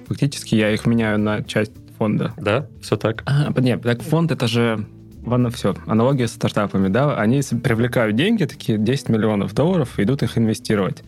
фактически 0.07 0.55
я 0.55 0.71
их 0.71 0.87
меняю 0.87 1.19
на 1.19 1.43
часть 1.43 1.73
фонда. 1.99 2.35
Да, 2.37 2.67
все 2.81 2.97
так. 2.97 3.23
А, 3.27 3.53
нет, 3.61 3.83
так 3.83 4.03
фонд 4.03 4.33
это 4.33 4.49
же 4.49 4.87
Ладно, 5.25 5.51
все. 5.51 5.75
Аналогия 5.87 6.27
с 6.27 6.33
стартапами, 6.33 6.89
да? 6.89 7.15
Они 7.15 7.43
привлекают 7.63 8.17
деньги, 8.17 8.45
такие 8.45 8.79
10 8.79 9.11
миллионов 9.11 9.55
долларов, 9.55 9.99
идут 9.99 10.23
их 10.23 10.39
инвестировать 10.39 11.03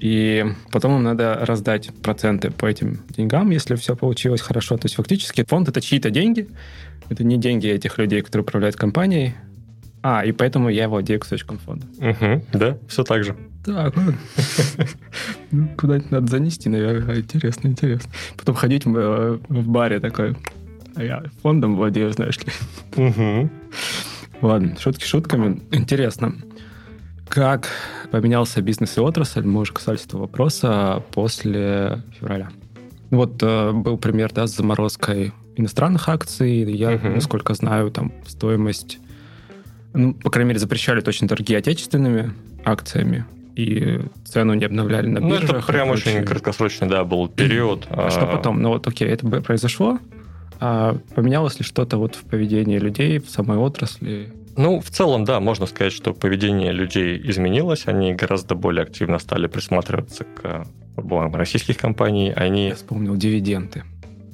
и 0.00 0.44
потом 0.72 0.96
им 0.96 1.02
надо 1.02 1.38
раздать 1.42 1.90
проценты 2.02 2.50
по 2.50 2.66
этим 2.66 3.00
деньгам, 3.08 3.50
если 3.50 3.74
все 3.76 3.96
получилось 3.96 4.40
хорошо. 4.40 4.76
То 4.76 4.86
есть 4.86 4.96
фактически 4.96 5.44
фонд— 5.44 5.68
это 5.70 5.80
чьи-то 5.80 6.10
деньги, 6.10 6.48
это 7.08 7.24
не 7.24 7.36
деньги 7.36 7.68
этих 7.68 7.98
людей, 7.98 8.22
которые 8.22 8.42
управляют 8.42 8.76
компанией, 8.76 9.34
а, 10.02 10.22
и 10.22 10.32
поэтому 10.32 10.68
я 10.68 10.88
владею 10.88 11.18
кусочком 11.18 11.58
фонда. 11.58 11.86
Угу, 11.98 12.44
да, 12.52 12.76
все 12.88 13.04
так 13.04 13.24
же. 13.24 13.34
Так, 13.64 13.94
ну, 15.50 15.68
куда-нибудь 15.78 16.10
надо 16.10 16.26
занести, 16.26 16.68
наверное. 16.68 17.20
Интересно, 17.20 17.68
интересно. 17.68 18.10
Потом 18.36 18.54
ходить 18.54 18.84
в, 18.84 18.94
э, 18.94 19.38
в 19.48 19.68
баре 19.68 20.00
такой, 20.00 20.36
а 20.94 21.02
я 21.02 21.22
фондом 21.42 21.76
владею, 21.76 22.12
знаешь 22.12 22.38
ли. 22.38 22.52
Угу. 23.02 23.50
Ладно, 24.42 24.76
шутки 24.78 25.06
шутками. 25.06 25.62
Интересно. 25.70 26.34
Как 27.28 27.68
поменялся 28.10 28.60
бизнес 28.62 28.96
и 28.96 29.00
отрасль? 29.00 29.44
Мы 29.44 29.60
уже 29.60 29.72
касались 29.72 30.04
этого 30.04 30.22
вопроса 30.22 31.02
после 31.12 32.02
февраля. 32.18 32.50
Вот 33.10 33.42
э, 33.42 33.72
был 33.72 33.96
пример 33.98 34.32
да, 34.32 34.46
с 34.46 34.56
заморозкой 34.56 35.32
иностранных 35.56 36.08
акций. 36.08 36.70
Я, 36.70 36.94
uh-huh. 36.94 37.14
насколько 37.14 37.54
знаю, 37.54 37.90
там 37.90 38.12
стоимость, 38.26 38.98
ну, 39.92 40.14
по 40.14 40.30
крайней 40.30 40.50
мере, 40.50 40.60
запрещали 40.60 41.00
точно 41.00 41.28
торги 41.28 41.54
отечественными 41.54 42.32
акциями 42.64 43.24
и 43.56 44.00
цену 44.24 44.54
не 44.54 44.64
обновляли 44.64 45.06
на 45.06 45.20
биржах. 45.20 45.50
Ну, 45.50 45.58
это 45.58 45.66
прям 45.66 45.90
очень 45.90 46.24
краткосрочный, 46.24 46.88
да, 46.88 47.04
был 47.04 47.28
период. 47.28 47.86
А 47.90 48.10
что 48.10 48.26
потом? 48.26 48.60
Ну 48.60 48.70
вот, 48.70 48.86
окей, 48.86 49.08
это 49.08 49.26
произошло. 49.40 49.98
А 50.60 50.96
поменялось 51.14 51.58
ли 51.58 51.64
что-то 51.64 51.98
вот 51.98 52.14
в 52.14 52.24
поведении 52.24 52.78
людей, 52.78 53.18
в 53.18 53.28
самой 53.28 53.58
отрасли? 53.58 54.32
Ну, 54.56 54.80
в 54.80 54.90
целом, 54.90 55.24
да, 55.24 55.40
можно 55.40 55.66
сказать, 55.66 55.92
что 55.92 56.12
поведение 56.12 56.72
людей 56.72 57.20
изменилось. 57.24 57.86
Они 57.86 58.14
гораздо 58.14 58.54
более 58.54 58.82
активно 58.82 59.18
стали 59.18 59.46
присматриваться 59.46 60.24
к 60.24 60.66
бумагам 60.96 61.34
российских 61.36 61.76
компаний. 61.76 62.32
Они... 62.32 62.68
Я 62.68 62.74
вспомнил 62.74 63.16
дивиденды. 63.16 63.82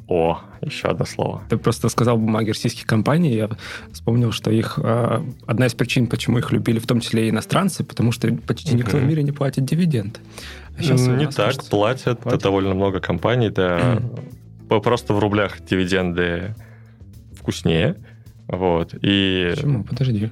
О, 0.08 0.40
еще 0.60 0.88
одно 0.88 1.04
слово. 1.04 1.42
Ты 1.48 1.56
просто 1.56 1.88
сказал 1.88 2.18
бумаги 2.18 2.48
российских 2.48 2.84
компаний, 2.84 3.32
я 3.32 3.48
вспомнил, 3.92 4.32
что 4.32 4.50
их 4.50 4.76
э, 4.82 5.22
одна 5.46 5.66
из 5.66 5.74
причин, 5.74 6.08
почему 6.08 6.38
их 6.38 6.50
любили, 6.50 6.80
в 6.80 6.86
том 6.86 6.98
числе 6.98 7.28
и 7.28 7.30
иностранцы, 7.30 7.84
потому 7.84 8.10
что 8.10 8.28
почти 8.34 8.74
никто 8.74 8.96
в 8.96 9.04
мире 9.04 9.22
не 9.22 9.30
платит 9.30 9.64
дивиденды. 9.64 10.18
А 10.76 10.82
сейчас 10.82 11.06
не 11.06 11.26
так, 11.26 11.36
кажется, 11.36 11.70
платят, 11.70 12.20
платят 12.20 12.42
довольно 12.42 12.74
много 12.74 12.98
компаний, 12.98 13.50
да. 13.50 14.02
Просто 14.68 15.14
в 15.14 15.20
рублях 15.20 15.64
дивиденды 15.64 16.56
вкуснее. 17.32 17.96
Вот. 18.50 18.94
И... 19.00 19.52
Почему? 19.54 19.84
Подожди. 19.84 20.30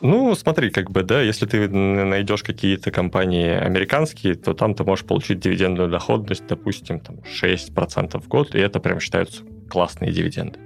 Ну, 0.00 0.34
смотри, 0.34 0.70
как 0.70 0.90
бы, 0.90 1.02
да, 1.02 1.20
если 1.20 1.44
ты 1.44 1.68
найдешь 1.68 2.42
какие-то 2.42 2.90
компании 2.90 3.50
американские, 3.50 4.34
то 4.34 4.54
там 4.54 4.74
ты 4.74 4.82
можешь 4.84 5.04
получить 5.04 5.40
дивидендную 5.40 5.90
доходность, 5.90 6.46
допустим, 6.48 7.00
там 7.00 7.16
6% 7.16 8.18
в 8.18 8.28
год, 8.28 8.54
и 8.54 8.58
это 8.58 8.80
прям 8.80 8.98
считаются 9.00 9.42
классные 9.68 10.10
дивиденды. 10.10 10.58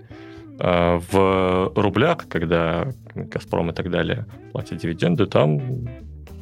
А 0.60 1.00
в 1.10 1.72
рублях, 1.74 2.28
когда 2.28 2.92
Газпром 3.14 3.70
и 3.70 3.74
так 3.74 3.90
далее 3.90 4.26
платят 4.52 4.78
дивиденды, 4.78 5.26
там 5.26 5.60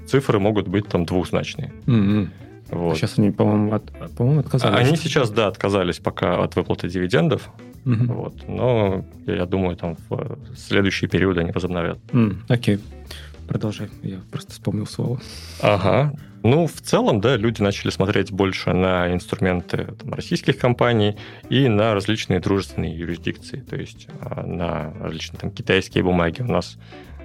цифры 0.07 0.39
могут 0.39 0.69
быть 0.69 0.87
там 0.89 1.07
двухзначные. 1.07 1.73
Mm-hmm. 1.87 2.29
Вот. 2.73 2.97
Сейчас 2.97 3.19
они, 3.19 3.31
по-моему, 3.31 3.73
от, 3.73 3.91
по-моему, 4.17 4.41
отказались. 4.41 4.87
Они 4.87 4.97
сейчас, 4.97 5.31
да, 5.31 5.47
отказались 5.47 5.99
пока 5.99 6.43
от 6.43 6.57
выплаты 6.57 6.89
дивидендов. 6.89 7.51
Угу. 7.85 8.13
Вот. 8.13 8.49
Но 8.49 9.05
я 9.27 9.47
думаю, 9.47 9.77
там 9.77 9.97
в 10.09 10.39
следующий 10.57 11.07
период 11.07 11.39
они 11.39 11.51
возобновят. 11.51 11.99
Mm, 12.13 12.37
окей. 12.49 12.79
Продолжай. 13.49 13.89
Я 14.03 14.21
просто 14.31 14.53
вспомнил 14.53 14.87
слово. 14.87 15.21
Ага. 15.61 16.15
Ну, 16.43 16.67
в 16.67 16.81
целом, 16.81 17.21
да, 17.21 17.37
люди 17.37 17.63
начали 17.63 17.91
смотреть 17.91 18.33
больше 18.33 18.73
на 18.73 19.13
инструменты 19.13 19.95
там, 20.01 20.13
российских 20.13 20.59
компаний 20.59 21.17
и 21.49 21.69
на 21.69 21.95
различные 21.95 22.41
дружественные 22.41 22.99
юрисдикции, 22.99 23.61
то 23.61 23.77
есть 23.77 24.09
а, 24.21 24.45
на 24.45 24.93
различные 25.01 25.39
там 25.39 25.51
китайские 25.53 26.03
бумаги. 26.03 26.43
У 26.43 26.51
нас 26.51 26.79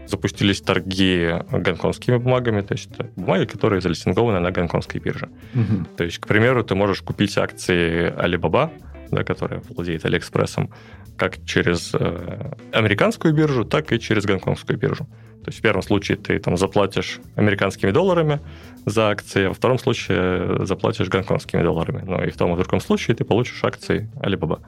запустились 0.06 0.62
торги 0.62 1.34
гонконгскими 1.52 2.18
бумагами, 2.18 2.62
то 2.62 2.74
есть 2.74 2.90
бумаги, 3.16 3.46
которые 3.46 3.82
залистингованы 3.82 4.40
на 4.40 4.52
гонконгской 4.52 5.02
бирже. 5.02 5.30
Угу. 5.54 5.86
То 5.98 6.04
есть, 6.04 6.20
к 6.20 6.28
примеру, 6.28 6.64
ты 6.64 6.76
можешь 6.76 7.02
купить 7.02 7.38
акции 7.38 8.14
Alibaba, 8.14 8.72
да, 9.12 9.24
которая 9.24 9.62
владеет 9.70 10.06
Алиэкспрессом, 10.06 10.70
как 11.18 11.44
через 11.46 11.92
э, 11.94 12.52
американскую 12.72 13.34
биржу, 13.34 13.66
так 13.66 13.92
и 13.92 14.00
через 14.00 14.26
гонконгскую 14.26 14.78
биржу. 14.78 15.06
То 15.44 15.50
есть 15.50 15.60
в 15.60 15.62
первом 15.62 15.82
случае 15.82 16.18
ты 16.18 16.40
там 16.40 16.58
заплатишь 16.58 17.20
американскими 17.36 17.92
долларами 17.92 18.42
за 18.86 19.10
акции, 19.10 19.46
а 19.46 19.48
во 19.50 19.54
втором 19.54 19.80
случае 19.80 20.66
заплатишь 20.66 21.08
гонконгскими 21.08 21.64
долларами. 21.64 22.04
Ну 22.06 22.22
и 22.24 22.30
в 22.32 22.38
том 22.38 22.52
и 22.52 22.56
в 22.56 22.58
другом 22.58 22.82
случае 22.82 23.16
ты 23.16 23.24
получишь 23.24 23.64
акции 23.64 24.10
Alibaba. 24.22 24.62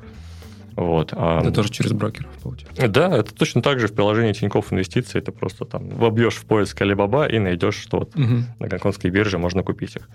Вот. 0.76 1.10
А 1.12 1.42
это 1.42 1.52
тоже 1.52 1.70
через 1.70 1.92
брокеров 1.92 2.32
получается? 2.42 2.88
Да, 2.88 3.18
это 3.18 3.36
точно 3.36 3.62
так 3.62 3.82
же 3.82 3.88
в 3.88 3.94
приложении 3.94 4.32
Тинькофф 4.32 4.72
Инвестиции. 4.72 5.20
Ты 5.20 5.34
просто 5.34 5.66
там 5.66 5.90
вобьешь 5.90 6.36
в 6.36 6.46
поиск 6.46 6.82
Alibaba 6.82 7.30
и 7.30 7.40
найдешь, 7.40 7.76
что 7.76 8.00
вот 8.00 8.16
угу. 8.16 8.44
на 8.60 8.68
гонконгской 8.70 9.10
бирже 9.10 9.38
можно 9.38 9.64
купить 9.64 9.98
их. 9.98 10.08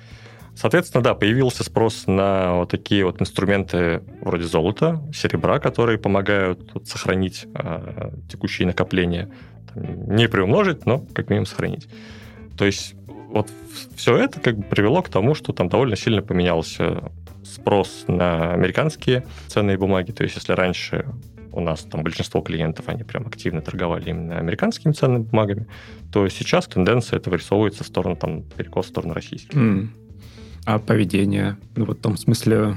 Соответственно, 0.56 1.02
да, 1.02 1.14
появился 1.14 1.64
спрос 1.64 2.06
на 2.06 2.54
вот 2.54 2.70
такие 2.70 3.04
вот 3.04 3.20
инструменты 3.20 4.02
вроде 4.20 4.44
золота, 4.44 5.02
серебра, 5.12 5.58
которые 5.58 5.98
помогают 5.98 6.72
сохранить 6.84 7.46
э, 7.54 8.10
текущие 8.30 8.66
накопления. 8.66 9.30
Там, 9.72 10.14
не 10.14 10.28
приумножить, 10.28 10.86
но 10.86 11.04
как 11.12 11.28
минимум 11.28 11.46
сохранить. 11.46 11.88
То 12.56 12.64
есть 12.64 12.94
вот 13.28 13.50
все 13.96 14.16
это 14.16 14.40
как 14.40 14.56
бы 14.58 14.62
привело 14.62 15.02
к 15.02 15.08
тому, 15.08 15.34
что 15.34 15.52
там 15.52 15.68
довольно 15.68 15.96
сильно 15.96 16.22
поменялся 16.22 17.12
спрос 17.42 18.04
на 18.06 18.52
американские 18.52 19.26
ценные 19.48 19.76
бумаги. 19.76 20.12
То 20.12 20.22
есть 20.22 20.36
если 20.36 20.52
раньше 20.52 21.06
у 21.50 21.60
нас 21.60 21.82
там 21.82 22.04
большинство 22.04 22.40
клиентов, 22.42 22.88
они 22.88 23.02
прям 23.02 23.26
активно 23.26 23.60
торговали 23.60 24.10
именно 24.10 24.38
американскими 24.38 24.92
ценными 24.92 25.24
бумагами, 25.24 25.66
то 26.12 26.28
сейчас 26.28 26.66
тенденция 26.66 27.18
это 27.18 27.30
вырисовывается 27.30 27.82
в 27.82 27.86
сторону 27.88 28.16
там 28.16 28.42
перекос 28.42 28.86
в 28.86 28.88
сторону 28.90 29.14
российских. 29.14 29.58
Mm 29.58 29.88
а 30.64 30.78
поведение, 30.78 31.56
ну 31.76 31.84
вот 31.84 31.98
в 31.98 32.00
том 32.00 32.16
смысле, 32.16 32.76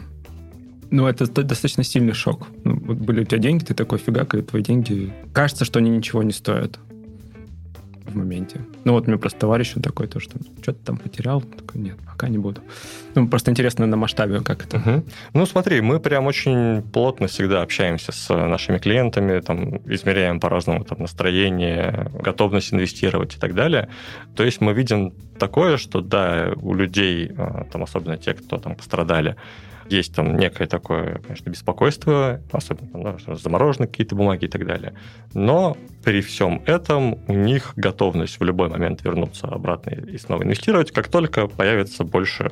ну 0.92 1.08
это 1.08 1.26
достаточно 1.44 1.84
сильный 1.84 2.14
шок. 2.14 2.48
Ну, 2.64 2.80
вот 2.80 2.98
были 2.98 3.22
у 3.22 3.24
тебя 3.24 3.40
деньги, 3.40 3.64
ты 3.64 3.74
такой 3.74 3.98
фигак, 3.98 4.36
и 4.36 4.42
твои 4.42 4.62
деньги, 4.62 5.14
кажется, 5.34 5.66
что 5.66 5.80
они 5.80 5.90
ничего 5.90 6.24
не 6.24 6.32
стоят 6.34 6.80
в 8.08 8.16
моменте. 8.16 8.62
Ну 8.86 8.94
вот 8.94 9.08
мне 9.08 9.18
просто 9.18 9.40
товарищ 9.40 9.74
он 9.76 9.82
такой, 9.82 10.08
то, 10.08 10.20
что 10.20 10.38
что-то 10.62 10.80
там 10.86 10.98
потерял, 10.98 11.42
такой, 11.42 11.82
нет, 11.82 11.98
пока 12.06 12.28
не 12.30 12.38
буду. 12.38 12.62
Ну 13.16 13.28
просто 13.28 13.52
интересно 13.52 13.86
на 13.86 13.98
масштабе, 13.98 14.42
как 14.42 14.66
это. 14.66 14.78
Угу. 14.78 15.04
Ну 15.34 15.46
смотри, 15.46 15.82
мы 15.82 16.00
прям 16.00 16.28
очень 16.28 16.82
плотно 16.82 17.28
всегда 17.28 17.62
общаемся 17.62 18.12
с 18.12 18.34
нашими 18.34 18.78
клиентами, 18.78 19.40
там 19.40 19.78
измеряем 19.86 20.40
по-разному 20.40 20.84
там 20.84 21.00
настроение, 21.00 22.12
готовность 22.14 22.74
инвестировать 22.74 23.36
и 23.36 23.40
так 23.40 23.54
далее. 23.54 23.90
То 24.36 24.44
есть 24.44 24.62
мы 24.62 24.74
видим 24.74 25.14
такое, 25.40 25.78
что 25.78 26.02
да, 26.02 26.54
у 26.62 26.74
людей, 26.74 27.32
а, 27.38 27.66
там 27.72 27.84
особенно 27.84 28.18
те, 28.18 28.34
кто 28.34 28.58
там 28.58 28.76
пострадали, 28.76 29.36
есть 29.90 30.14
там 30.14 30.38
некое 30.38 30.68
такое, 30.68 31.20
конечно, 31.20 31.50
беспокойство, 31.50 32.42
особенно 32.52 33.18
да, 33.18 33.36
заморожены 33.36 33.88
какие-то 33.88 34.16
бумаги 34.16 34.46
и 34.46 34.48
так 34.48 34.66
далее. 34.66 34.94
Но 35.34 35.78
при 36.04 36.22
всем 36.22 36.62
этом 36.66 37.20
у 37.28 37.34
них 37.34 37.74
готовность 37.76 38.40
в 38.40 38.44
любой 38.44 38.70
момент 38.70 39.04
вернуться 39.04 39.48
обратно 39.48 39.92
и 39.92 40.18
снова 40.18 40.44
инвестировать, 40.44 40.92
как 40.92 41.08
только 41.08 41.48
появится 41.48 42.04
больше 42.04 42.52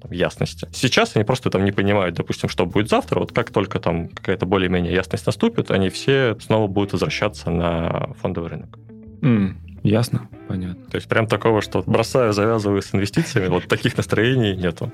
там, 0.00 0.12
ясности. 0.12 0.68
Сейчас 0.72 1.16
они 1.16 1.24
просто 1.24 1.50
там 1.50 1.64
не 1.64 1.72
понимают, 1.72 2.16
допустим, 2.16 2.48
что 2.48 2.66
будет 2.66 2.88
завтра. 2.88 3.20
Вот 3.20 3.32
как 3.32 3.50
только 3.50 3.80
там 3.80 4.08
какая-то 4.08 4.46
более-менее 4.46 4.92
ясность 4.92 5.26
наступит, 5.26 5.70
они 5.70 5.88
все 5.88 6.36
снова 6.40 6.66
будут 6.66 6.92
возвращаться 6.92 7.50
на 7.50 8.12
фондовый 8.20 8.50
рынок. 8.50 8.78
Mm, 9.22 9.54
ясно, 9.82 10.28
понятно. 10.48 10.84
То 10.90 10.96
есть 10.96 11.08
прям 11.08 11.26
такого, 11.26 11.62
что 11.62 11.82
бросаю, 11.86 12.32
завязываю 12.32 12.82
с 12.82 12.94
инвестициями, 12.94 13.48
вот 13.48 13.66
таких 13.68 13.96
настроений 13.96 14.54
нету. 14.54 14.92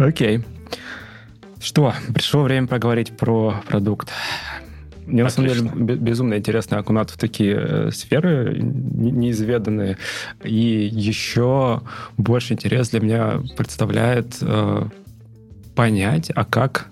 Окей. 0.00 0.40
Что, 1.60 1.94
пришло 2.14 2.42
время 2.42 2.66
поговорить 2.66 3.16
про 3.16 3.62
продукт. 3.68 4.08
Мне 5.06 5.24
Отлично. 5.24 5.64
на 5.64 5.70
самом 5.70 5.86
деле 5.86 5.98
безумно 5.98 6.34
интересно 6.34 6.78
окунаться 6.78 7.16
в 7.16 7.18
такие 7.18 7.56
э, 7.56 7.90
сферы 7.90 8.58
неизведанные. 8.60 9.98
И 10.42 10.88
еще 10.92 11.82
больше 12.16 12.54
интерес 12.54 12.90
для 12.90 13.00
меня 13.00 13.42
представляет 13.56 14.38
э, 14.40 14.84
понять, 15.74 16.30
а 16.34 16.44
как, 16.44 16.86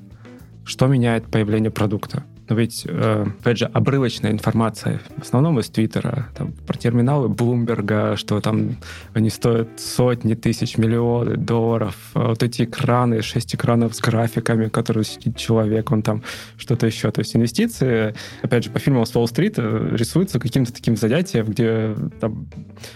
что 0.64 0.86
меняет 0.86 1.24
появление 1.26 1.70
продукта. 1.70 2.24
Но 2.48 2.56
ведь, 2.56 2.84
э, 2.86 3.26
опять 3.40 3.58
же, 3.58 3.66
обрывочная 3.66 4.30
информация, 4.30 5.00
в 5.16 5.22
основном 5.22 5.60
из 5.60 5.68
Твиттера, 5.68 6.28
там, 6.34 6.52
про 6.66 6.78
терминалы 6.78 7.28
Блумберга, 7.28 8.16
что 8.16 8.40
там 8.40 8.76
они 9.12 9.28
стоят 9.28 9.68
сотни 9.76 10.34
тысяч, 10.34 10.78
миллионы 10.78 11.36
долларов, 11.36 11.94
а 12.14 12.28
вот 12.28 12.42
эти 12.42 12.62
экраны, 12.62 13.20
шесть 13.22 13.54
экранов 13.54 13.94
с 13.94 14.00
графиками, 14.00 14.68
которые 14.68 15.04
сидит 15.04 15.36
человек, 15.36 15.92
он 15.92 16.02
там 16.02 16.22
что-то 16.56 16.86
еще. 16.86 17.10
То 17.10 17.20
есть 17.20 17.36
инвестиции, 17.36 18.14
опять 18.42 18.64
же, 18.64 18.70
по 18.70 18.78
фильмам 18.78 19.04
с 19.04 19.14
Уолл-стрит 19.14 19.54
э, 19.58 19.90
рисуются 19.92 20.40
каким-то 20.40 20.72
таким 20.72 20.96
занятием, 20.96 21.46
где 21.46 21.94
там 22.20 22.46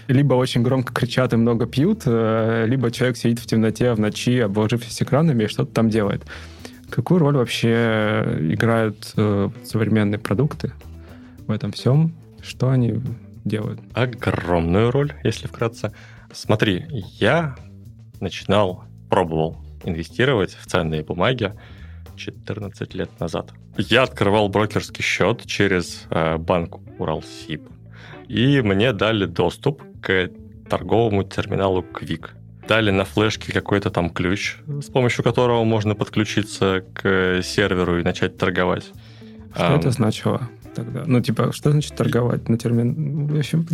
либо 0.07 0.33
очень 0.33 0.63
громко 0.63 0.93
кричат 0.93 1.33
и 1.33 1.35
много 1.37 1.67
пьют, 1.67 2.03
э, 2.05 2.65
либо 2.67 2.89
человек 2.89 3.17
сидит 3.17 3.39
в 3.39 3.45
темноте 3.45 3.93
в 3.93 3.99
ночи, 3.99 4.39
обложившись 4.39 5.03
экранами, 5.03 5.43
и 5.43 5.47
что-то 5.47 5.71
там 5.73 5.89
делает. 5.89 6.23
Какую 6.93 7.17
роль 7.17 7.37
вообще 7.37 8.23
играют 8.51 9.13
э, 9.17 9.49
современные 9.63 10.19
продукты 10.19 10.73
в 11.47 11.49
этом 11.49 11.71
всем? 11.71 12.13
Что 12.39 12.69
они 12.69 13.01
делают? 13.43 13.79
Огромную 13.95 14.91
роль, 14.91 15.11
если 15.23 15.47
вкратце. 15.47 15.91
Смотри, 16.31 16.85
я 17.19 17.55
начинал, 18.19 18.83
пробовал 19.09 19.57
инвестировать 19.83 20.53
в 20.53 20.67
ценные 20.67 21.01
бумаги 21.01 21.53
14 22.15 22.93
лет 22.93 23.09
назад. 23.19 23.49
Я 23.75 24.03
открывал 24.03 24.49
брокерский 24.49 25.03
счет 25.03 25.47
через 25.47 26.03
э, 26.11 26.37
банк 26.37 26.77
Уралсиб, 26.99 27.67
и 28.27 28.61
мне 28.61 28.93
дали 28.93 29.25
доступ 29.25 29.81
к 29.99 30.29
торговому 30.69 31.23
терминалу 31.23 31.81
Quick 31.81 32.29
дали 32.67 32.91
на 32.91 33.05
флешке 33.05 33.51
какой-то 33.51 33.89
там 33.89 34.09
ключ, 34.09 34.57
с 34.67 34.89
помощью 34.89 35.23
которого 35.23 35.63
можно 35.63 35.95
подключиться 35.95 36.83
к 36.93 37.41
серверу 37.43 37.99
и 37.99 38.03
начать 38.03 38.37
торговать. 38.37 38.91
Что 39.53 39.75
а, 39.75 39.77
это 39.77 39.91
значило 39.91 40.49
тогда? 40.73 41.03
Ну, 41.05 41.21
типа, 41.21 41.51
что 41.51 41.71
значит 41.71 41.95
торговать 41.95 42.49
на 42.49 42.57
термин? 42.57 43.27
В 43.27 43.37
общем, 43.37 43.67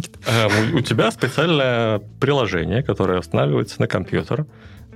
у, 0.74 0.78
у 0.78 0.82
тебя 0.82 1.12
специальное 1.12 2.02
приложение, 2.20 2.84
которое 2.84 3.20
устанавливается 3.20 3.80
на 3.80 3.88
компьютер. 3.88 4.46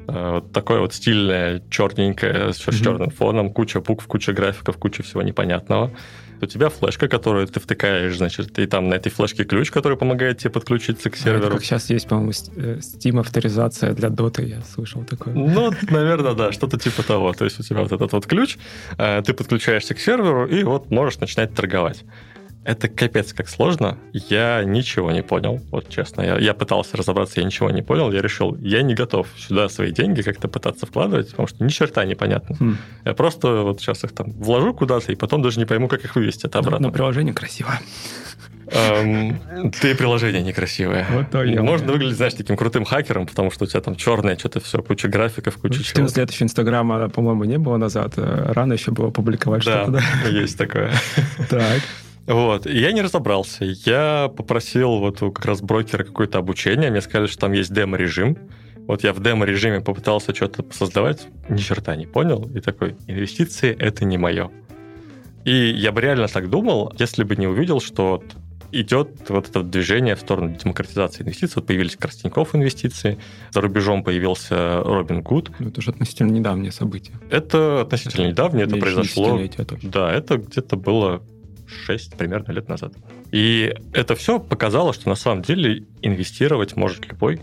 Вот 0.08 0.52
такое 0.52 0.80
вот 0.80 0.94
стильное, 0.94 1.62
черненькое, 1.70 2.54
с 2.54 2.60
mm-hmm. 2.60 2.84
черным 2.84 3.10
фоном, 3.10 3.52
куча 3.52 3.80
букв, 3.80 4.06
куча 4.08 4.34
графиков, 4.34 4.78
куча 4.78 5.04
всего 5.04 5.22
непонятного 5.22 5.92
у 6.44 6.46
тебя 6.46 6.70
флешка, 6.70 7.08
которую 7.08 7.48
ты 7.48 7.60
втыкаешь, 7.60 8.16
значит, 8.18 8.60
и 8.60 8.66
там 8.66 8.90
на 8.90 8.96
этой 8.96 9.10
флешке 9.10 9.44
ключ, 9.44 9.72
который 9.72 9.98
помогает 9.98 10.38
тебе 10.40 10.52
подключиться 10.52 11.10
к 11.10 11.16
серверу. 11.16 11.46
А 11.46 11.48
это 11.48 11.56
как 11.56 11.66
сейчас 11.66 11.90
есть, 11.90 12.08
по-моему, 12.08 12.32
э, 12.32 12.80
Steam 12.80 13.20
авторизация 13.20 13.94
для 13.94 14.10
Dota, 14.10 14.46
я 14.46 14.62
слышал 14.62 15.04
такое. 15.04 15.34
Ну, 15.34 15.72
наверное, 15.90 16.34
да, 16.34 16.52
что-то 16.52 16.78
типа 16.78 17.04
того. 17.04 17.34
То 17.34 17.46
есть 17.46 17.60
у 17.60 17.64
тебя 17.64 17.82
вот 17.82 17.92
этот 17.92 18.12
вот 18.12 18.26
ключ, 18.26 18.58
э, 18.98 19.22
ты 19.26 19.34
подключаешься 19.34 19.94
к 19.96 20.00
серверу, 20.00 20.46
и 20.46 20.64
вот 20.64 20.92
можешь 20.92 21.20
начинать 21.20 21.54
торговать. 21.54 22.04
Это 22.66 22.88
капец 22.88 23.34
как 23.34 23.50
сложно. 23.50 23.98
Я 24.14 24.64
ничего 24.64 25.12
не 25.12 25.22
понял, 25.22 25.62
вот 25.70 25.90
честно. 25.90 26.22
Я, 26.22 26.38
я 26.38 26.54
пытался 26.54 26.96
разобраться, 26.96 27.40
я 27.42 27.46
ничего 27.46 27.70
не 27.70 27.82
понял. 27.82 28.12
Я 28.12 28.22
решил, 28.22 28.56
я 28.56 28.82
не 28.82 28.96
готов 28.96 29.28
сюда 29.38 29.68
свои 29.70 29.92
деньги 29.92 30.22
как-то 30.22 30.48
пытаться 30.48 30.86
вкладывать, 30.86 31.30
потому 31.32 31.48
что 31.48 31.64
ни 31.64 31.70
черта 31.70 32.06
непонятно. 32.06 32.56
Хм. 32.60 32.78
Я 33.06 33.14
просто 33.14 33.64
вот 33.64 33.82
сейчас 33.82 34.04
их 34.04 34.14
там 34.14 34.32
вложу 34.32 34.74
куда-то, 34.74 35.12
и 35.12 35.16
потом 35.16 35.42
даже 35.42 35.60
не 35.60 35.66
пойму, 35.66 35.88
как 35.88 36.06
их 36.06 36.16
вывести 36.16 36.46
это 36.46 36.60
обратно. 36.60 36.80
Но, 36.80 36.88
но 36.88 36.94
приложение 36.94 37.34
красиво. 37.34 37.80
Эм, 38.68 39.72
ты 39.82 39.94
приложение 39.94 40.42
некрасивое. 40.42 41.06
Вот 41.12 41.32
то 41.32 41.44
Можно 41.62 41.92
выглядеть, 41.92 42.18
знаешь, 42.18 42.34
таким 42.34 42.56
крутым 42.56 42.86
хакером, 42.86 43.28
потому 43.28 43.52
что 43.52 43.66
у 43.66 43.68
тебя 43.68 43.82
там 43.82 43.96
черное, 43.96 44.38
что-то 44.38 44.62
все, 44.62 44.82
куча 44.82 45.08
графиков, 45.08 45.58
куча 45.58 45.80
ну, 45.80 45.84
14 45.84 46.18
лет 46.18 46.32
еще 46.32 46.46
Инстаграма, 46.46 47.10
по-моему, 47.10 47.44
не 47.44 47.58
было 47.58 47.78
назад. 47.78 48.14
Рано 48.16 48.74
еще 48.74 48.92
было 48.92 49.10
публиковать 49.10 49.66
да, 49.66 49.84
что-то, 49.84 50.02
да? 50.24 50.30
есть 50.30 50.58
такое. 50.58 50.92
Так. 51.50 51.82
Вот, 52.26 52.68
и 52.68 52.80
я 52.80 52.92
не 52.94 53.02
разобрался. 53.02 53.66
Я 53.66 54.32
попросил 54.36 55.00
вот 55.00 55.22
у 55.22 55.32
как 55.32 55.46
раз 55.46 55.62
брокера 55.62 56.04
какое-то 56.04 56.40
обучение, 56.40 56.90
мне 56.90 57.02
сказали, 57.02 57.28
что 57.28 57.40
там 57.42 57.52
есть 57.52 57.74
демо-режим. 57.74 58.38
Вот 58.88 59.04
я 59.04 59.14
в 59.14 59.22
демо-режиме 59.22 59.82
попытался 59.82 60.34
что-то 60.34 60.66
создавать, 60.72 61.28
ни 61.50 61.58
черта 61.58 61.96
не 61.96 62.06
понял, 62.06 62.50
и 62.54 62.60
такой, 62.60 62.96
инвестиции— 63.08 63.76
это 63.80 64.06
не 64.06 64.18
мое. 64.18 64.52
И 65.46 65.72
я 65.72 65.92
бы 65.92 66.02
реально 66.02 66.28
так 66.28 66.50
думал, 66.50 66.94
если 66.98 67.24
бы 67.24 67.36
не 67.36 67.48
увидел, 67.48 67.82
что 67.82 68.24
идет 68.74 69.30
вот 69.30 69.50
это 69.50 69.62
движение 69.62 70.16
в 70.16 70.20
сторону 70.20 70.56
демократизации 70.56 71.24
инвестиций. 71.24 71.54
Вот 71.58 71.68
появились 71.68 71.96
Коростеньков 71.96 72.56
инвестиции, 72.56 73.20
за 73.52 73.62
рубежом 73.62 74.04
появился 74.04 74.82
Робин 74.84 75.22
Гуд. 75.22 75.52
Ну, 75.60 75.70
это 75.70 75.82
же 75.82 75.92
относительно 75.92 76.32
недавнее 76.32 76.72
событие. 76.72 77.16
Это 77.30 77.82
относительно 77.82 78.28
недавнее, 78.28 78.66
это 78.66 78.78
произошло. 78.78 79.40
Да, 79.84 80.12
это 80.12 80.38
где-то 80.38 80.76
было 80.76 81.22
6 81.86 82.18
примерно 82.18 82.52
лет 82.52 82.70
назад. 82.70 82.94
И 83.32 83.74
это 83.94 84.16
все 84.16 84.40
показало, 84.40 84.94
что 84.94 85.10
на 85.10 85.16
самом 85.16 85.42
деле 85.42 85.86
инвестировать 86.02 86.76
может 86.76 87.08
любой, 87.08 87.42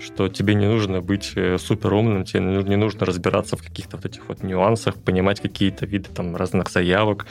что 0.00 0.28
тебе 0.28 0.54
не 0.54 0.66
нужно 0.66 1.00
быть 1.00 1.32
э, 1.34 1.58
супер 1.58 1.92
умным, 1.94 2.24
тебе 2.24 2.40
не 2.40 2.76
нужно 2.76 3.04
разбираться 3.04 3.56
в 3.56 3.62
каких-то 3.62 3.96
вот 3.96 4.06
этих 4.06 4.28
вот 4.28 4.42
нюансах, 4.42 4.94
понимать 4.96 5.40
какие-то 5.40 5.86
виды 5.86 6.08
там 6.14 6.36
разных 6.36 6.70
заявок, 6.70 7.26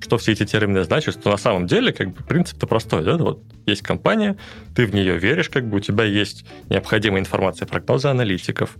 что 0.00 0.18
все 0.18 0.32
эти 0.32 0.44
термины 0.44 0.82
значат, 0.84 1.14
что 1.14 1.30
на 1.30 1.36
самом 1.36 1.66
деле 1.66 1.92
как 1.92 2.08
бы 2.12 2.24
принцип-то 2.24 2.66
простой, 2.66 3.04
да, 3.04 3.16
вот 3.16 3.42
есть 3.66 3.82
компания, 3.82 4.36
ты 4.74 4.86
в 4.86 4.94
нее 4.94 5.18
веришь, 5.18 5.50
как 5.50 5.68
бы 5.68 5.76
у 5.76 5.80
тебя 5.80 6.04
есть 6.04 6.44
необходимая 6.68 7.20
информация, 7.20 7.66
прогнозы 7.66 8.08
аналитиков, 8.08 8.76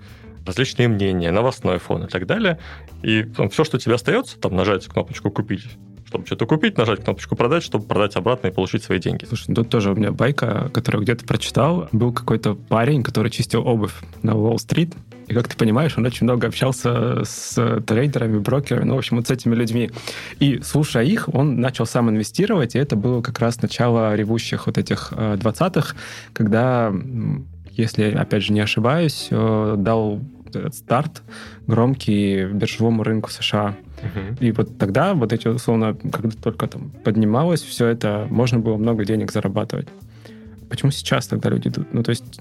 различные 0.46 0.88
мнения, 0.88 1.30
новостной 1.30 1.78
фон 1.78 2.04
и 2.04 2.08
так 2.08 2.26
далее, 2.26 2.58
и 3.02 3.22
там, 3.24 3.50
все, 3.50 3.64
что 3.64 3.78
тебе 3.78 3.94
остается, 3.94 4.38
там 4.40 4.56
нажать 4.56 4.86
кнопочку 4.86 5.30
«Купить», 5.30 5.66
чтобы 6.10 6.26
что-то 6.26 6.44
купить, 6.44 6.76
нажать 6.76 7.04
кнопочку 7.04 7.36
«Продать», 7.36 7.62
чтобы 7.62 7.84
продать 7.84 8.16
обратно 8.16 8.48
и 8.48 8.50
получить 8.50 8.82
свои 8.82 8.98
деньги. 8.98 9.24
Слушай, 9.26 9.54
тут 9.54 9.68
тоже 9.68 9.92
у 9.92 9.94
меня 9.94 10.10
байка, 10.10 10.68
которую 10.74 11.04
где-то 11.04 11.24
прочитал. 11.24 11.88
Был 11.92 12.12
какой-то 12.12 12.54
парень, 12.54 13.04
который 13.04 13.30
чистил 13.30 13.64
обувь 13.64 13.94
на 14.22 14.36
Уолл-стрит, 14.36 14.92
и, 15.28 15.34
как 15.34 15.46
ты 15.46 15.56
понимаешь, 15.56 15.96
он 15.96 16.04
очень 16.04 16.24
много 16.24 16.48
общался 16.48 17.24
с 17.24 17.80
трейдерами, 17.86 18.38
брокерами, 18.38 18.86
ну, 18.86 18.96
в 18.96 18.98
общем, 18.98 19.18
вот 19.18 19.28
с 19.28 19.30
этими 19.30 19.54
людьми. 19.54 19.92
И, 20.40 20.60
слушая 20.64 21.04
их, 21.04 21.32
он 21.32 21.60
начал 21.60 21.86
сам 21.86 22.10
инвестировать, 22.10 22.74
и 22.74 22.78
это 22.80 22.96
было 22.96 23.22
как 23.22 23.38
раз 23.38 23.62
начало 23.62 24.16
ревущих 24.16 24.66
вот 24.66 24.78
этих 24.78 25.12
20-х, 25.12 25.94
э, 25.94 25.98
когда, 26.32 26.92
если, 27.70 28.10
опять 28.10 28.42
же, 28.42 28.52
не 28.52 28.60
ошибаюсь, 28.60 29.28
э, 29.30 29.74
дал 29.78 30.20
старт 30.72 31.22
громкий 31.68 32.46
биржевому 32.46 33.02
рынку 33.02 33.30
США. 33.30 33.76
Uh-huh. 34.02 34.38
И 34.40 34.52
вот 34.52 34.78
тогда, 34.78 35.14
вот 35.14 35.32
эти, 35.32 35.48
условно, 35.48 35.94
когда 35.94 36.30
только 36.42 36.66
там 36.66 36.90
поднималось 37.04 37.62
все 37.62 37.86
это, 37.86 38.26
можно 38.30 38.58
было 38.58 38.76
много 38.76 39.04
денег 39.04 39.32
зарабатывать. 39.32 39.88
Почему 40.68 40.90
сейчас 40.90 41.26
тогда 41.26 41.50
люди 41.50 41.68
идут? 41.68 41.92
Ну, 41.92 42.02
то 42.02 42.10
есть, 42.10 42.40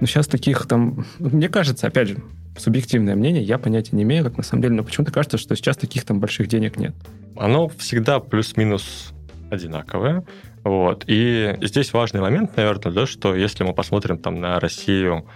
ну, 0.00 0.06
сейчас 0.06 0.26
таких 0.26 0.66
там... 0.66 1.06
Мне 1.18 1.48
кажется, 1.48 1.86
опять 1.86 2.08
же, 2.08 2.18
субъективное 2.58 3.14
мнение, 3.14 3.42
я 3.42 3.58
понятия 3.58 3.96
не 3.96 4.02
имею, 4.02 4.24
как 4.24 4.36
на 4.36 4.42
самом 4.42 4.62
деле, 4.62 4.74
но 4.74 4.84
почему-то 4.84 5.12
кажется, 5.12 5.38
что 5.38 5.54
сейчас 5.56 5.76
таких 5.76 6.04
там 6.04 6.20
больших 6.20 6.48
денег 6.48 6.76
нет. 6.76 6.94
Оно 7.36 7.68
всегда 7.68 8.20
плюс-минус 8.20 9.12
одинаковое. 9.50 10.24
Вот. 10.64 11.04
И 11.06 11.56
здесь 11.60 11.92
важный 11.92 12.20
момент, 12.20 12.56
наверное, 12.56 12.92
да, 12.92 13.06
что 13.06 13.34
если 13.34 13.64
мы 13.64 13.74
посмотрим 13.74 14.18
там 14.18 14.40
на 14.40 14.60
Россию 14.60 15.26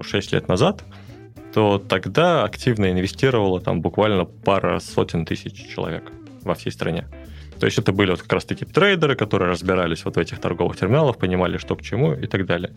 6 0.00 0.32
лет 0.32 0.48
назад, 0.48 0.84
то 1.52 1.78
тогда 1.78 2.44
активно 2.44 2.90
инвестировало 2.90 3.60
там 3.60 3.80
буквально 3.80 4.24
пара 4.24 4.78
сотен 4.78 5.24
тысяч 5.24 5.54
человек 5.74 6.12
во 6.42 6.54
всей 6.54 6.70
стране. 6.70 7.06
То 7.58 7.66
есть 7.66 7.78
это 7.78 7.92
были 7.92 8.10
вот 8.10 8.22
как 8.22 8.32
раз-таки 8.32 8.64
трейдеры, 8.64 9.16
которые 9.16 9.50
разбирались 9.50 10.04
вот 10.04 10.16
в 10.16 10.18
этих 10.18 10.40
торговых 10.40 10.78
терминалах, 10.78 11.18
понимали, 11.18 11.58
что 11.58 11.76
к 11.76 11.82
чему 11.82 12.14
и 12.14 12.26
так 12.26 12.46
далее. 12.46 12.72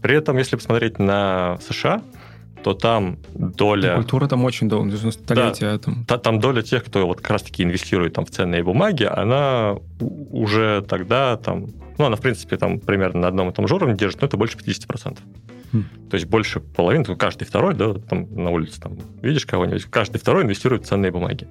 При 0.00 0.16
этом, 0.16 0.38
если 0.38 0.56
посмотреть 0.56 0.98
на 0.98 1.58
США, 1.68 2.02
то 2.62 2.74
там 2.74 3.18
доля... 3.34 3.96
Культура 3.96 4.28
там 4.28 4.44
очень 4.44 4.68
долго, 4.68 4.96
столетия. 5.10 5.78
Да, 5.78 5.78
там. 5.78 6.04
там 6.20 6.40
доля 6.40 6.62
тех, 6.62 6.84
кто 6.84 7.06
вот 7.06 7.20
как 7.20 7.30
раз-таки 7.30 7.62
инвестирует 7.62 8.14
там 8.14 8.24
в 8.24 8.30
ценные 8.30 8.62
бумаги, 8.62 9.04
она 9.04 9.76
уже 10.00 10.82
тогда 10.88 11.36
там... 11.36 11.66
Ну, 11.98 12.06
она, 12.06 12.16
в 12.16 12.20
принципе, 12.20 12.56
там 12.56 12.80
примерно 12.80 13.22
на 13.22 13.28
одном 13.28 13.50
и 13.50 13.52
том 13.52 13.68
же 13.68 13.74
уровне 13.74 13.96
держит, 13.96 14.22
но 14.22 14.28
это 14.28 14.36
больше 14.36 14.56
50%. 14.56 15.18
То 15.72 16.14
есть 16.14 16.26
больше 16.26 16.60
половины, 16.60 17.04
каждый 17.16 17.44
второй, 17.44 17.74
да, 17.74 17.94
там 17.94 18.28
на 18.34 18.50
улице 18.50 18.80
там 18.80 18.98
видишь 19.22 19.46
кого-нибудь, 19.46 19.84
каждый 19.84 20.18
второй 20.18 20.44
инвестирует 20.44 20.84
в 20.84 20.86
ценные 20.86 21.10
бумаги. 21.10 21.48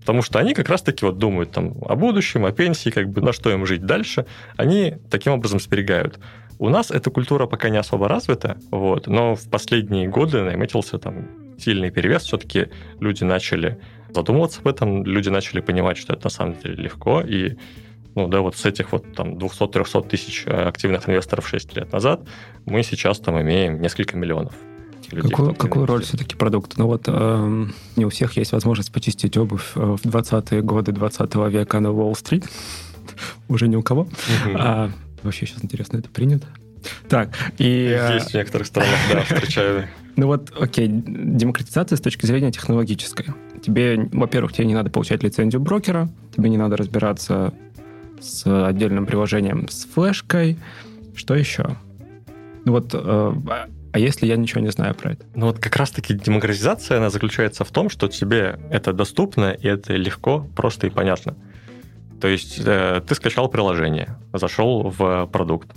Потому 0.00 0.22
что 0.22 0.38
они 0.38 0.54
как 0.54 0.68
раз-таки 0.68 1.04
вот 1.04 1.18
думают 1.18 1.50
там 1.50 1.74
о 1.82 1.96
будущем, 1.96 2.44
о 2.44 2.52
пенсии, 2.52 2.90
как 2.90 3.08
бы 3.08 3.20
на 3.20 3.32
что 3.32 3.50
им 3.50 3.66
жить 3.66 3.84
дальше. 3.84 4.24
Они 4.56 4.98
таким 5.10 5.32
образом 5.32 5.58
сберегают. 5.58 6.20
У 6.60 6.68
нас 6.68 6.92
эта 6.92 7.10
культура 7.10 7.46
пока 7.46 7.70
не 7.70 7.76
особо 7.76 8.08
развита, 8.08 8.56
вот, 8.70 9.08
но 9.08 9.34
в 9.34 9.50
последние 9.50 10.08
годы 10.08 10.42
наметился 10.42 10.98
там 10.98 11.26
сильный 11.58 11.90
перевес. 11.90 12.22
Все-таки 12.22 12.68
люди 13.00 13.24
начали 13.24 13.80
задумываться 14.10 14.60
об 14.60 14.68
этом, 14.68 15.04
люди 15.04 15.28
начали 15.28 15.60
понимать, 15.60 15.98
что 15.98 16.12
это 16.12 16.26
на 16.26 16.30
самом 16.30 16.56
деле 16.62 16.76
легко, 16.76 17.20
и 17.20 17.56
ну 18.16 18.28
да, 18.28 18.40
вот 18.40 18.56
с 18.56 18.64
этих 18.64 18.92
вот 18.92 19.14
там 19.14 19.34
200-300 19.34 20.08
тысяч 20.08 20.44
э, 20.46 20.50
активных 20.50 21.08
инвесторов 21.08 21.46
6 21.46 21.76
лет 21.76 21.92
назад 21.92 22.22
мы 22.64 22.82
сейчас 22.82 23.20
там 23.20 23.40
имеем 23.40 23.80
несколько 23.80 24.16
миллионов. 24.16 24.54
Людей, 25.10 25.30
какую, 25.30 25.54
какую 25.54 25.86
роль 25.86 26.02
все-таки 26.02 26.34
продукт? 26.34 26.78
Ну 26.78 26.86
вот 26.86 27.04
э, 27.06 27.66
не 27.94 28.04
у 28.04 28.08
всех 28.08 28.36
есть 28.36 28.52
возможность 28.52 28.90
почистить 28.90 29.36
обувь 29.36 29.72
э, 29.76 29.80
в 29.80 30.04
20-е 30.04 30.62
годы 30.62 30.92
20 30.92 31.34
века 31.50 31.78
на 31.78 31.92
Уолл-стрит. 31.92 32.44
Уже 33.48 33.68
ни 33.68 33.76
у 33.76 33.82
кого. 33.82 34.08
А, 34.54 34.90
вообще 35.22 35.46
сейчас 35.46 35.62
интересно, 35.62 35.98
это 35.98 36.08
принято? 36.08 36.46
Так, 37.08 37.30
и... 37.58 37.86
Э, 37.88 38.14
есть 38.14 38.30
в 38.30 38.34
некоторых 38.34 38.66
странах, 38.66 38.96
да, 39.12 39.22
встречаю. 39.22 39.88
Ну 40.16 40.28
вот, 40.28 40.50
окей, 40.58 40.88
демократизация 40.88 41.98
с 41.98 42.00
точки 42.00 42.24
зрения 42.24 42.50
технологической. 42.50 43.26
Тебе, 43.62 44.08
во-первых, 44.12 44.54
тебе 44.54 44.66
не 44.66 44.72
надо 44.72 44.88
получать 44.88 45.22
лицензию 45.22 45.60
брокера, 45.60 46.08
тебе 46.34 46.48
не 46.48 46.56
надо 46.56 46.78
разбираться 46.78 47.52
с 48.20 48.46
отдельным 48.66 49.06
приложением 49.06 49.68
с 49.68 49.84
флешкой. 49.86 50.58
Что 51.14 51.34
еще? 51.34 51.76
Ну 52.64 52.72
вот, 52.72 52.90
э, 52.92 53.32
а 53.92 53.98
если 53.98 54.26
я 54.26 54.36
ничего 54.36 54.60
не 54.60 54.70
знаю 54.70 54.94
про 54.94 55.12
это? 55.12 55.24
Ну 55.34 55.46
вот 55.46 55.58
как 55.58 55.76
раз-таки 55.76 56.14
демократизация, 56.14 56.98
она 56.98 57.10
заключается 57.10 57.64
в 57.64 57.70
том, 57.70 57.88
что 57.88 58.08
тебе 58.08 58.58
это 58.70 58.92
доступно, 58.92 59.52
и 59.52 59.66
это 59.66 59.94
легко, 59.94 60.46
просто 60.54 60.86
и 60.86 60.90
понятно. 60.90 61.36
То 62.20 62.28
есть 62.28 62.60
э, 62.64 63.02
ты 63.06 63.14
скачал 63.14 63.48
приложение, 63.48 64.16
зашел 64.32 64.92
в 64.96 65.26
продукт. 65.26 65.70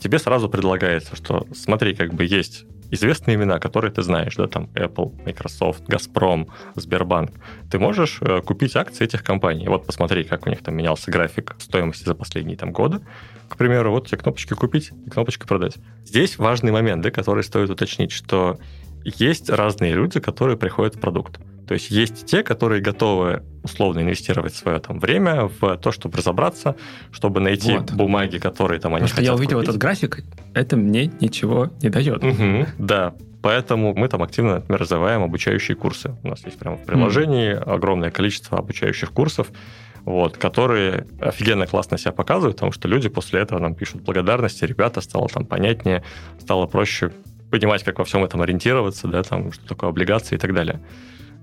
Тебе 0.00 0.18
сразу 0.18 0.48
предлагается, 0.48 1.16
что 1.16 1.46
смотри, 1.54 1.94
как 1.94 2.12
бы 2.12 2.24
есть 2.24 2.66
известные 2.94 3.36
имена, 3.36 3.58
которые 3.58 3.92
ты 3.92 4.02
знаешь, 4.02 4.34
да, 4.36 4.46
там 4.46 4.70
Apple, 4.74 5.12
Microsoft, 5.24 5.84
Газпром, 5.86 6.48
Сбербанк, 6.74 7.30
ты 7.70 7.78
можешь 7.78 8.18
э, 8.20 8.40
купить 8.40 8.76
акции 8.76 9.04
этих 9.04 9.22
компаний. 9.22 9.68
Вот 9.68 9.86
посмотри, 9.86 10.24
как 10.24 10.46
у 10.46 10.50
них 10.50 10.62
там 10.62 10.74
менялся 10.74 11.10
график 11.10 11.56
стоимости 11.58 12.04
за 12.04 12.14
последние 12.14 12.56
там 12.56 12.72
годы. 12.72 13.00
К 13.48 13.56
примеру, 13.56 13.90
вот 13.90 14.08
тебе 14.08 14.18
кнопочки 14.18 14.54
купить 14.54 14.92
и 15.06 15.10
кнопочка 15.10 15.46
продать. 15.46 15.76
Здесь 16.04 16.38
важный 16.38 16.72
момент, 16.72 17.02
да, 17.02 17.10
который 17.10 17.44
стоит 17.44 17.70
уточнить, 17.70 18.12
что 18.12 18.58
есть 19.04 19.50
разные 19.50 19.94
люди, 19.94 20.20
которые 20.20 20.56
приходят 20.56 20.96
в 20.96 21.00
продукт. 21.00 21.38
То 21.66 21.74
есть 21.74 21.90
есть 21.90 22.26
те, 22.26 22.42
которые 22.42 22.82
готовы 22.82 23.42
условно 23.62 24.00
инвестировать 24.00 24.54
свое 24.54 24.78
там 24.80 24.98
время 24.98 25.48
в 25.60 25.76
то, 25.78 25.92
чтобы 25.92 26.18
разобраться, 26.18 26.76
чтобы 27.10 27.40
найти 27.40 27.76
вот. 27.76 27.92
бумаги, 27.92 28.38
которые 28.38 28.80
там 28.80 28.94
они 28.94 29.04
Потому 29.04 29.16
хотят 29.16 29.24
что 29.24 29.32
я 29.32 29.34
увидел 29.34 29.58
купить. 29.58 29.68
этот 29.70 29.80
график, 29.80 30.24
это 30.52 30.76
мне 30.76 31.06
ничего 31.20 31.70
не 31.82 31.88
дает. 31.88 32.22
Угу, 32.22 32.66
да, 32.78 33.14
Поэтому 33.44 33.94
мы 33.94 34.08
там 34.08 34.22
активно, 34.22 34.54
например, 34.54 34.80
развиваем 34.80 35.22
обучающие 35.22 35.76
курсы. 35.76 36.16
У 36.22 36.28
нас 36.28 36.42
есть 36.46 36.58
прямо 36.58 36.78
в 36.78 36.84
приложении 36.86 37.52
mm. 37.52 37.74
огромное 37.74 38.10
количество 38.10 38.56
обучающих 38.56 39.12
курсов, 39.12 39.48
вот, 40.06 40.38
которые 40.38 41.06
офигенно 41.20 41.66
классно 41.66 41.98
себя 41.98 42.12
показывают, 42.12 42.56
потому 42.56 42.72
что 42.72 42.88
люди 42.88 43.10
после 43.10 43.40
этого 43.40 43.58
нам 43.58 43.74
пишут 43.74 44.00
благодарности, 44.00 44.64
ребята, 44.64 45.02
стало 45.02 45.28
там 45.28 45.44
понятнее, 45.44 46.02
стало 46.40 46.66
проще 46.66 47.12
понимать, 47.54 47.84
как 47.84 48.00
во 48.00 48.04
всем 48.04 48.24
этом 48.24 48.42
ориентироваться, 48.42 49.06
да, 49.06 49.22
там, 49.22 49.52
что 49.52 49.64
такое 49.64 49.90
облигации 49.90 50.34
и 50.34 50.38
так 50.38 50.52
далее. 50.52 50.80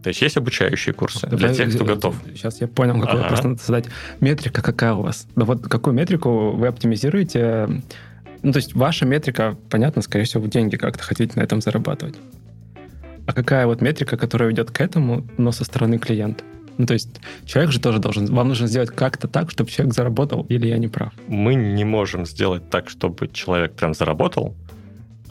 То 0.04 0.10
есть 0.10 0.22
есть 0.22 0.36
обучающие 0.36 0.94
курсы 0.94 1.22
Давай, 1.22 1.38
для 1.38 1.54
тех, 1.54 1.74
кто 1.74 1.86
готов. 1.86 2.16
Сейчас 2.36 2.60
я 2.60 2.68
понял, 2.68 2.96
какой 3.00 3.14
ага. 3.14 3.22
вопрос 3.22 3.44
надо 3.44 3.64
задать. 3.64 3.86
Метрика 4.20 4.62
какая 4.62 4.94
у 4.94 5.04
вас? 5.04 5.26
Да 5.38 5.46
вот 5.46 5.62
какую 5.70 5.94
метрику 5.94 6.52
вы 6.52 6.68
оптимизируете? 6.68 7.82
Ну, 8.44 8.52
то 8.52 8.58
есть 8.58 8.76
ваша 8.76 9.06
метрика, 9.06 9.56
понятно, 9.70 10.02
скорее 10.02 10.26
всего, 10.26 10.44
вы 10.44 10.50
деньги 10.50 10.76
как-то 10.76 11.02
хотите 11.02 11.40
на 11.40 11.44
этом 11.44 11.62
зарабатывать. 11.62 12.16
А 13.26 13.32
какая 13.32 13.66
вот 13.66 13.80
метрика, 13.80 14.18
которая 14.18 14.50
ведет 14.50 14.70
к 14.70 14.82
этому, 14.82 15.26
но 15.38 15.54
со 15.54 15.64
стороны 15.64 15.98
клиента? 15.98 16.44
Ну, 16.78 16.86
то 16.88 16.94
есть 16.94 17.22
человек 17.46 17.72
же 17.72 17.80
тоже 17.80 18.00
должен... 18.00 18.26
Вам 18.26 18.50
нужно 18.50 18.68
сделать 18.68 18.90
как-то 18.90 19.30
так, 19.30 19.50
чтобы 19.50 19.70
человек 19.70 19.94
заработал, 19.94 20.46
или 20.50 20.68
я 20.68 20.78
не 20.78 20.90
прав? 20.90 21.14
Мы 21.28 21.56
не 21.56 21.86
можем 21.86 22.26
сделать 22.26 22.70
так, 22.70 22.90
чтобы 22.90 23.30
человек 23.30 23.76
прям 23.76 23.94
заработал, 23.94 24.56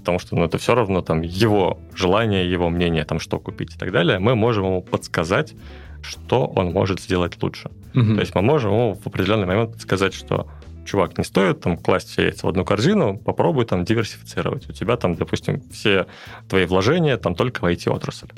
потому 0.01 0.19
что 0.19 0.37
ну, 0.37 0.45
это 0.45 0.59
все 0.59 0.75
равно 0.75 1.03
там 1.03 1.23
его 1.23 1.79
желание, 1.95 2.51
его 2.51 2.69
мнение, 2.69 3.05
там, 3.05 3.21
что 3.21 3.39
купить 3.39 3.75
и 3.75 3.79
так 3.79 3.93
далее, 3.93 4.19
мы 4.19 4.35
можем 4.35 4.65
ему 4.65 4.83
подсказать, 4.83 5.55
что 6.03 6.47
он 6.47 6.73
может 6.73 7.01
сделать 7.01 7.41
лучше. 7.43 7.71
Угу. 7.95 8.15
То 8.15 8.21
есть 8.21 8.35
мы 8.35 8.43
можем 8.43 8.73
ему 8.73 8.95
в 8.95 9.07
определенный 9.07 9.47
момент 9.47 9.81
сказать, 9.81 10.15
что 10.15 10.49
чувак, 10.85 11.19
не 11.19 11.25
стоит 11.25 11.61
там 11.61 11.77
класть 11.77 12.09
все 12.09 12.23
яйца 12.23 12.47
в 12.47 12.49
одну 12.51 12.65
корзину, 12.65 13.19
попробуй 13.19 13.65
там 13.67 13.85
диверсифицировать. 13.85 14.69
У 14.69 14.73
тебя 14.73 14.97
там, 14.97 15.15
допустим, 15.15 15.63
все 15.71 16.07
твои 16.49 16.65
вложения 16.65 17.17
там 17.17 17.35
только 17.35 17.61
в 17.61 17.65
IT-отрасль 17.65 18.29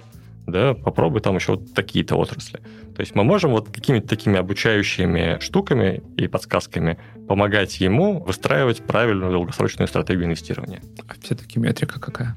да, 0.47 0.75
попробуй 0.75 1.21
там 1.21 1.37
еще 1.37 1.53
вот 1.53 1.75
такие-то 1.75 2.17
отрасли. 2.17 2.61
То 2.95 3.01
есть 3.01 3.15
мы 3.15 3.25
можем 3.25 3.53
вот 3.53 3.71
какими-то 3.71 4.09
такими 4.09 4.39
обучающими 4.39 5.39
штуками 5.41 6.03
и 6.17 6.27
подсказками 6.27 6.99
помогать 7.29 7.81
ему 7.81 8.21
выстраивать 8.21 8.83
правильную 8.83 9.33
долгосрочную 9.33 9.89
стратегию 9.89 10.27
инвестирования. 10.27 10.83
А 11.09 11.15
все-таки 11.21 11.59
метрика 11.59 12.01
какая? 12.01 12.37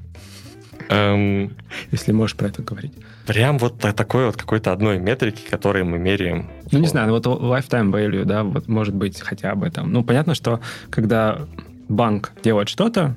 Эм, 0.88 1.56
Если 1.90 2.12
можешь 2.12 2.36
про 2.36 2.48
это 2.48 2.62
говорить. 2.62 2.92
Прям 3.26 3.58
вот 3.58 3.78
такой 3.78 4.26
вот 4.26 4.36
какой-то 4.36 4.72
одной 4.72 4.98
метрики, 4.98 5.42
которой 5.48 5.82
мы 5.82 5.98
меряем. 5.98 6.48
Ну, 6.70 6.78
не 6.78 6.86
знаю, 6.86 7.10
вот 7.10 7.26
lifetime 7.26 7.90
value, 7.90 8.24
да, 8.24 8.44
вот 8.44 8.68
может 8.68 8.94
быть 8.94 9.20
хотя 9.20 9.54
бы 9.54 9.68
там. 9.70 9.92
Ну, 9.92 10.04
понятно, 10.04 10.34
что 10.34 10.60
когда 10.90 11.40
банк 11.88 12.32
делает 12.42 12.68
что-то, 12.68 13.16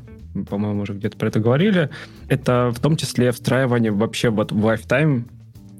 по-моему, 0.49 0.81
уже 0.81 0.93
где-то 0.93 1.17
про 1.17 1.27
это 1.27 1.39
говорили, 1.39 1.89
это 2.27 2.71
в 2.73 2.79
том 2.79 2.97
числе 2.97 3.31
встраивание 3.31 3.91
вообще 3.91 4.29
вот 4.29 4.51
в 4.51 4.65
lifetime 4.65 5.23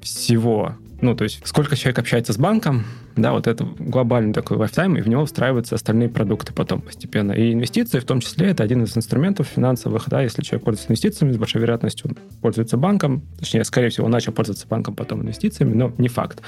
всего. 0.02 0.76
Ну, 1.02 1.16
то 1.16 1.24
есть 1.24 1.41
сколько 1.45 1.78
человек 1.78 2.00
общается 2.00 2.34
с 2.34 2.38
банком, 2.38 2.84
да, 3.16 3.32
вот 3.32 3.47
это 3.47 3.66
глобальный 3.80 4.34
такой 4.34 4.58
лайфтайм, 4.58 4.97
и 4.97 5.02
в 5.02 5.08
него 5.08 5.26
встраиваются 5.26 5.76
остальные 5.76 6.10
продукты 6.10 6.54
потом 6.54 6.82
постепенно. 6.82 7.32
И 7.32 7.54
инвестиции 7.54 8.00
в 8.00 8.06
том 8.06 8.20
числе 8.20 8.47
это 8.47 8.64
один 8.64 8.84
из 8.84 8.95
инструментов 8.97 9.47
финансовых, 9.47 10.10
да, 10.10 10.22
если 10.22 10.41
человек 10.41 10.66
пользуется 10.66 10.91
инвестициями, 10.91 11.32
с 11.32 11.38
большой 11.38 11.62
вероятностью 11.62 12.10
он 12.10 12.18
пользуется 12.41 12.76
банком, 12.76 13.24
точнее, 13.38 13.64
скорее 13.64 13.89
всего, 13.89 14.06
он 14.06 14.12
начал 14.12 14.34
пользоваться 14.34 14.68
банком, 14.68 14.95
потом 14.95 15.22
инвестициями, 15.22 15.74
но 15.74 15.93
не 15.97 16.10
факт. 16.10 16.41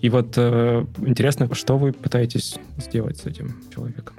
И 0.00 0.08
вот 0.08 0.34
э, 0.36 0.84
интересно, 1.06 1.48
что 1.54 1.78
вы 1.78 1.92
пытаетесь 1.92 2.56
сделать 2.78 3.18
с 3.18 3.26
этим 3.26 3.54
человеком? 3.72 4.16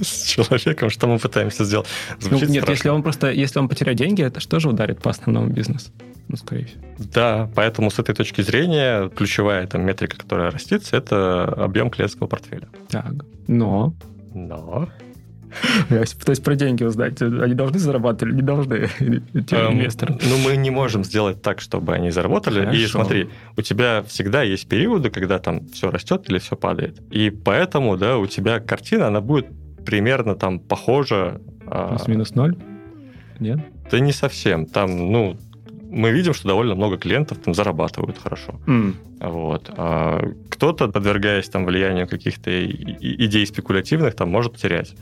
С 0.00 0.24
человеком, 0.24 0.90
что 0.90 1.06
мы 1.06 1.18
пытаемся 1.18 1.64
сделать. 1.64 1.86
ну, 2.22 2.38
нет, 2.38 2.50
страшно. 2.50 2.70
если 2.70 2.88
он 2.88 3.02
просто, 3.02 3.30
если 3.30 3.58
он 3.58 3.68
потеряет 3.68 3.98
деньги, 3.98 4.22
это 4.22 4.40
что 4.40 4.60
же 4.60 4.68
ударит 4.68 5.00
по 5.00 5.10
основному 5.10 5.48
бизнесу? 5.48 5.90
Ну, 6.28 6.36
скорее 6.36 6.66
всего. 6.66 6.82
Да, 6.98 7.50
поэтому 7.54 7.90
с 7.90 7.98
этой 7.98 8.14
точки 8.14 8.42
зрения 8.42 9.08
ключевая 9.08 9.66
там, 9.66 9.82
метрика, 9.82 10.16
которая 10.18 10.50
растится, 10.50 10.96
это 10.96 11.44
объем 11.44 11.90
клиентского 11.90 12.26
портфеля. 12.26 12.68
Так, 12.88 13.12
но... 13.46 13.94
Но... 14.34 14.88
Я 15.90 16.02
пытаюсь 16.18 16.40
про 16.40 16.54
деньги 16.54 16.84
узнать. 16.84 17.20
Они 17.22 17.54
должны 17.54 17.78
зарабатывать 17.78 18.32
или 18.32 18.40
не 18.40 18.46
должны? 18.46 18.88
Эм, 19.00 19.22
инвесторы. 19.72 20.18
Ну, 20.22 20.38
мы 20.44 20.56
не 20.56 20.70
можем 20.70 21.04
сделать 21.04 21.42
так, 21.42 21.60
чтобы 21.60 21.94
они 21.94 22.10
заработали. 22.10 22.60
Хорошо. 22.60 22.78
И 22.78 22.86
смотри, 22.86 23.30
у 23.56 23.62
тебя 23.62 24.02
всегда 24.02 24.42
есть 24.42 24.68
периоды, 24.68 25.10
когда 25.10 25.38
там 25.38 25.66
все 25.68 25.90
растет 25.90 26.24
или 26.28 26.38
все 26.38 26.56
падает. 26.56 27.00
И 27.10 27.30
поэтому, 27.30 27.96
да, 27.96 28.18
у 28.18 28.26
тебя 28.26 28.60
картина, 28.60 29.08
она 29.08 29.20
будет 29.20 29.46
примерно 29.88 30.34
там 30.34 30.58
похоже. 30.58 31.40
А, 31.66 31.88
Плюс-минус 31.88 32.34
ноль? 32.34 32.54
Нет? 33.40 33.58
Да 33.90 34.00
не 34.00 34.12
совсем. 34.12 34.66
Там, 34.66 35.10
ну, 35.10 35.38
мы 35.90 36.10
видим, 36.10 36.34
что 36.34 36.48
довольно 36.48 36.74
много 36.74 36.98
клиентов 36.98 37.38
там 37.38 37.54
зарабатывают 37.54 38.18
хорошо. 38.18 38.60
Mm. 38.66 38.94
Вот. 39.20 39.70
А 39.78 40.20
кто-то, 40.50 40.88
подвергаясь 40.88 41.48
там 41.48 41.64
влиянию 41.64 42.06
каких-то 42.06 42.50
идей 42.66 43.46
спекулятивных, 43.46 44.14
там 44.14 44.28
может 44.28 44.56
терять. 44.56 44.94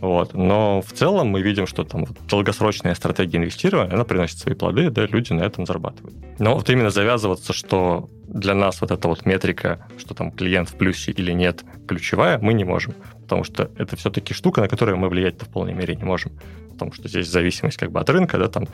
Вот. 0.00 0.34
Но 0.34 0.80
в 0.80 0.92
целом 0.92 1.28
мы 1.28 1.42
видим, 1.42 1.66
что 1.66 1.84
там 1.84 2.06
долгосрочная 2.28 2.94
стратегия 2.94 3.38
инвестирования, 3.38 3.94
она 3.94 4.04
приносит 4.04 4.38
свои 4.38 4.54
плоды, 4.54 4.90
да, 4.90 5.06
люди 5.06 5.32
на 5.32 5.42
этом 5.42 5.66
зарабатывают. 5.66 6.14
Но 6.38 6.54
вот 6.54 6.70
именно 6.70 6.90
завязываться, 6.90 7.52
что 7.52 8.08
для 8.28 8.54
нас 8.54 8.80
вот 8.80 8.90
эта 8.90 9.08
вот 9.08 9.26
метрика, 9.26 9.86
что 9.98 10.14
там 10.14 10.30
клиент 10.30 10.70
в 10.70 10.74
плюсе 10.74 11.12
или 11.12 11.32
нет, 11.32 11.64
ключевая, 11.86 12.38
мы 12.38 12.52
не 12.54 12.64
можем. 12.64 12.94
Потому 13.22 13.44
что 13.44 13.70
это 13.76 13.96
все-таки 13.96 14.34
штука, 14.34 14.60
на 14.60 14.68
которую 14.68 14.98
мы 14.98 15.08
влиять-то 15.08 15.46
в 15.46 15.48
полной 15.48 15.74
мере 15.74 15.96
не 15.96 16.04
можем. 16.04 16.32
Потому 16.70 16.92
что 16.92 17.08
здесь 17.08 17.28
зависимость 17.28 17.76
как 17.76 17.90
бы 17.90 18.00
от 18.00 18.08
рынка, 18.08 18.38
да, 18.38 18.48
там 18.48 18.68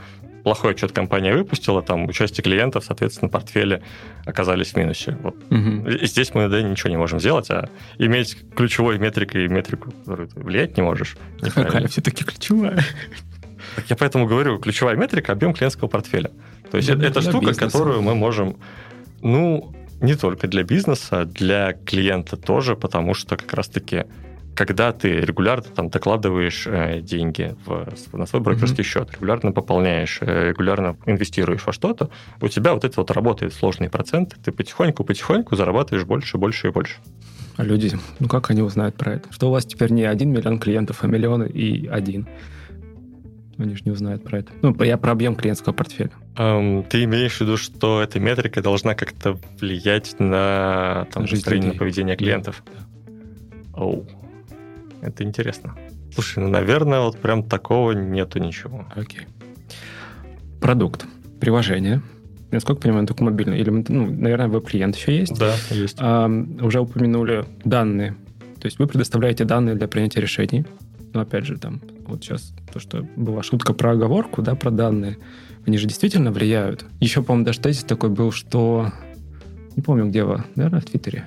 плохой 0.45 0.73
отчет 0.73 0.93
компания 0.93 1.35
выпустила, 1.35 1.83
там 1.83 2.05
участие 2.05 2.45
клиентов, 2.45 2.85
соответственно, 2.85 3.31
портфели 3.31 3.83
оказались 4.27 4.73
в 4.73 4.77
минусе. 4.77 5.19
Вот. 5.23 5.37
Угу. 5.51 5.89
И 5.89 6.07
здесь 6.07 6.35
мы 6.35 6.49
да, 6.49 6.63
ничего 6.63 6.91
не 6.91 6.99
можем 6.99 7.19
сделать, 7.19 7.51
а 7.51 7.69
иметь 7.99 8.37
ключевой 8.55 8.99
метрикой 8.99 9.47
и 9.47 9.49
метрику, 9.49 9.91
которую 9.91 10.29
ты 10.29 10.39
влиять 10.39 10.77
не 10.77 10.83
можешь. 10.83 11.17
Какая 11.41 11.89
все-таки 11.89 12.25
ключевая? 12.25 12.85
Так 13.77 13.87
я 13.89 13.97
поэтому 13.97 14.27
говорю, 14.27 14.59
ключевая 14.59 14.97
метрика– 14.97 15.33
объем 15.33 15.55
клиентского 15.55 15.89
портфеля. 15.89 16.31
То 16.71 16.77
есть 16.77 16.91
это, 16.91 17.03
это 17.03 17.21
штука, 17.23 17.47
бизнеса. 17.47 17.61
которую 17.61 18.03
мы 18.03 18.15
можем, 18.15 18.59
ну, 19.23 19.75
не 20.01 20.15
только 20.15 20.47
для 20.47 20.63
бизнеса, 20.63 21.25
для 21.25 21.73
клиента 21.73 22.37
тоже, 22.37 22.77
потому 22.77 23.15
что 23.15 23.37
как 23.37 23.53
раз-таки 23.55 24.05
когда 24.55 24.93
ты 24.93 25.21
регулярно 25.21 25.65
там 25.65 25.91
докладываешь 25.91 26.67
э, 26.67 27.01
деньги 27.01 27.57
в, 27.65 27.89
на 28.13 28.27
свой 28.27 28.43
брокерский 28.43 28.83
mm-hmm. 28.83 28.87
счет, 28.87 29.13
регулярно 29.13 29.53
пополняешь, 29.53 30.19
э, 30.21 30.51
регулярно 30.51 30.97
инвестируешь 31.07 31.67
во 31.67 31.73
что-то, 31.73 32.11
у 32.41 32.49
тебя 32.49 32.75
вот 32.75 32.85
это 32.85 33.01
вот 33.01 33.11
работает 33.11 33.53
сложный 33.55 33.91
процент, 33.91 34.37
ты 34.45 34.53
потихоньку-потихоньку 34.53 35.57
зарабатываешь 35.57 36.07
больше, 36.07 36.39
больше 36.39 36.69
и 36.69 36.71
больше. 36.71 36.97
А 37.57 37.65
люди, 37.65 37.93
ну 38.19 38.29
как 38.29 38.51
они 38.51 38.63
узнают 38.63 38.97
про 38.97 39.15
это? 39.15 39.33
Что 39.33 39.49
у 39.49 39.51
вас 39.53 39.65
теперь 39.65 39.93
не 39.93 40.05
один 40.05 40.33
миллион 40.33 40.59
клиентов, 40.59 40.99
а 41.03 41.07
миллионы 41.07 41.45
и 41.45 41.87
один. 41.87 42.27
Они 43.57 43.77
же 43.77 43.83
не 43.85 43.93
узнают 43.93 44.25
про 44.25 44.41
это. 44.41 44.53
Ну, 44.63 44.75
я 44.83 44.99
про 44.99 45.13
объем 45.13 45.37
клиентского 45.37 45.73
портфеля. 45.73 46.11
Um, 46.35 46.85
ты 46.89 47.05
имеешь 47.05 47.37
в 47.37 47.41
виду, 47.43 47.57
что 47.57 48.03
эта 48.03 48.19
метрика 48.19 48.61
должна 48.63 48.97
как-то 48.97 49.39
влиять 49.61 50.17
на 50.19 51.07
там, 51.13 51.25
настроение, 51.25 51.73
на 51.73 51.79
поведение 51.79 52.17
клиентов? 52.17 52.65
Да. 52.67 53.81
Oh. 53.81 54.05
Это 55.05 55.23
интересно. 55.23 55.77
Слушай, 56.15 56.43
ну, 56.43 56.49
наверное, 56.49 57.01
вот 57.01 57.19
прям 57.19 57.43
такого 57.43 57.93
нету 57.93 58.39
ничего. 58.39 58.87
Окей. 58.97 59.27
Продукт. 60.61 61.05
Приложение. 61.41 62.01
Насколько 62.51 62.83
понимаю, 62.83 63.07
только 63.07 63.23
мобильный. 63.23 63.59
Или, 63.59 63.71
ну, 63.71 64.07
наверное, 64.07 64.49
веб-клиент 64.49 64.97
еще 64.97 65.17
есть. 65.17 65.39
Да, 65.39 65.55
есть. 65.71 65.99
А, 66.01 66.27
уже 66.61 66.81
упомянули 66.81 67.45
данные. 67.65 68.17
То 68.61 68.67
есть 68.67 68.79
вы 68.79 68.87
предоставляете 68.87 69.45
данные 69.45 69.75
для 69.75 69.89
принятия 69.89 70.21
решений. 70.21 70.65
Но 71.13 71.21
опять 71.21 71.45
же, 71.45 71.59
там, 71.59 71.83
вот 72.07 72.25
сейчас 72.25 72.55
то, 72.73 72.81
что 72.81 73.07
была 73.17 73.43
шутка 73.43 73.75
про 73.75 73.93
оговорку, 73.93 74.41
да, 74.41 74.55
про 74.55 74.71
данные, 74.71 75.19
они 75.67 75.77
же 75.77 75.87
действительно 75.87 76.33
влияют. 76.33 76.87
Еще, 77.01 77.23
по-моему, 77.23 77.45
даже 77.45 77.61
тезис 77.61 77.85
такой 77.85 78.09
был, 78.09 78.33
что... 78.33 78.91
Не 79.77 79.83
помню, 79.83 80.07
где 80.07 80.25
вы, 80.25 80.45
наверное, 80.55 80.81
в 80.81 80.85
Твиттере 80.85 81.27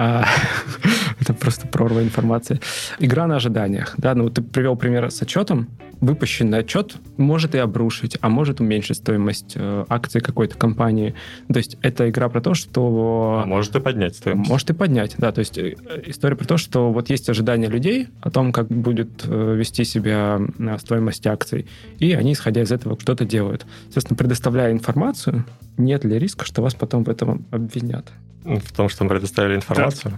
а, 0.00 0.24
это 1.24 1.34
просто 1.34 1.66
прорва 1.66 2.02
информации. 2.02 2.60
Игра 2.98 3.26
на 3.26 3.36
ожиданиях. 3.36 3.94
Да, 3.98 4.14
ну 4.14 4.28
ты 4.30 4.42
привел 4.42 4.76
пример 4.76 5.10
с 5.10 5.22
отчетом. 5.22 5.68
Выпущенный 6.00 6.58
отчет 6.60 6.96
может 7.16 7.54
и 7.54 7.58
обрушить, 7.58 8.16
а 8.20 8.28
может 8.28 8.60
уменьшить 8.60 8.98
стоимость 8.98 9.52
э, 9.54 9.84
акций 9.88 10.20
какой-то 10.20 10.56
компании. 10.56 11.14
То 11.52 11.58
есть 11.58 11.76
это 11.82 12.08
игра 12.08 12.28
про 12.28 12.40
то, 12.40 12.54
что... 12.54 13.42
А 13.44 13.46
может 13.46 13.76
и 13.76 13.80
поднять 13.80 14.16
стоимость. 14.16 14.48
Может 14.48 14.70
и 14.70 14.72
поднять, 14.72 15.14
да. 15.18 15.30
То 15.32 15.40
есть 15.40 15.58
э, 15.58 15.76
история 16.06 16.36
про 16.36 16.46
то, 16.46 16.56
что 16.56 16.90
вот 16.90 17.10
есть 17.10 17.28
ожидания 17.28 17.66
людей 17.66 18.08
о 18.22 18.30
том, 18.30 18.52
как 18.52 18.68
будет 18.68 19.24
э, 19.24 19.54
вести 19.56 19.84
себя 19.84 20.40
э, 20.58 20.78
стоимость 20.78 21.26
акций, 21.26 21.66
и 21.98 22.12
они, 22.12 22.32
исходя 22.32 22.62
из 22.62 22.72
этого, 22.72 22.98
что-то 22.98 23.24
делают. 23.24 23.66
Соответственно, 23.84 24.16
предоставляя 24.16 24.72
информацию, 24.72 25.44
нет 25.76 26.04
ли 26.04 26.18
риска, 26.18 26.44
что 26.46 26.62
вас 26.62 26.74
потом 26.74 27.04
в 27.04 27.08
этом 27.08 27.44
обвинят? 27.50 28.06
В 28.44 28.72
том, 28.72 28.88
что 28.88 29.04
мы 29.04 29.10
предоставили 29.10 29.56
информацию. 29.56 30.14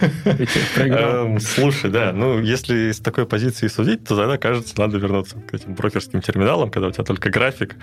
Эм, 0.76 1.38
слушай, 1.38 1.90
да, 1.90 2.12
ну, 2.14 2.40
если 2.40 2.92
с 2.92 2.98
такой 2.98 3.26
позиции 3.26 3.68
судить, 3.68 4.04
то 4.04 4.16
тогда, 4.16 4.38
кажется, 4.38 4.72
надо 4.78 4.96
вернуться 4.96 5.17
к 5.24 5.54
этим 5.54 5.74
брокерским 5.74 6.20
терминалам, 6.20 6.70
когда 6.70 6.88
у 6.88 6.90
тебя 6.90 7.04
только 7.04 7.30
график 7.30 7.76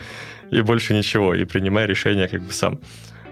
и 0.52 0.62
больше 0.62 0.94
ничего, 0.94 1.34
и 1.34 1.46
принимай 1.46 1.86
решение 1.86 2.28
как 2.28 2.42
бы 2.42 2.52
сам. 2.52 2.80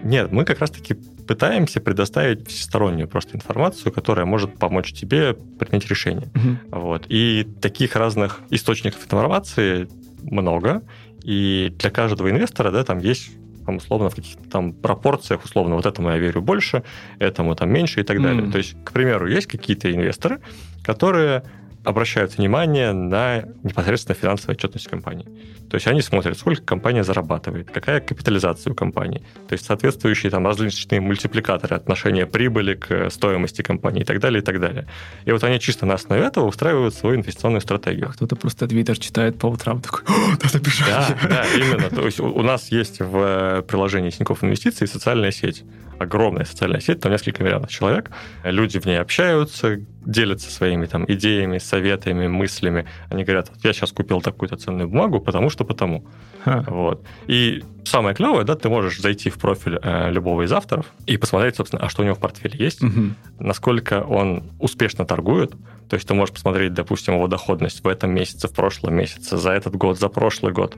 Нет, 0.04 0.32
мы 0.32 0.44
как 0.44 0.60
раз-таки 0.60 0.96
пытаемся 1.28 1.80
предоставить 1.80 2.48
всестороннюю 2.48 3.08
просто 3.08 3.38
информацию, 3.38 3.92
которая 3.92 4.26
может 4.26 4.58
помочь 4.60 4.92
тебе 4.92 5.34
принять 5.34 5.88
решение. 5.88 6.30
Угу. 6.36 6.80
Вот. 6.80 7.06
И 7.08 7.48
таких 7.62 7.96
разных 7.96 8.42
источников 8.50 9.06
информации 9.06 9.88
много, 10.22 10.84
и 11.24 11.74
для 11.80 11.90
каждого 11.90 12.30
инвестора 12.30 12.72
да, 12.72 12.84
там 12.84 13.00
есть 13.00 13.32
там, 13.66 13.78
условно, 13.78 14.10
в 14.10 14.16
каких-то 14.16 14.44
там 14.50 14.74
пропорциях, 14.74 15.46
условно, 15.46 15.76
вот 15.76 15.86
этому 15.86 16.10
я 16.10 16.18
верю 16.18 16.42
больше, 16.42 16.84
этому 17.20 17.56
там 17.56 17.72
меньше 17.72 18.02
и 18.02 18.04
так 18.04 18.18
mm. 18.18 18.24
далее. 18.24 18.52
То 18.52 18.58
есть, 18.58 18.76
к 18.84 18.92
примеру, 18.92 19.28
есть 19.28 19.48
какие-то 19.48 19.90
инвесторы, 19.90 20.42
которые 20.84 21.44
обращают 21.84 22.38
внимание 22.38 22.94
на 22.94 23.44
непосредственно 23.64 24.16
финансовую 24.16 24.56
отчетность 24.56 24.88
компании. 24.88 25.28
То 25.70 25.76
есть 25.76 25.88
они 25.88 26.02
смотрят, 26.02 26.38
сколько 26.38 26.62
компания 26.62 27.04
зарабатывает, 27.04 27.72
какая 27.72 28.00
капитализация 28.00 28.72
у 28.72 28.76
компании, 28.76 29.24
то 29.48 29.54
есть 29.54 29.66
соответствующие 29.66 30.30
там 30.30 30.46
различные 30.46 31.02
мультипликаторы 31.02 31.76
отношения 31.76 32.26
прибыли 32.26 32.76
к 32.76 33.10
стоимости 33.10 33.62
компании 33.64 34.02
и 34.02 34.06
так 34.06 34.20
далее, 34.20 34.42
и 34.42 34.46
так 34.46 34.60
далее. 34.60 34.88
И 35.26 35.32
вот 35.32 35.44
они 35.44 35.60
чисто 35.60 35.86
на 35.86 35.96
основе 35.96 36.24
этого 36.24 36.46
устраивают 36.46 36.94
свою 36.94 37.16
инвестиционную 37.16 37.62
стратегию. 37.62 38.10
А 38.10 38.14
кто-то 38.14 38.36
просто 38.36 38.68
Твиттер 38.68 38.98
читает 39.00 39.38
по 39.40 39.48
утрам 39.48 39.82
такой, 39.82 40.02
надо 40.42 40.60
бежать. 40.60 40.88
Да, 40.88 41.18
да, 41.28 41.46
именно. 41.56 41.90
То 41.90 42.06
есть 42.06 42.20
у 42.20 42.42
нас 42.44 42.72
есть 42.72 43.00
в 43.00 43.64
приложении 43.68 44.10
Тинькофф 44.10 44.44
Инвестиции 44.44 44.86
социальная 44.86 45.32
сеть 45.32 45.64
огромная 46.00 46.46
социальная 46.46 46.80
сеть, 46.80 47.00
там 47.00 47.12
несколько 47.12 47.44
миллионов 47.44 47.70
человек. 47.70 48.12
Люди 48.44 48.80
в 48.80 48.86
ней 48.86 49.00
общаются, 49.00 49.80
делятся 50.06 50.52
своими 50.52 50.86
там 50.86 51.06
идеями, 51.08 51.58
советами, 51.58 52.28
мыслями. 52.28 52.86
Они 53.10 53.24
говорят, 53.24 53.52
я 53.64 53.74
сейчас 53.74 53.92
купил 53.92 54.22
такую-то 54.22 54.58
ценную 54.58 54.90
бумагу, 54.90 55.20
потому 55.20 55.50
что 55.50 55.64
потому. 55.64 56.06
Ха. 56.44 56.64
Вот. 56.68 57.06
И 57.28 57.64
самое 57.86 58.16
клевое, 58.16 58.44
да, 58.44 58.56
ты 58.56 58.70
можешь 58.70 59.00
зайти 59.00 59.30
в 59.30 59.38
профиль 59.38 59.80
э, 59.82 60.12
любого 60.12 60.44
из 60.44 60.52
авторов 60.52 60.86
и 61.06 61.18
посмотреть, 61.18 61.56
собственно, 61.56 61.84
а 61.84 61.90
что 61.90 62.02
у 62.02 62.06
него 62.06 62.16
в 62.16 62.20
портфеле 62.20 62.58
есть, 62.58 62.84
угу. 62.84 63.12
насколько 63.40 64.02
он 64.02 64.44
успешно 64.60 65.06
торгует. 65.06 65.52
То 65.90 65.96
есть 65.96 66.08
ты 66.08 66.14
можешь 66.14 66.34
посмотреть, 66.34 66.74
допустим, 66.74 67.16
его 67.16 67.28
доходность 67.28 67.84
в 67.84 67.88
этом 67.88 68.14
месяце, 68.14 68.48
в 68.48 68.54
прошлом 68.54 68.96
месяце, 68.96 69.38
за 69.38 69.52
этот 69.52 69.76
год, 69.76 70.00
за 70.00 70.10
прошлый 70.10 70.52
год 70.52 70.76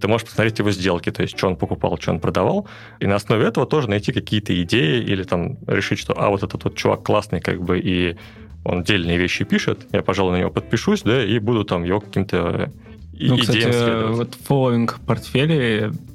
ты 0.00 0.08
можешь 0.08 0.26
посмотреть 0.26 0.58
его 0.58 0.70
сделки, 0.70 1.10
то 1.10 1.22
есть, 1.22 1.36
что 1.36 1.48
он 1.48 1.56
покупал, 1.56 1.98
что 2.00 2.12
он 2.12 2.20
продавал, 2.20 2.66
и 3.00 3.06
на 3.06 3.16
основе 3.16 3.46
этого 3.46 3.66
тоже 3.66 3.88
найти 3.88 4.12
какие-то 4.12 4.60
идеи 4.62 5.02
или 5.02 5.22
там 5.22 5.58
решить, 5.66 5.98
что, 5.98 6.14
а, 6.16 6.28
вот 6.28 6.42
этот 6.42 6.64
вот 6.64 6.76
чувак 6.76 7.02
классный, 7.02 7.40
как 7.40 7.62
бы, 7.62 7.78
и 7.78 8.16
он 8.64 8.82
дельные 8.82 9.18
вещи 9.18 9.44
пишет, 9.44 9.86
я, 9.92 10.02
пожалуй, 10.02 10.32
на 10.32 10.40
него 10.40 10.50
подпишусь, 10.50 11.02
да, 11.02 11.24
и 11.24 11.38
буду 11.38 11.64
там 11.64 11.84
его 11.84 12.00
каким-то 12.00 12.72
ну, 13.20 13.36
кстати, 13.36 14.12
вот 14.12 14.36
фолловинг 14.44 15.00
портфеле 15.04 15.90
опять 15.90 15.90
же, 15.90 16.07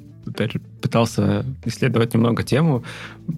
пытался 0.80 1.44
исследовать 1.64 2.14
немного 2.14 2.42
тему. 2.42 2.84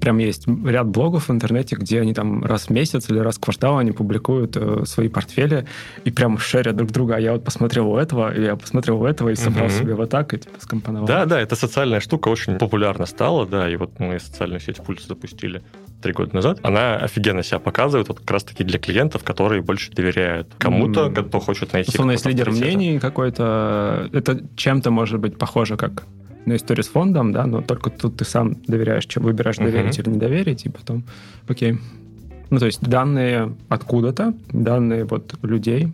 Прям 0.00 0.18
есть 0.18 0.46
ряд 0.46 0.88
блогов 0.88 1.28
в 1.28 1.32
интернете, 1.32 1.76
где 1.76 2.00
они 2.00 2.14
там 2.14 2.44
раз 2.44 2.66
в 2.66 2.70
месяц 2.70 3.08
или 3.10 3.18
раз 3.18 3.36
в 3.36 3.40
квартал 3.40 3.78
они 3.78 3.92
публикуют 3.92 4.56
э, 4.56 4.84
свои 4.84 5.08
портфели 5.08 5.66
и 6.04 6.10
прям 6.10 6.38
шерят 6.38 6.76
друг 6.76 6.90
друга. 6.90 7.16
А 7.16 7.20
я 7.20 7.32
вот 7.32 7.44
посмотрел 7.44 7.90
у 7.90 7.96
этого, 7.96 8.34
и 8.34 8.42
я 8.42 8.56
посмотрел 8.56 9.00
у 9.00 9.06
этого, 9.06 9.30
и 9.30 9.34
собрал 9.34 9.66
угу. 9.66 9.74
себе 9.74 9.94
вот 9.94 10.10
так, 10.10 10.34
и 10.34 10.38
типа 10.38 10.54
скомпоновал. 10.60 11.06
Да, 11.06 11.24
да, 11.26 11.40
эта 11.40 11.56
социальная 11.56 12.00
штука 12.00 12.28
очень 12.28 12.58
популярна 12.58 13.06
стала, 13.06 13.46
да, 13.46 13.68
и 13.70 13.76
вот 13.76 13.98
мы 13.98 14.18
социальную 14.18 14.60
сеть 14.60 14.76
Пульс 14.76 15.06
запустили 15.06 15.62
три 16.02 16.12
года 16.12 16.34
назад. 16.34 16.60
Она 16.62 16.96
офигенно 16.96 17.42
себя 17.42 17.58
показывает 17.58 18.08
вот 18.08 18.20
как 18.20 18.30
раз-таки 18.30 18.64
для 18.64 18.78
клиентов, 18.78 19.24
которые 19.24 19.62
больше 19.62 19.92
доверяют 19.92 20.48
кому-то, 20.58 21.06
mm. 21.06 21.28
кто 21.28 21.40
хочет 21.40 21.72
найти... 21.72 21.90
Условно, 21.90 22.12
есть 22.12 22.26
лидер 22.26 22.50
мнений 22.50 22.98
какой-то. 22.98 24.08
Это 24.12 24.40
чем-то 24.56 24.90
может 24.90 25.20
быть 25.20 25.38
похоже, 25.38 25.76
как 25.76 26.06
на 26.46 26.56
историю 26.56 26.84
с 26.84 26.88
фондом, 26.88 27.32
да, 27.32 27.46
но 27.46 27.60
только 27.60 27.90
тут 27.90 28.16
ты 28.16 28.24
сам 28.24 28.56
доверяешь, 28.66 29.06
чем 29.06 29.24
выбираешь 29.24 29.56
доверить 29.56 29.98
uh-huh. 29.98 30.02
или 30.02 30.10
не 30.10 30.18
доверить, 30.18 30.64
и 30.64 30.68
потом, 30.68 31.04
окей. 31.48 31.78
Ну, 32.48 32.58
то 32.58 32.66
есть 32.66 32.80
данные 32.80 33.56
откуда-то, 33.68 34.34
данные 34.52 35.04
вот 35.04 35.34
людей, 35.42 35.92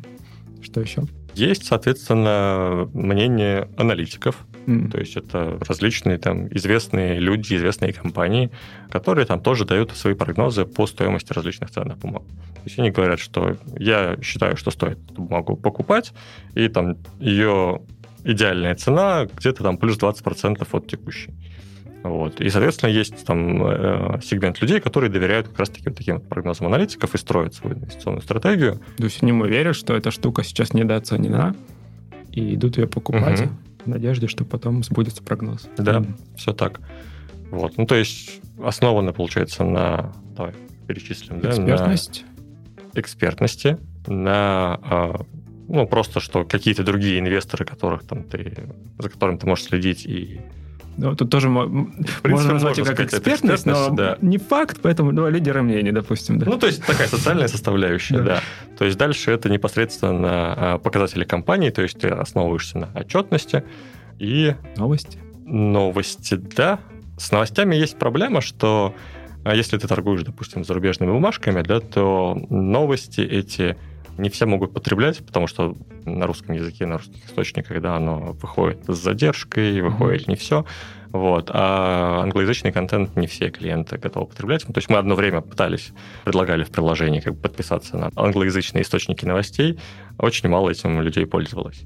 что 0.62 0.80
еще? 0.80 1.05
Есть, 1.34 1.64
соответственно, 1.64 2.90
мнение 2.92 3.68
аналитиков, 3.78 4.36
mm. 4.66 4.90
то 4.90 4.98
есть 4.98 5.16
это 5.16 5.59
различные 5.66 6.18
там 6.18 6.48
известные 6.48 7.18
люди, 7.18 7.55
известные 7.55 7.94
компании, 7.94 8.50
которые 8.90 9.24
там 9.24 9.40
тоже 9.40 9.64
дают 9.64 9.92
свои 9.92 10.12
прогнозы 10.12 10.66
по 10.66 10.86
стоимости 10.86 11.32
различных 11.32 11.70
ценных 11.70 11.96
бумаг. 11.96 12.22
То 12.22 12.66
есть 12.66 12.78
они 12.78 12.90
говорят, 12.90 13.18
что 13.18 13.57
я 13.78 14.18
считаю, 14.22 14.59
что 14.59 14.70
стоит 14.70 14.98
эту 15.11 15.22
бумагу 15.22 15.57
покупать, 15.57 16.12
и 16.55 16.68
там 16.68 16.98
ее 17.18 17.80
идеальная 18.25 18.75
цена 18.75 19.27
где-то 19.37 19.62
там 19.62 19.77
плюс 19.77 19.99
20% 19.99 20.66
от 20.70 20.87
текущей. 20.87 21.35
Вот. 22.03 22.41
И, 22.41 22.51
соответственно, 22.51 22.91
есть 22.91 23.25
там 23.25 23.64
э, 23.64 24.20
сегмент 24.23 24.61
людей, 24.61 24.81
которые 24.81 25.11
доверяют 25.11 25.49
как 25.49 25.61
раз-таки 25.61 25.89
вот 25.89 25.97
таким 25.97 26.20
прогнозам 26.20 26.66
аналитиков 26.66 27.14
и 27.14 27.18
строят 27.18 27.55
свою 27.55 27.77
инвестиционную 27.77 28.23
стратегию. 28.23 28.81
То 28.97 29.05
есть 29.05 29.23
они 29.23 29.33
верят, 29.47 29.77
что 29.77 29.95
эта 29.95 30.11
штука 30.11 30.43
сейчас 30.43 30.75
недооценена, 30.75 31.55
и 32.33 32.55
идут 32.55 32.79
ее 32.79 32.89
покупать 32.89 33.43
угу. 33.43 33.51
в 33.85 33.87
надежде, 33.87 34.27
что 34.27 34.45
потом 34.45 34.83
сбудется 34.83 35.23
прогноз. 35.23 35.68
Да, 35.77 35.99
mm. 35.99 36.14
все 36.37 36.53
так. 36.53 36.81
Вот. 37.51 37.77
Ну, 37.77 37.87
то 37.87 37.95
есть 37.95 38.41
основано, 38.59 39.12
получается, 39.12 39.64
на... 39.64 40.12
Давай 40.35 40.55
перечислим. 40.87 41.39
Экспертность. 41.39 42.25
Да, 42.25 42.83
на 42.95 43.01
экспертности, 43.01 43.79
на 44.07 44.79
а, 44.83 45.20
ну, 45.73 45.87
просто, 45.87 46.20
что 46.20 46.45
какие-то 46.45 46.85
другие 46.85 47.18
инвесторы, 47.18 47.64
которых 47.64 48.05
там 48.05 48.25
ты, 48.25 48.68
за 48.99 49.09
которыми 49.09 49.39
ты 49.39 49.47
можешь 49.47 49.64
следить 49.64 50.05
и 50.05 50.41
ну, 50.99 51.16
тут 51.16 51.31
тоже 51.31 51.49
можно 51.49 51.91
назвать 52.23 52.77
можно 52.77 52.95
как 52.95 53.07
экспертность, 53.07 53.64
но 53.64 53.89
да. 53.91 54.18
не 54.20 54.37
факт, 54.37 54.81
поэтому 54.83 55.11
ну, 55.11 55.27
лидеры 55.31 55.62
мнений, 55.62 55.91
допустим. 55.91 56.39
Да. 56.39 56.45
Ну, 56.45 56.59
то 56.59 56.66
есть 56.66 56.85
такая 56.85 57.09
социальная 57.09 57.49
составляющая, 57.49 58.18
да. 58.18 58.41
То 58.77 58.85
есть 58.85 58.99
дальше 58.99 59.31
это 59.31 59.49
непосредственно 59.49 60.75
а, 60.75 60.79
показатели 60.79 61.25
компании, 61.25 61.70
то 61.70 61.81
есть 61.81 61.99
ты 61.99 62.09
основываешься 62.09 62.77
на 62.77 62.89
отчетности 62.95 63.64
и... 64.18 64.55
Новости. 64.77 65.18
Новости, 65.47 66.35
да. 66.35 66.81
С 67.16 67.33
новостями 67.33 67.75
есть 67.75 67.99
проблема, 67.99 68.43
что 68.43 68.95
а, 69.45 69.55
если 69.55 69.79
ты 69.79 69.89
торгуешь, 69.89 70.25
допустим, 70.25 70.62
зарубежными 70.62 71.11
бумажками, 71.11 71.62
да, 71.62 71.81
то 71.81 72.39
новости 72.51 73.23
эти 73.23 73.79
не 74.19 74.29
все 74.29 74.47
могут 74.47 74.73
потреблять, 74.73 75.25
потому 75.25 75.47
что 75.47 75.77
на 76.05 76.27
русском 76.27 76.55
языке, 76.55 76.87
на 76.87 76.99
русских 76.99 77.25
источниках, 77.27 77.81
да, 77.81 77.97
оно 77.97 78.33
выходит 78.41 78.85
с 78.87 78.97
задержкой, 78.97 79.81
выходит 79.81 80.23
mm-hmm. 80.23 80.31
не 80.31 80.37
все. 80.37 80.65
Вот. 81.13 81.51
А 81.53 82.23
англоязычный 82.23 82.73
контент 82.73 83.17
не 83.17 83.27
все 83.27 83.51
клиенты 83.51 83.99
готовы 83.99 84.27
потреблять. 84.27 84.63
То 84.65 84.73
есть 84.77 84.89
мы 84.89 84.97
одно 84.97 85.15
время 85.15 85.43
пытались, 85.43 85.93
предлагали 86.25 86.65
в 86.65 86.71
приложении 86.71 87.21
как 87.21 87.35
бы 87.35 87.41
подписаться 87.41 87.97
на 87.97 88.11
англоязычные 88.17 88.83
источники 88.83 89.25
новостей. 89.27 89.79
Очень 90.19 90.49
мало 90.49 90.71
этим 90.71 91.01
людей 91.03 91.27
пользовалось. 91.27 91.83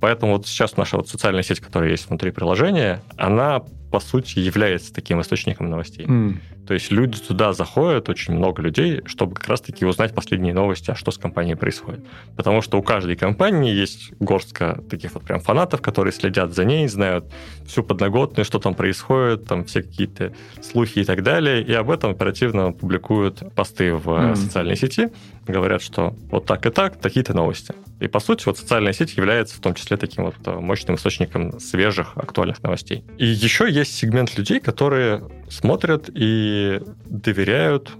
Поэтому 0.00 0.32
вот 0.36 0.46
сейчас 0.46 0.78
наша 0.78 0.96
вот 0.96 1.08
социальная 1.08 1.42
сеть, 1.42 1.60
которая 1.60 1.90
есть 1.90 2.08
внутри 2.08 2.30
приложения, 2.30 3.02
она 3.18 3.62
по 3.90 4.00
сути, 4.00 4.38
является 4.38 4.92
таким 4.92 5.20
источником 5.20 5.68
новостей. 5.68 6.06
Mm. 6.06 6.36
То 6.66 6.74
есть 6.74 6.92
люди 6.92 7.18
туда 7.18 7.52
заходят, 7.52 8.08
очень 8.08 8.34
много 8.34 8.62
людей, 8.62 9.00
чтобы 9.06 9.34
как 9.34 9.48
раз-таки 9.48 9.84
узнать 9.84 10.14
последние 10.14 10.54
новости, 10.54 10.92
а 10.92 10.94
что 10.94 11.10
с 11.10 11.18
компанией 11.18 11.56
происходит. 11.56 12.04
Потому 12.36 12.62
что 12.62 12.78
у 12.78 12.82
каждой 12.82 13.16
компании 13.16 13.74
есть 13.74 14.12
горстка 14.20 14.80
таких 14.88 15.14
вот 15.14 15.24
прям 15.24 15.40
фанатов, 15.40 15.82
которые 15.82 16.12
следят 16.12 16.54
за 16.54 16.64
ней, 16.64 16.86
знают 16.86 17.24
всю 17.66 17.82
подноготную, 17.82 18.44
что 18.44 18.60
там 18.60 18.74
происходит, 18.74 19.46
там 19.46 19.64
все 19.64 19.82
какие-то 19.82 20.32
слухи 20.62 21.00
и 21.00 21.04
так 21.04 21.24
далее, 21.24 21.62
и 21.62 21.72
об 21.72 21.90
этом 21.90 22.12
оперативно 22.12 22.72
публикуют 22.72 23.42
посты 23.56 23.92
в 23.92 24.08
mm. 24.08 24.36
социальной 24.36 24.76
сети, 24.76 25.08
говорят, 25.48 25.82
что 25.82 26.14
вот 26.30 26.46
так 26.46 26.64
и 26.66 26.70
так, 26.70 27.00
такие-то 27.00 27.34
новости. 27.34 27.74
И, 27.98 28.06
по 28.06 28.20
сути, 28.20 28.44
вот 28.46 28.58
социальная 28.58 28.92
сеть 28.92 29.16
является 29.16 29.56
в 29.56 29.60
том 29.60 29.74
числе 29.74 29.96
таким 29.96 30.24
вот 30.24 30.36
э, 30.46 30.52
мощным 30.52 30.96
источником 30.96 31.58
свежих, 31.60 32.16
актуальных 32.16 32.62
новостей. 32.62 33.04
И 33.18 33.26
еще 33.26 33.70
есть 33.70 33.79
сегмент 33.84 34.36
людей, 34.36 34.60
которые 34.60 35.22
смотрят 35.48 36.10
и 36.12 36.80
доверяют 37.06 37.90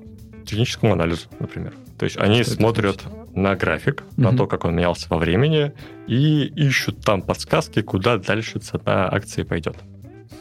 техническому 0.44 0.92
анализу, 0.92 1.28
например. 1.38 1.72
То 1.98 2.04
есть 2.04 2.16
они 2.16 2.42
Что 2.42 2.52
смотрят 2.52 3.02
на 3.34 3.54
график, 3.54 4.02
угу. 4.12 4.22
на 4.22 4.36
то, 4.36 4.46
как 4.46 4.64
он 4.64 4.74
менялся 4.74 5.06
во 5.10 5.18
времени, 5.18 5.72
и 6.06 6.44
ищут 6.44 7.04
там 7.04 7.22
подсказки, 7.22 7.82
куда 7.82 8.18
дальше 8.18 8.58
цена 8.58 9.08
акции 9.08 9.42
пойдет. 9.42 9.76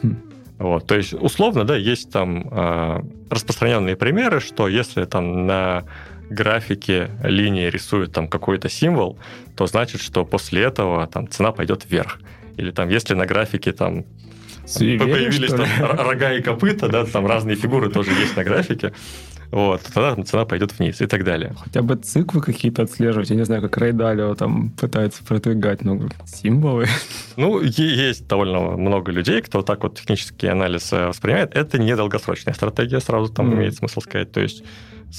Хм. 0.02 0.16
Вот, 0.58 0.88
то 0.88 0.96
есть, 0.96 1.14
условно, 1.14 1.64
да, 1.64 1.76
есть 1.76 2.12
там 2.12 2.48
э, 2.52 3.02
распространенные 3.30 3.96
примеры, 3.96 4.40
что 4.40 4.68
если 4.68 5.06
там 5.06 5.48
на 5.48 5.86
графике 6.30 7.10
линии 7.24 7.70
рисует 7.70 8.12
там 8.12 8.28
какой-то 8.28 8.70
символ, 8.70 9.18
то 9.56 9.68
значит, 9.68 10.02
что 10.02 10.26
после 10.26 10.64
этого 10.64 11.08
там 11.08 11.30
цена 11.30 11.52
пойдет 11.52 11.86
вверх. 11.90 12.20
Или 12.58 12.72
там, 12.72 12.90
если 12.90 13.14
на 13.14 13.26
графике 13.26 13.72
там 13.72 14.06
появились 14.76 15.51
там 15.51 15.67
рога 15.80 16.34
и 16.34 16.41
копыта, 16.41 16.88
да, 16.89 17.05
там 17.05 17.26
разные 17.26 17.55
фигуры 17.55 17.89
тоже 17.89 18.11
есть 18.11 18.36
на 18.36 18.43
графике, 18.43 18.93
вот, 19.51 19.82
тогда 19.82 20.15
цена 20.24 20.45
пойдет 20.45 20.78
вниз 20.78 21.01
и 21.01 21.07
так 21.07 21.24
далее. 21.24 21.55
Хотя 21.57 21.82
бы 21.82 21.95
циклы 21.95 22.41
какие-то 22.41 22.84
отслеживать, 22.84 23.32
я 23.32 23.36
не 23.36 23.45
знаю, 23.45 23.63
как 23.63 23.78
Рэй 23.78 23.93
Далио 23.93 24.36
там 24.36 24.70
пытается 24.70 25.24
продвигать, 25.24 25.84
ну, 25.84 26.07
символы. 26.26 26.86
Ну, 27.36 27.59
есть 27.61 28.28
довольно 28.28 28.59
много 28.59 29.11
людей, 29.11 29.41
кто 29.41 29.63
так 29.63 29.82
вот 29.84 29.97
технический 29.97 30.47
анализ 30.47 30.93
э, 30.93 31.07
воспринимает. 31.07 31.55
Это 31.55 31.80
не 31.80 31.95
долгосрочная 31.95 32.53
стратегия, 32.53 32.99
сразу 32.99 33.34
там 33.34 33.49
mm. 33.49 33.55
имеет 33.55 33.76
смысл 33.76 34.01
сказать. 34.01 34.32
То 34.32 34.41
есть 34.41 34.63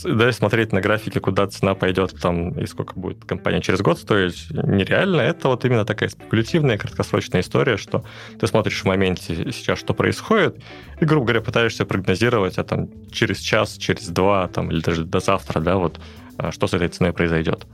да, 0.05 0.33
смотреть 0.33 0.73
на 0.73 0.81
графике, 0.81 1.21
куда 1.21 1.47
цена 1.47 1.75
пойдет 1.75 2.15
там 2.21 2.51
и 2.59 2.67
сколько 2.67 2.99
будет 2.99 3.25
компания 3.25 3.61
через 3.61 3.81
год 3.81 3.99
стоить, 3.99 4.47
нереально. 4.51 5.21
Это 5.21 5.49
вот 5.49 5.65
именно 5.65 5.85
такая 5.85 6.09
спекулятивная, 6.09 6.79
краткосрочная 6.79 7.41
история, 7.41 7.77
что 7.77 8.05
ты 8.39 8.47
смотришь 8.47 8.83
в 8.83 8.85
моменте 8.85 9.53
сейчас, 9.53 9.79
что 9.79 9.95
происходит, 9.95 10.63
и, 11.01 11.05
грубо 11.05 11.27
говоря, 11.27 11.41
пытаешься 11.41 11.85
прогнозировать, 11.85 12.59
а 12.59 12.65
там 12.65 12.89
через 13.11 13.39
час, 13.39 13.77
через 13.77 14.09
два, 14.09 14.47
там, 14.49 14.71
или 14.71 14.81
даже 14.81 15.05
до 15.05 15.21
завтра, 15.21 15.61
да, 15.61 15.77
вот, 15.77 16.01
а, 16.37 16.53
что 16.53 16.67
с 16.67 16.75
этой 16.75 16.89
ценой 16.89 17.13
произойдет. 17.13 17.67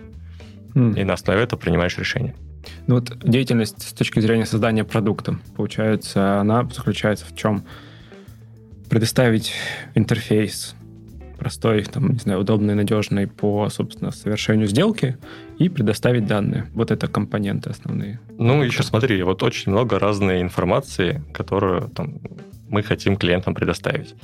Mm. 0.74 1.00
И 1.00 1.04
на 1.04 1.14
основе 1.14 1.42
этого 1.42 1.58
принимаешь 1.58 1.98
решение. 1.98 2.34
Ну 2.86 2.96
вот 2.96 3.18
деятельность 3.22 3.82
с 3.82 3.92
точки 3.92 4.20
зрения 4.20 4.46
создания 4.46 4.84
продукта, 4.84 5.38
получается, 5.56 6.40
она 6.40 6.68
заключается 6.74 7.26
в 7.26 7.34
чем? 7.36 7.64
Предоставить 8.88 9.52
интерфейс, 9.94 10.75
простой, 11.46 11.84
там, 11.84 12.08
не 12.08 12.18
знаю, 12.18 12.40
удобный, 12.40 12.74
надежный 12.74 13.28
по, 13.28 13.68
собственно, 13.68 14.10
совершению 14.10 14.66
сделки 14.66 15.16
и 15.60 15.68
предоставить 15.68 16.26
данные. 16.26 16.66
Вот 16.74 16.90
это 16.90 17.06
компоненты 17.06 17.70
основные. 17.70 18.18
Ну, 18.36 18.64
еще 18.64 18.82
смотри, 18.82 19.22
вот 19.22 19.44
очень 19.44 19.70
много 19.70 20.00
разной 20.00 20.42
информации, 20.42 21.22
которую 21.32 21.88
там, 21.90 22.18
мы 22.68 22.82
хотим 22.82 23.16
клиентам 23.16 23.54
предоставить. 23.54 24.16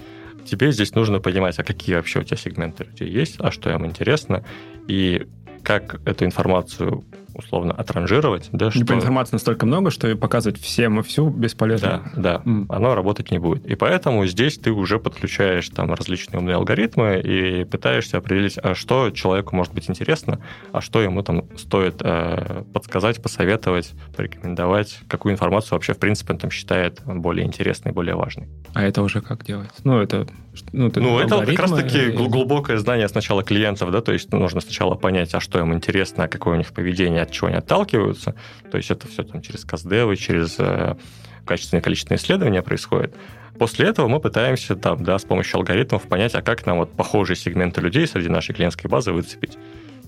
Тебе 0.44 0.72
здесь 0.72 0.96
нужно 0.96 1.20
понимать, 1.20 1.60
а 1.60 1.62
какие 1.62 1.94
вообще 1.94 2.18
у 2.18 2.24
тебя 2.24 2.36
сегменты 2.36 2.86
людей 2.90 3.08
есть, 3.08 3.36
а 3.38 3.52
что 3.52 3.70
им 3.70 3.86
интересно, 3.86 4.42
и 4.88 5.28
как 5.62 6.00
эту 6.04 6.24
информацию 6.24 7.04
условно 7.34 7.72
отранжировать. 7.72 8.48
Да, 8.52 8.70
что... 8.70 8.80
Информации 8.80 9.34
настолько 9.34 9.66
много, 9.66 9.90
что 9.90 10.14
показывать 10.16 10.60
всем 10.60 11.00
и 11.00 11.02
всю 11.02 11.30
бесполезно. 11.30 12.10
Да, 12.14 12.42
да, 12.42 12.50
mm. 12.50 12.66
оно 12.68 12.94
работать 12.94 13.30
не 13.30 13.38
будет. 13.38 13.66
И 13.66 13.74
поэтому 13.74 14.26
здесь 14.26 14.58
ты 14.58 14.70
уже 14.70 14.98
подключаешь 14.98 15.68
там 15.68 15.92
различные 15.92 16.40
умные 16.40 16.56
алгоритмы 16.56 17.20
и 17.20 17.64
пытаешься 17.64 18.18
определить, 18.18 18.58
а 18.62 18.74
что 18.74 19.10
человеку 19.10 19.56
может 19.56 19.72
быть 19.72 19.88
интересно, 19.88 20.40
а 20.72 20.80
что 20.80 21.00
ему 21.02 21.22
там 21.22 21.44
стоит 21.56 21.96
э, 22.00 22.64
подсказать, 22.72 23.22
посоветовать, 23.22 23.92
порекомендовать, 24.16 25.00
какую 25.08 25.32
информацию 25.32 25.72
вообще 25.72 25.94
в 25.94 25.98
принципе 25.98 26.32
он 26.32 26.38
там 26.38 26.50
считает 26.50 27.00
более 27.04 27.46
интересной, 27.46 27.92
более 27.92 28.14
важной. 28.14 28.48
А 28.74 28.82
это 28.82 29.02
уже 29.02 29.20
как 29.20 29.44
делать? 29.44 29.70
Ну, 29.84 30.00
это... 30.00 30.26
Ну, 30.72 30.88
это, 30.88 31.00
ну, 31.00 31.18
это 31.18 31.46
как 31.46 31.58
раз-таки 31.58 32.08
и... 32.08 32.10
глубокое 32.10 32.76
знание 32.76 33.08
сначала 33.08 33.42
клиентов, 33.42 33.90
да, 33.90 34.02
то 34.02 34.12
есть 34.12 34.30
нужно 34.32 34.60
сначала 34.60 34.94
понять, 34.94 35.34
а 35.34 35.40
что 35.40 35.58
им 35.58 35.72
интересно, 35.72 36.28
какое 36.28 36.54
у 36.54 36.58
них 36.58 36.72
поведение, 36.72 37.22
от 37.22 37.31
чего 37.32 37.48
они 37.48 37.56
отталкиваются. 37.56 38.34
То 38.70 38.76
есть 38.76 38.90
это 38.90 39.08
все 39.08 39.22
там 39.22 39.42
через 39.42 39.64
каздевы, 39.64 40.16
через 40.16 40.56
э, 40.58 40.96
качественное 41.44 41.82
количественное 41.82 42.18
исследования 42.18 42.62
происходит. 42.62 43.14
После 43.58 43.86
этого 43.86 44.08
мы 44.08 44.20
пытаемся 44.20 44.76
там, 44.76 45.04
да, 45.04 45.18
с 45.18 45.24
помощью 45.24 45.58
алгоритмов 45.58 46.02
понять, 46.04 46.34
а 46.34 46.42
как 46.42 46.66
нам 46.66 46.78
вот 46.78 46.92
похожие 46.92 47.36
сегменты 47.36 47.80
людей 47.80 48.06
среди 48.06 48.28
нашей 48.28 48.54
клиентской 48.54 48.90
базы 48.90 49.12
выцепить. 49.12 49.58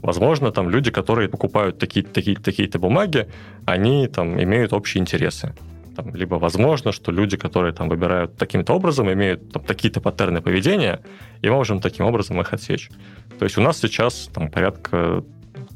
Возможно, 0.03 0.51
там 0.51 0.69
люди, 0.69 0.91
которые 0.91 1.29
покупают 1.29 1.79
такие-то 1.79 2.13
такие, 2.13 2.37
такие 2.37 2.69
бумаги, 2.69 3.29
они 3.65 4.07
там 4.09 4.43
имеют 4.43 4.73
общие 4.73 5.01
интересы. 5.01 5.55
Там, 5.97 6.15
либо 6.15 6.35
возможно, 6.35 6.93
что 6.93 7.13
люди, 7.13 7.37
которые 7.37 7.73
там 7.73 7.89
выбирают 7.89 8.37
таким-то 8.37 8.75
образом, 8.75 9.13
имеют 9.13 9.53
там, 9.53 9.63
такие-то 9.63 10.01
паттерны 10.01 10.43
поведения, 10.43 11.01
и 11.41 11.49
мы 11.49 11.55
можем 11.55 11.81
таким 11.81 12.05
образом 12.05 12.41
их 12.41 12.53
отсечь. 12.53 12.91
То 13.39 13.45
есть 13.45 13.57
у 13.57 13.63
нас 13.63 13.79
сейчас 13.79 14.29
там 14.35 14.51
порядка 14.51 15.25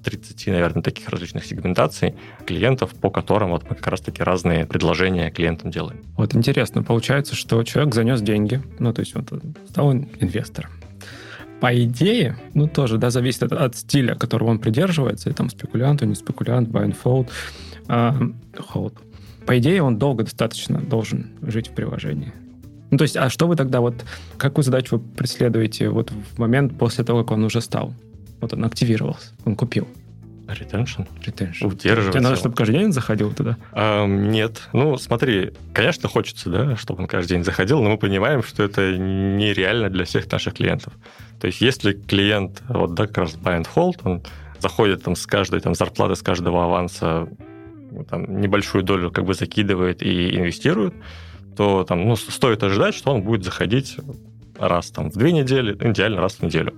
30, 0.02 0.46
наверное, 0.48 0.82
таких 0.82 1.08
различных 1.08 1.44
сегментаций 1.44 2.14
клиентов, 2.46 2.94
по 2.94 3.10
которым 3.10 3.50
вот 3.50 3.68
мы 3.68 3.76
как 3.76 3.86
раз-таки 3.88 4.22
разные 4.22 4.66
предложения 4.66 5.30
клиентам 5.30 5.70
делаем. 5.70 6.02
Вот 6.16 6.34
интересно, 6.34 6.82
получается, 6.82 7.34
что 7.34 7.62
человек 7.64 7.94
занес 7.94 8.20
деньги, 8.20 8.62
ну, 8.78 8.92
то 8.92 9.00
есть 9.00 9.14
он 9.16 9.26
стал 9.68 9.92
инвестором. 9.92 10.70
По 11.60 11.76
идее, 11.76 12.36
ну, 12.54 12.68
тоже, 12.68 12.98
да, 12.98 13.10
зависит 13.10 13.42
от, 13.42 13.52
от 13.52 13.76
стиля, 13.76 14.14
которого 14.14 14.50
он 14.50 14.60
придерживается, 14.60 15.28
и 15.28 15.32
там 15.32 15.50
спекулянт, 15.50 16.02
не 16.02 16.14
спекулянт, 16.14 16.68
buy 16.68 16.86
and 16.86 16.96
fold, 17.02 17.28
uh, 17.88 18.32
hold. 18.72 18.94
По 19.44 19.58
идее, 19.58 19.82
он 19.82 19.98
долго 19.98 20.24
достаточно 20.24 20.78
должен 20.78 21.30
жить 21.42 21.68
в 21.68 21.72
приложении. 21.72 22.32
Ну, 22.90 22.98
то 22.98 23.02
есть, 23.02 23.16
а 23.16 23.28
что 23.28 23.46
вы 23.46 23.56
тогда 23.56 23.80
вот, 23.80 23.94
какую 24.36 24.64
задачу 24.64 24.96
вы 24.96 25.02
преследуете 25.16 25.88
вот 25.88 26.10
в 26.10 26.38
момент 26.38 26.78
после 26.78 27.04
того, 27.04 27.22
как 27.22 27.32
он 27.32 27.44
уже 27.44 27.60
стал 27.60 27.92
вот 28.40 28.52
он 28.52 28.64
активировался, 28.64 29.32
он 29.44 29.56
купил. 29.56 29.88
Ретеншн? 30.48 31.02
Ретеншн. 31.24 31.66
Удерживать. 31.66 32.12
Тебе 32.12 32.22
надо, 32.22 32.36
чтобы 32.36 32.54
каждый 32.54 32.78
день 32.78 32.92
заходил 32.92 33.32
туда? 33.34 33.58
А, 33.72 34.06
нет. 34.06 34.68
Ну, 34.72 34.96
смотри, 34.96 35.52
конечно, 35.74 36.08
хочется, 36.08 36.48
да, 36.48 36.76
чтобы 36.76 37.02
он 37.02 37.06
каждый 37.06 37.34
день 37.34 37.44
заходил, 37.44 37.82
но 37.82 37.90
мы 37.90 37.98
понимаем, 37.98 38.42
что 38.42 38.62
это 38.62 38.96
нереально 38.96 39.90
для 39.90 40.04
всех 40.04 40.30
наших 40.32 40.54
клиентов. 40.54 40.94
То 41.38 41.46
есть, 41.48 41.60
если 41.60 41.92
клиент, 41.92 42.62
вот, 42.68 42.94
да, 42.94 43.06
как 43.06 43.18
раз 43.18 43.34
buy 43.34 43.62
and 43.62 43.66
hold, 43.74 44.00
он 44.04 44.22
заходит 44.58 45.02
там 45.02 45.16
с 45.16 45.26
каждой 45.26 45.60
там 45.60 45.74
зарплаты, 45.74 46.16
с 46.16 46.22
каждого 46.22 46.64
аванса 46.64 47.28
там, 48.08 48.40
небольшую 48.40 48.82
долю 48.84 49.10
как 49.10 49.24
бы 49.24 49.34
закидывает 49.34 50.02
и 50.02 50.34
инвестирует, 50.36 50.94
то 51.56 51.84
там, 51.84 52.08
ну, 52.08 52.16
стоит 52.16 52.62
ожидать, 52.62 52.94
что 52.94 53.12
он 53.12 53.22
будет 53.22 53.44
заходить 53.44 53.96
раз 54.58 54.90
там 54.90 55.10
в 55.10 55.16
две 55.16 55.32
недели, 55.32 55.76
идеально 55.90 56.22
раз 56.22 56.34
в 56.34 56.42
неделю. 56.42 56.74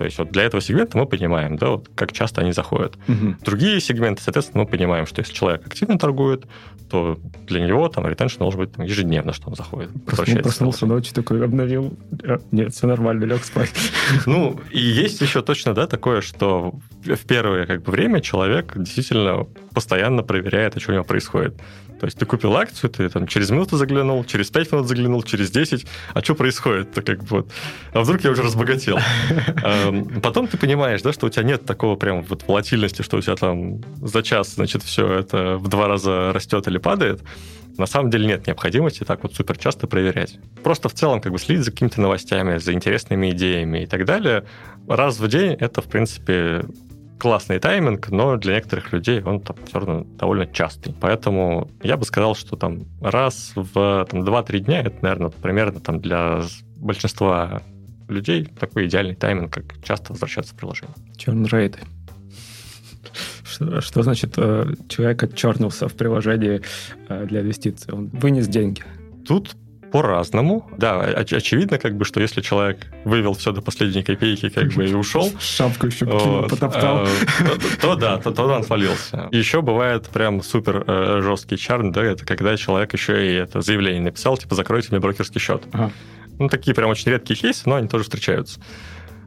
То 0.00 0.06
есть 0.06 0.16
вот 0.16 0.30
для 0.30 0.44
этого 0.44 0.62
сегмента 0.62 0.96
мы 0.96 1.04
понимаем, 1.04 1.56
да, 1.56 1.72
вот 1.72 1.90
как 1.94 2.14
часто 2.14 2.40
они 2.40 2.52
заходят. 2.52 2.96
Угу. 3.06 3.36
Другие 3.44 3.78
сегменты, 3.82 4.22
соответственно, 4.22 4.64
мы 4.64 4.66
понимаем, 4.66 5.04
что 5.04 5.20
если 5.20 5.34
человек 5.34 5.66
активно 5.66 5.98
торгует, 5.98 6.46
то 6.88 7.20
для 7.46 7.60
него 7.60 7.86
там 7.90 8.06
ретеншн 8.06 8.38
должен 8.38 8.60
быть 8.60 8.72
там, 8.72 8.86
ежедневно, 8.86 9.34
что 9.34 9.50
он 9.50 9.56
заходит. 9.56 9.90
Просто 10.06 10.38
проснулся 10.38 10.86
ночью, 10.86 11.14
такой 11.14 11.44
обновил. 11.44 11.92
А, 12.24 12.40
нет, 12.50 12.72
все 12.72 12.86
нормально, 12.86 13.24
лег 13.24 13.44
спать. 13.44 13.74
Ну, 14.24 14.58
и 14.70 14.80
есть 14.80 15.20
еще 15.20 15.42
точно, 15.42 15.74
да, 15.74 15.86
такое, 15.86 16.22
что 16.22 16.72
в 17.04 17.26
первое 17.26 17.66
как 17.66 17.82
бы 17.82 17.92
время 17.92 18.22
человек 18.22 18.72
действительно 18.76 19.46
постоянно 19.74 20.22
проверяет, 20.22 20.78
а 20.78 20.80
что 20.80 20.92
у 20.92 20.94
него 20.94 21.04
происходит. 21.04 21.60
То 22.00 22.06
есть 22.06 22.18
ты 22.18 22.24
купил 22.24 22.56
акцию, 22.56 22.88
ты 22.88 23.10
там 23.10 23.26
через 23.26 23.50
минуту 23.50 23.76
заглянул, 23.76 24.24
через 24.24 24.50
5 24.50 24.72
минут 24.72 24.88
заглянул, 24.88 25.22
через 25.22 25.50
10. 25.50 25.86
А 26.14 26.22
что 26.22 26.34
происходит-то 26.34 27.02
как 27.02 27.18
бы 27.24 27.26
вот? 27.28 27.52
А 27.92 28.00
вдруг 28.00 28.24
я 28.24 28.30
уже 28.30 28.42
разбогател? 28.42 28.98
Эм, 29.62 30.20
потом 30.22 30.48
ты 30.48 30.56
понимаешь, 30.56 31.02
да, 31.02 31.12
что 31.12 31.26
у 31.26 31.28
тебя 31.28 31.42
нет 31.42 31.66
такого 31.66 31.96
прям 31.96 32.22
вот 32.22 32.48
волатильности, 32.48 33.02
что 33.02 33.18
у 33.18 33.20
тебя 33.20 33.36
там 33.36 33.82
за 34.00 34.22
час, 34.22 34.54
значит, 34.54 34.82
все 34.82 35.12
это 35.12 35.58
в 35.58 35.68
два 35.68 35.88
раза 35.88 36.32
растет 36.32 36.66
или 36.68 36.78
падает. 36.78 37.20
На 37.76 37.86
самом 37.86 38.10
деле 38.10 38.26
нет 38.26 38.46
необходимости 38.46 39.04
так 39.04 39.22
вот 39.22 39.34
супер 39.34 39.58
часто 39.58 39.86
проверять. 39.86 40.38
Просто 40.62 40.88
в 40.88 40.94
целом 40.94 41.20
как 41.20 41.32
бы 41.32 41.38
следить 41.38 41.64
за 41.64 41.70
какими-то 41.70 42.00
новостями, 42.00 42.56
за 42.56 42.72
интересными 42.72 43.30
идеями 43.30 43.82
и 43.82 43.86
так 43.86 44.06
далее. 44.06 44.46
Раз 44.88 45.18
в 45.18 45.28
день 45.28 45.52
это, 45.52 45.82
в 45.82 45.86
принципе, 45.86 46.64
классный 47.20 47.58
тайминг, 47.60 48.08
но 48.10 48.36
для 48.36 48.56
некоторых 48.56 48.92
людей 48.92 49.22
он 49.22 49.40
там 49.40 49.56
все 49.66 49.78
равно 49.78 50.06
довольно 50.18 50.46
частый. 50.46 50.94
Поэтому 51.00 51.70
я 51.82 51.96
бы 51.96 52.04
сказал, 52.04 52.34
что 52.34 52.56
там 52.56 52.84
раз 53.00 53.52
в 53.54 54.06
там, 54.10 54.22
2-3 54.22 54.58
дня 54.60 54.80
это, 54.80 54.96
наверное, 55.02 55.30
примерно 55.30 55.80
там 55.80 56.00
для 56.00 56.42
большинства 56.76 57.62
людей 58.08 58.46
такой 58.58 58.86
идеальный 58.86 59.14
тайминг, 59.14 59.52
как 59.52 59.84
часто 59.84 60.12
возвращаться 60.12 60.54
в 60.54 60.56
приложение. 60.56 60.94
Черн-рейты. 61.16 61.80
Что, 63.44 63.80
что 63.80 64.02
значит 64.02 64.34
э, 64.36 64.74
человек 64.88 65.22
отчернился 65.22 65.88
в 65.88 65.94
приложении 65.94 66.62
э, 67.08 67.26
для 67.26 67.40
инвестиций? 67.40 67.92
Он 67.92 68.08
вынес 68.08 68.48
деньги. 68.48 68.82
Тут 69.26 69.56
по-разному. 69.90 70.68
Да, 70.76 71.04
оч- 71.10 71.36
очевидно, 71.36 71.78
как 71.78 71.96
бы, 71.96 72.04
что 72.04 72.20
если 72.20 72.40
человек 72.40 72.86
вывел 73.04 73.34
все 73.34 73.52
до 73.52 73.60
последней 73.60 74.02
копейки, 74.02 74.48
как 74.48 74.72
бы 74.72 74.88
и 74.88 74.94
ушел, 74.94 75.30
шапку 75.40 75.86
еще 75.86 76.06
вот, 76.06 76.50
потоптал, 76.50 77.04
э, 77.04 77.08
то, 77.80 77.94
да, 77.96 78.18
то, 78.18 78.30
он 78.44 78.64
свалился. 78.64 79.28
Еще 79.30 79.62
бывает 79.62 80.08
прям 80.08 80.42
супер 80.42 80.84
э, 80.86 81.20
жесткий 81.22 81.56
чарн, 81.56 81.92
да, 81.92 82.02
это 82.02 82.24
когда 82.24 82.56
человек 82.56 82.92
еще 82.92 83.26
и 83.26 83.34
это 83.34 83.60
заявление 83.60 84.02
написал, 84.02 84.36
типа 84.36 84.54
закройте 84.54 84.88
мне 84.90 85.00
брокерский 85.00 85.40
счет. 85.40 85.64
Ну 86.38 86.48
такие 86.48 86.74
прям 86.74 86.88
очень 86.90 87.10
редкие 87.10 87.38
кейсы, 87.38 87.68
но 87.68 87.76
они 87.76 87.88
тоже 87.88 88.04
встречаются. 88.04 88.60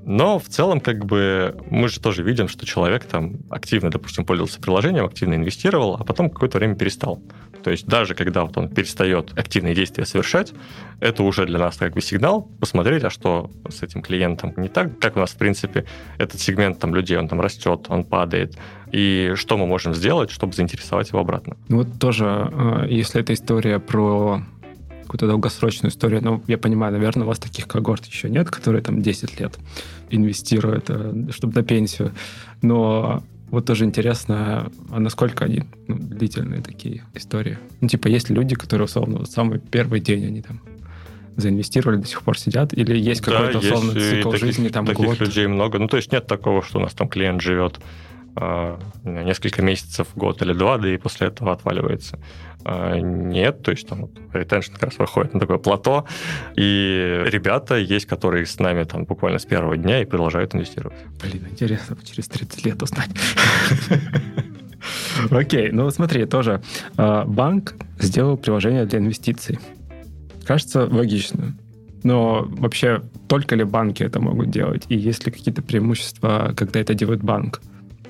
Но 0.05 0.37
в 0.37 0.47
целом, 0.49 0.81
как 0.81 1.05
бы, 1.05 1.55
мы 1.69 1.87
же 1.87 1.99
тоже 1.99 2.23
видим, 2.23 2.47
что 2.47 2.65
человек 2.65 3.05
там 3.05 3.37
активно, 3.49 3.89
допустим, 3.89 4.25
пользовался 4.25 4.59
приложением, 4.59 5.05
активно 5.05 5.35
инвестировал, 5.35 5.95
а 5.97 6.03
потом 6.03 6.29
какое-то 6.29 6.57
время 6.57 6.75
перестал. 6.75 7.21
То 7.63 7.71
есть 7.71 7.87
даже 7.87 8.15
когда 8.15 8.43
вот 8.43 8.57
он 8.57 8.69
перестает 8.69 9.37
активные 9.37 9.73
действия 9.73 10.05
совершать, 10.05 10.53
это 10.99 11.23
уже 11.23 11.45
для 11.45 11.59
нас 11.59 11.77
как 11.77 11.93
бы 11.93 12.01
сигнал 12.01 12.43
посмотреть, 12.59 13.03
а 13.03 13.09
что 13.09 13.49
с 13.69 13.83
этим 13.83 14.01
клиентом 14.01 14.53
не 14.57 14.69
так, 14.69 14.99
как 14.99 15.15
у 15.15 15.19
нас, 15.19 15.31
в 15.31 15.37
принципе, 15.37 15.85
этот 16.17 16.39
сегмент 16.39 16.79
там 16.79 16.93
людей, 16.93 17.17
он 17.17 17.27
там 17.27 17.41
растет, 17.41 17.85
он 17.89 18.03
падает, 18.03 18.57
и 18.91 19.33
что 19.35 19.57
мы 19.57 19.65
можем 19.65 19.93
сделать, 19.93 20.29
чтобы 20.29 20.53
заинтересовать 20.53 21.09
его 21.09 21.19
обратно. 21.19 21.57
Ну 21.69 21.77
вот 21.77 21.99
тоже, 21.99 22.25
э, 22.51 22.87
если 22.89 23.21
эта 23.21 23.33
история 23.33 23.79
про 23.79 24.43
какую-то 25.03 25.27
долгосрочную 25.27 25.91
историю. 25.91 26.23
Ну, 26.23 26.43
я 26.47 26.57
понимаю, 26.57 26.93
наверное, 26.93 27.25
у 27.25 27.27
вас 27.27 27.37
таких 27.37 27.67
когорт 27.67 28.05
еще 28.05 28.29
нет, 28.29 28.49
которые 28.49 28.81
там 28.81 29.01
10 29.01 29.39
лет 29.39 29.59
инвестируют, 30.09 30.85
э, 30.89 31.27
чтобы 31.29 31.53
на 31.53 31.63
пенсию. 31.63 32.13
Но 32.61 33.21
вот 33.53 33.67
тоже 33.67 33.85
интересно, 33.85 34.71
а 34.89 34.99
насколько 34.99 35.45
они 35.45 35.65
ну, 35.87 35.95
длительные 35.99 36.63
такие 36.63 37.03
истории. 37.13 37.59
Ну, 37.81 37.87
типа, 37.87 38.07
есть 38.07 38.31
люди, 38.31 38.55
которые, 38.55 38.85
условно, 38.85 39.19
вот 39.19 39.29
самый 39.29 39.59
первый 39.59 39.99
день 39.99 40.25
они 40.25 40.41
там 40.41 40.59
заинвестировали, 41.35 41.97
до 41.97 42.07
сих 42.07 42.23
пор 42.23 42.35
сидят, 42.35 42.73
или 42.73 42.97
есть 42.97 43.21
какой-то, 43.21 43.59
условно, 43.59 43.93
цикл 43.93 44.31
таких, 44.31 44.47
жизни, 44.47 44.69
там, 44.69 44.87
таких 44.87 45.05
год? 45.05 45.19
людей 45.19 45.45
много. 45.45 45.77
Ну, 45.77 45.87
то 45.87 45.97
есть 45.97 46.11
нет 46.11 46.25
такого, 46.25 46.63
что 46.63 46.79
у 46.79 46.81
нас 46.81 46.93
там 46.93 47.07
клиент 47.07 47.41
живет 47.41 47.79
несколько 49.03 49.61
месяцев, 49.61 50.07
год 50.15 50.41
или 50.41 50.53
два, 50.53 50.77
да 50.77 50.89
и 50.89 50.97
после 50.97 51.27
этого 51.27 51.53
отваливается. 51.53 52.19
А, 52.65 52.97
нет, 52.97 53.61
то 53.61 53.71
есть 53.71 53.87
там 53.87 54.05
retention 54.33 54.73
как 54.73 54.83
раз 54.83 54.97
выходит 54.97 55.33
на 55.33 55.39
такое 55.39 55.57
плато, 55.57 56.05
и 56.55 57.23
ребята 57.25 57.75
есть, 57.75 58.05
которые 58.05 58.45
с 58.45 58.57
нами 58.59 58.83
там 58.85 59.03
буквально 59.05 59.39
с 59.39 59.45
первого 59.45 59.77
дня 59.77 60.01
и 60.01 60.05
продолжают 60.05 60.55
инвестировать. 60.55 60.97
Блин, 61.21 61.47
интересно 61.51 61.97
через 62.03 62.27
30 62.27 62.65
лет 62.65 62.81
узнать. 62.81 63.09
Окей, 65.31 65.71
ну 65.71 65.89
смотри, 65.91 66.25
тоже 66.25 66.61
а, 66.97 67.25
банк 67.25 67.75
сделал 67.99 68.37
приложение 68.37 68.85
для 68.85 68.99
инвестиций. 68.99 69.59
Кажется 70.45 70.85
логично. 70.85 71.55
Но 72.03 72.45
вообще 72.49 73.01
только 73.29 73.55
ли 73.55 73.63
банки 73.63 74.03
это 74.03 74.19
могут 74.19 74.49
делать? 74.49 74.85
И 74.89 74.95
есть 74.95 75.25
ли 75.25 75.31
какие-то 75.31 75.61
преимущества, 75.61 76.53
когда 76.55 76.79
это 76.81 76.93
делает 76.93 77.23
банк? 77.23 77.61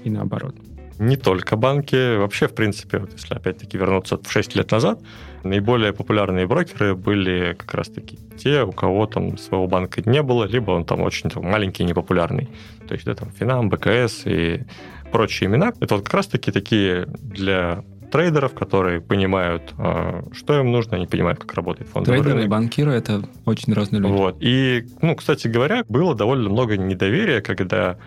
И 0.03 0.09
наоборот 0.09 0.55
не 0.99 1.17
только 1.17 1.55
банки. 1.55 2.17
Вообще, 2.17 2.47
в 2.47 2.53
принципе, 2.53 2.99
вот 2.99 3.11
если 3.13 3.35
опять-таки 3.35 3.77
вернуться 3.77 4.17
в 4.17 4.31
6 4.31 4.55
лет 4.55 4.71
назад, 4.71 4.99
наиболее 5.43 5.93
популярные 5.93 6.47
брокеры 6.47 6.95
были 6.95 7.55
как 7.57 7.73
раз-таки 7.73 8.17
те, 8.37 8.63
у 8.63 8.71
кого 8.71 9.05
там 9.07 9.37
своего 9.37 9.67
банка 9.67 10.01
не 10.05 10.21
было, 10.21 10.45
либо 10.45 10.71
он 10.71 10.85
там 10.85 11.01
очень 11.01 11.29
там, 11.29 11.43
маленький, 11.43 11.83
непопулярный. 11.83 12.49
То 12.87 12.93
есть, 12.93 13.05
да, 13.05 13.15
там, 13.15 13.29
Финам, 13.31 13.69
БКС 13.69 14.23
и 14.25 14.63
прочие 15.11 15.49
имена. 15.49 15.73
Это 15.79 15.95
вот 15.95 16.05
как 16.05 16.13
раз-таки 16.13 16.51
такие 16.51 17.05
для 17.21 17.83
трейдеров, 18.11 18.53
которые 18.53 19.01
понимают, 19.01 19.73
а, 19.79 20.23
что 20.33 20.59
им 20.59 20.71
нужно, 20.71 20.97
они 20.97 21.07
понимают, 21.07 21.39
как 21.39 21.53
работает 21.55 21.89
фонд. 21.89 22.05
Трейдеры 22.05 22.33
рынок. 22.33 22.45
и 22.45 22.47
банкиры— 22.47 22.91
это 22.93 23.23
очень 23.45 23.73
разные 23.73 24.01
люди. 24.01 24.11
Вот. 24.11 24.37
И, 24.39 24.85
ну, 25.01 25.15
кстати 25.15 25.47
говоря, 25.47 25.83
было 25.89 26.13
довольно 26.13 26.49
много 26.49 26.77
недоверия, 26.77 27.41
когда, 27.41 27.97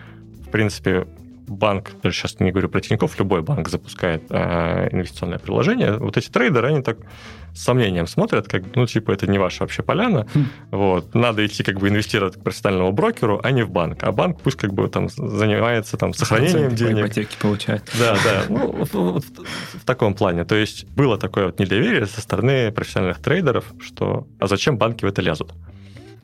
в 0.45 0.49
принципе, 0.49 1.07
банк, 1.47 1.91
даже 2.03 2.15
сейчас 2.15 2.39
не 2.39 2.51
говорю 2.51 2.69
про 2.69 2.81
Тинькофф, 2.81 3.17
любой 3.19 3.41
банк 3.41 3.69
запускает 3.69 4.23
э, 4.29 4.89
инвестиционное 4.91 5.39
приложение, 5.39 5.97
вот 5.97 6.17
эти 6.17 6.29
трейдеры, 6.29 6.67
они 6.69 6.81
так 6.81 6.97
с 7.53 7.63
сомнением 7.63 8.05
смотрят, 8.07 8.47
как, 8.47 8.63
ну, 8.75 8.85
типа, 8.85 9.11
это 9.11 9.25
не 9.27 9.39
ваша 9.39 9.63
вообще 9.63 9.81
поляна, 9.81 10.27
хм. 10.33 10.45
вот, 10.71 11.15
надо 11.15 11.45
идти 11.45 11.63
как 11.63 11.79
бы 11.79 11.87
инвестировать 11.89 12.35
к 12.35 12.43
профессиональному 12.43 12.91
брокеру, 12.91 13.39
а 13.43 13.51
не 13.51 13.63
в 13.63 13.71
банк, 13.71 14.03
а 14.03 14.11
банк 14.11 14.41
пусть 14.41 14.57
как 14.57 14.73
бы 14.73 14.87
там 14.89 15.09
занимается 15.09 15.97
там 15.97 16.13
сохранением 16.13 16.75
денег. 16.75 17.05
ипотеки 17.05 17.35
получает. 17.39 17.83
Да, 17.97 18.15
да, 18.23 18.43
ну, 18.49 18.71
вот, 18.71 18.93
вот, 18.93 19.23
в, 19.23 19.79
в 19.79 19.85
таком 19.85 20.13
плане, 20.13 20.45
то 20.45 20.55
есть 20.55 20.87
было 20.89 21.17
такое 21.17 21.47
вот 21.47 21.59
недоверие 21.59 22.05
со 22.05 22.21
стороны 22.21 22.71
профессиональных 22.71 23.19
трейдеров, 23.19 23.65
что, 23.81 24.27
а 24.39 24.47
зачем 24.47 24.77
банки 24.77 25.03
в 25.03 25.07
это 25.07 25.21
лезут? 25.21 25.53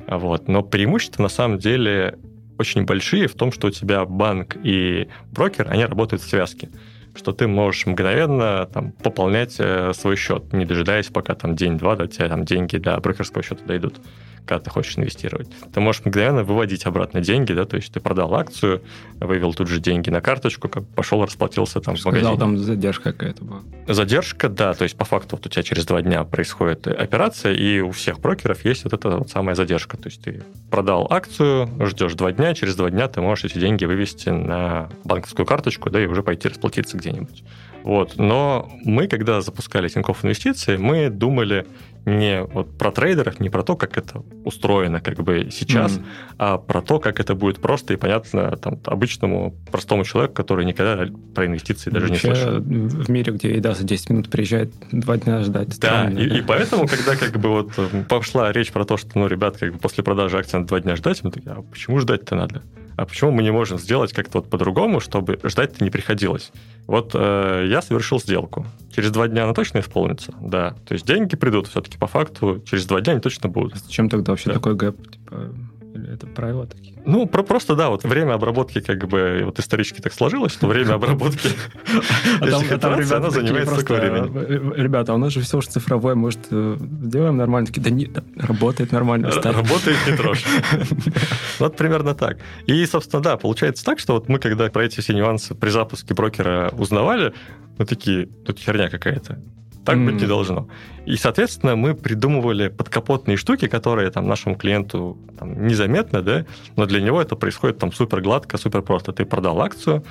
Вот. 0.07 0.47
Но 0.47 0.61
преимущество 0.63 1.23
на 1.23 1.29
самом 1.29 1.59
деле 1.59 2.17
очень 2.57 2.85
большие 2.85 3.27
в 3.27 3.33
том, 3.35 3.51
что 3.51 3.67
у 3.67 3.71
тебя 3.71 4.05
банк 4.05 4.57
и 4.63 5.07
брокер, 5.31 5.67
они 5.69 5.85
работают 5.85 6.21
в 6.21 6.29
связке 6.29 6.69
что 7.15 7.31
ты 7.31 7.47
можешь 7.47 7.85
мгновенно 7.85 8.67
там, 8.73 8.91
пополнять 8.91 9.55
э, 9.59 9.93
свой 9.93 10.15
счет, 10.15 10.51
не 10.51 10.65
дожидаясь, 10.65 11.07
пока 11.07 11.35
там 11.35 11.55
день-два 11.55 11.95
до 11.95 12.07
тебя 12.07 12.27
там 12.27 12.43
деньги 12.43 12.77
для 12.77 12.97
брокерского 12.97 13.43
счета 13.43 13.63
дойдут 13.65 14.01
когда 14.45 14.59
ты 14.59 14.69
хочешь 14.69 14.97
инвестировать. 14.97 15.47
Ты 15.73 15.79
можешь 15.79 16.03
мгновенно 16.05 16.43
выводить 16.43 16.85
обратно 16.85 17.21
деньги, 17.21 17.53
да, 17.53 17.65
то 17.65 17.75
есть 17.77 17.93
ты 17.93 17.99
продал 17.99 18.33
акцию, 18.35 18.81
вывел 19.19 19.53
тут 19.53 19.67
же 19.67 19.79
деньги 19.79 20.09
на 20.09 20.21
карточку, 20.21 20.69
как 20.69 20.85
пошел, 20.87 21.23
расплатился 21.23 21.79
там 21.79 21.97
Сказал, 21.97 22.11
в 22.11 22.23
магазине. 22.23 22.39
там 22.39 22.57
задержка 22.57 23.13
какая-то 23.13 23.43
была. 23.43 23.61
Задержка, 23.87 24.49
да, 24.49 24.73
то 24.73 24.83
есть 24.83 24.97
по 24.97 25.05
факту 25.05 25.35
вот 25.37 25.45
у 25.45 25.49
тебя 25.49 25.63
через 25.63 25.85
два 25.85 26.01
дня 26.01 26.23
происходит 26.23 26.87
операция, 26.87 27.53
и 27.53 27.79
у 27.79 27.91
всех 27.91 28.19
брокеров 28.19 28.65
есть 28.65 28.83
вот 28.83 28.93
эта 28.93 29.17
вот 29.17 29.29
самая 29.29 29.55
задержка, 29.55 29.97
то 29.97 30.07
есть 30.07 30.21
ты 30.21 30.43
продал 30.69 31.07
акцию, 31.09 31.69
ждешь 31.79 32.13
два 32.15 32.31
дня, 32.31 32.53
через 32.53 32.75
два 32.75 32.89
дня 32.89 33.07
ты 33.07 33.21
можешь 33.21 33.45
эти 33.45 33.59
деньги 33.59 33.85
вывести 33.85 34.29
на 34.29 34.89
банковскую 35.03 35.45
карточку, 35.45 35.89
да, 35.89 36.03
и 36.03 36.07
уже 36.07 36.23
пойти 36.23 36.47
расплатиться 36.47 36.97
где-нибудь. 36.97 37.43
Вот. 37.83 38.17
Но 38.17 38.71
мы, 38.85 39.07
когда 39.07 39.41
запускали 39.41 39.89
Тинькофф 39.89 40.23
Инвестиции, 40.23 40.77
мы 40.77 41.09
думали 41.09 41.67
не 42.05 42.43
вот 42.43 42.77
про 42.77 42.91
трейдеров, 42.91 43.39
не 43.39 43.49
про 43.49 43.63
то, 43.63 43.75
как 43.75 43.97
это 43.97 44.23
устроено 44.43 44.99
как 44.99 45.23
бы 45.23 45.49
сейчас, 45.51 45.93
mm-hmm. 45.93 46.35
а 46.37 46.57
про 46.57 46.81
то, 46.81 46.99
как 46.99 47.19
это 47.19 47.33
будет 47.33 47.59
просто 47.59 47.93
и 47.93 47.97
понятно 47.97 48.55
там, 48.57 48.79
обычному 48.85 49.55
простому 49.71 50.03
человеку, 50.03 50.33
который 50.33 50.65
никогда 50.65 51.07
про 51.33 51.45
инвестиции 51.45 51.89
даже 51.89 52.07
Вообще, 52.07 52.29
не 52.29 52.35
слышал. 52.35 52.59
В 52.59 53.09
мире, 53.09 53.31
где 53.33 53.55
еда 53.55 53.73
за 53.73 53.83
10 53.83 54.09
минут 54.09 54.29
приезжает, 54.29 54.73
два 54.91 55.17
дня 55.17 55.41
ждать. 55.41 55.79
Да, 55.79 56.09
и, 56.09 56.39
и 56.39 56.41
поэтому, 56.41 56.87
когда 56.87 57.15
как 57.19 57.37
бы 57.39 57.49
вот 57.49 57.71
пошла 58.09 58.51
речь 58.51 58.71
про 58.71 58.85
то, 58.85 58.97
что, 58.97 59.09
ну, 59.15 59.27
ребят, 59.27 59.57
как 59.57 59.73
бы 59.73 59.79
после 59.79 60.03
продажи 60.03 60.37
акций 60.37 60.55
надо 60.57 60.67
два 60.67 60.79
дня 60.81 60.95
ждать, 60.95 61.23
мы 61.23 61.31
такие, 61.31 61.51
а 61.51 61.61
почему 61.61 61.99
ждать-то 61.99 62.35
надо? 62.35 62.63
А 62.95 63.05
почему 63.05 63.31
мы 63.31 63.43
не 63.43 63.51
можем 63.51 63.77
сделать 63.77 64.13
как-то 64.13 64.39
вот 64.39 64.49
по-другому, 64.49 64.99
чтобы 64.99 65.39
ждать-то 65.43 65.83
не 65.83 65.89
приходилось? 65.89 66.51
Вот 66.87 67.11
э, 67.13 67.65
я 67.69 67.81
совершил 67.81 68.19
сделку. 68.19 68.65
Через 68.95 69.11
два 69.11 69.27
дня 69.27 69.45
она 69.45 69.53
точно 69.53 69.79
исполнится? 69.79 70.33
Да. 70.39 70.75
То 70.85 70.93
есть 70.93 71.05
деньги 71.05 71.35
придут 71.35 71.67
все-таки 71.67 71.97
по 71.97 72.07
факту, 72.07 72.61
через 72.65 72.85
два 72.85 73.01
дня 73.01 73.13
они 73.13 73.21
точно 73.21 73.49
будут. 73.49 73.75
Зачем 73.77 74.09
тогда 74.09 74.33
вообще 74.33 74.49
да. 74.49 74.55
такой 74.55 74.75
гэп? 74.75 75.11
Типа, 75.11 75.53
Или 75.93 76.13
это 76.13 76.25
правила 76.25 76.65
такие? 76.65 76.95
Ну, 77.05 77.27
про 77.27 77.43
просто, 77.43 77.75
да, 77.75 77.89
вот 77.89 78.03
время 78.03 78.33
обработки, 78.33 78.81
как 78.81 79.07
бы, 79.07 79.43
вот 79.45 79.59
исторически 79.59 80.01
так 80.01 80.11
сложилось, 80.13 80.51
что 80.53 80.67
время 80.67 80.95
обработки 80.95 81.49
а 82.41 82.77
там 82.79 82.99
ребята 82.99 83.29
занимает 83.29 83.69
столько 83.69 83.93
времени. 83.93 84.31
«Э, 84.35 84.81
ребята, 84.81 85.11
а 85.11 85.15
у 85.15 85.17
нас 85.19 85.31
же 85.31 85.41
все 85.41 85.57
уже 85.57 85.69
цифровое, 85.69 86.15
может, 86.15 86.39
э, 86.49 86.77
сделаем 87.03 87.37
нормально? 87.37 87.67
Такие, 87.67 87.81
да 87.81 87.89
не, 87.91 88.09
работает 88.35 88.91
нормально. 88.91 89.29
Работает 89.29 89.97
не 90.07 90.17
трожь. 90.17 90.43
Вот 91.59 91.77
примерно 91.77 92.15
так. 92.15 92.37
И, 92.65 92.85
собственно, 92.85 93.21
да, 93.21 93.37
получается 93.37 93.85
так, 93.85 93.99
что 93.99 94.13
вот 94.13 94.27
мы, 94.27 94.39
когда 94.39 94.69
про 94.69 94.85
эти 94.85 94.99
все 94.99 95.13
нюансы 95.13 95.53
при 95.53 95.69
запуске 95.69 96.13
брокера 96.13 96.71
узнавали, 96.77 97.33
мы 97.77 97.85
такие, 97.85 98.25
тут 98.25 98.59
херня 98.59 98.89
какая-то. 98.89 99.39
Так 99.85 99.97
mm. 99.97 100.05
быть 100.05 100.21
не 100.21 100.27
должно. 100.27 100.67
И, 101.05 101.17
соответственно, 101.17 101.75
мы 101.75 101.93
придумывали 101.93 102.69
подкапотные 102.69 103.37
штуки, 103.37 103.67
которые 103.67 104.09
там 104.11 104.27
нашему 104.27 104.55
клиенту 104.55 105.17
там, 105.37 105.67
незаметно, 105.67 106.21
да, 106.21 106.45
но 106.75 106.85
для 106.85 107.01
него 107.01 107.21
это 107.21 107.35
происходит 107.35 107.79
там 107.79 107.91
супер 107.91 108.21
гладко, 108.21 108.57
супер 108.57 108.81
просто. 108.81 109.11
Ты 109.11 109.25
продал 109.25 109.61
акцию, 109.61 110.03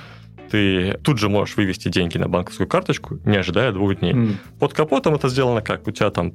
ты 0.51 0.99
тут 1.03 1.17
же 1.17 1.29
можешь 1.29 1.57
вывести 1.57 1.89
деньги 1.89 2.19
на 2.19 2.27
банковскую 2.27 2.67
карточку, 2.67 3.19
не 3.25 3.37
ожидая 3.37 3.71
двух 3.71 3.99
дней. 3.99 4.13
Mm. 4.13 4.35
Под 4.59 4.73
капотом 4.73 5.15
это 5.15 5.29
сделано 5.29 5.61
как? 5.61 5.87
У 5.87 5.91
тебя 5.91 6.11
там 6.11 6.33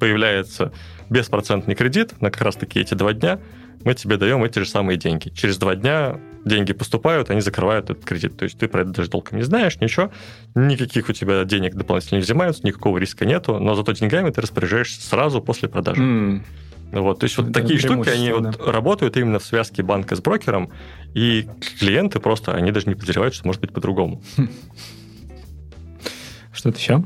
появляется 0.00 0.72
беспроцентный 1.08 1.76
кредит 1.76 2.20
на 2.20 2.30
как 2.30 2.42
раз-таки 2.42 2.80
эти 2.80 2.94
два 2.94 3.12
дня, 3.12 3.38
мы 3.84 3.94
тебе 3.94 4.16
даем 4.16 4.44
эти 4.44 4.58
же 4.58 4.66
самые 4.66 4.96
деньги. 4.96 5.30
Через 5.30 5.58
два 5.58 5.74
дня 5.74 6.20
деньги 6.44 6.72
поступают, 6.72 7.30
они 7.30 7.40
закрывают 7.40 7.90
этот 7.90 8.04
кредит. 8.04 8.36
То 8.36 8.44
есть 8.44 8.58
ты 8.58 8.68
про 8.68 8.82
это 8.82 8.90
даже 8.90 9.10
толком 9.10 9.38
не 9.38 9.44
знаешь, 9.44 9.78
ничего. 9.80 10.10
Никаких 10.54 11.08
у 11.08 11.12
тебя 11.12 11.44
денег 11.44 11.74
дополнительно 11.74 12.18
не 12.18 12.22
взимаются, 12.22 12.66
никакого 12.66 12.98
риска 12.98 13.24
нету, 13.24 13.58
но 13.58 13.74
зато 13.74 13.92
деньгами 13.92 14.30
ты 14.30 14.40
распоряжаешься 14.40 15.06
сразу 15.06 15.40
после 15.40 15.68
продажи. 15.68 16.02
Mm. 16.02 16.42
Вот, 16.92 17.20
то 17.20 17.24
есть 17.24 17.38
вот 17.38 17.52
такие 17.52 17.78
штуки, 17.78 18.08
они 18.08 18.30
да. 18.30 18.36
вот 18.36 18.66
работают 18.66 19.16
именно 19.16 19.38
в 19.38 19.44
связке 19.44 19.82
банка 19.82 20.16
с 20.16 20.20
брокером, 20.20 20.70
и 21.14 21.46
клиенты 21.78 22.18
просто, 22.18 22.52
они 22.52 22.72
даже 22.72 22.88
не 22.88 22.96
подозревают, 22.96 23.34
что 23.34 23.46
может 23.46 23.60
быть 23.60 23.72
по-другому. 23.72 24.22
Что-то 26.52 26.78
еще? 26.78 27.04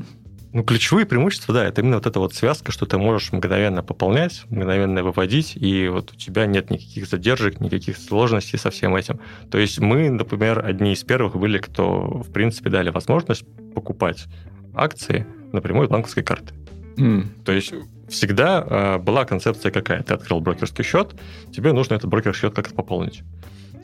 Ну, 0.55 0.63
ключевые 0.63 1.05
преимущества, 1.05 1.53
да, 1.53 1.65
это 1.65 1.81
именно 1.81 1.97
вот 1.97 2.05
эта 2.05 2.17
вот 2.17 2.33
связка, 2.33 2.71
что 2.71 2.85
ты 2.85 2.97
можешь 2.97 3.33
мгновенно 3.33 3.83
пополнять, 3.83 4.45
мгновенно 4.49 5.03
выводить, 5.03 5.57
и 5.57 5.89
вот 5.89 6.13
у 6.13 6.15
тебя 6.15 6.45
нет 6.45 6.69
никаких 6.69 7.07
задержек, 7.07 7.59
никаких 7.59 7.97
сложностей 7.97 8.57
со 8.57 8.69
всем 8.69 8.95
этим. 8.95 9.19
То 9.51 9.57
есть 9.57 9.79
мы, 9.79 10.09
например, 10.09 10.65
одни 10.65 10.93
из 10.93 11.03
первых 11.03 11.35
были, 11.35 11.57
кто, 11.57 12.21
в 12.23 12.31
принципе, 12.31 12.69
дали 12.69 12.89
возможность 12.89 13.43
покупать 13.73 14.27
акции 14.73 15.27
напрямую 15.51 15.87
с 15.87 15.91
банковской 15.91 16.23
карты. 16.23 16.53
Mm. 16.95 17.25
То 17.43 17.51
есть 17.51 17.73
всегда 18.07 18.65
э, 18.65 18.97
была 18.99 19.25
концепция 19.25 19.73
какая? 19.73 20.03
Ты 20.03 20.13
открыл 20.13 20.39
брокерский 20.39 20.85
счет, 20.85 21.15
тебе 21.53 21.73
нужно 21.73 21.95
этот 21.95 22.09
брокерский 22.09 22.43
счет 22.43 22.55
как-то 22.55 22.73
пополнить 22.73 23.23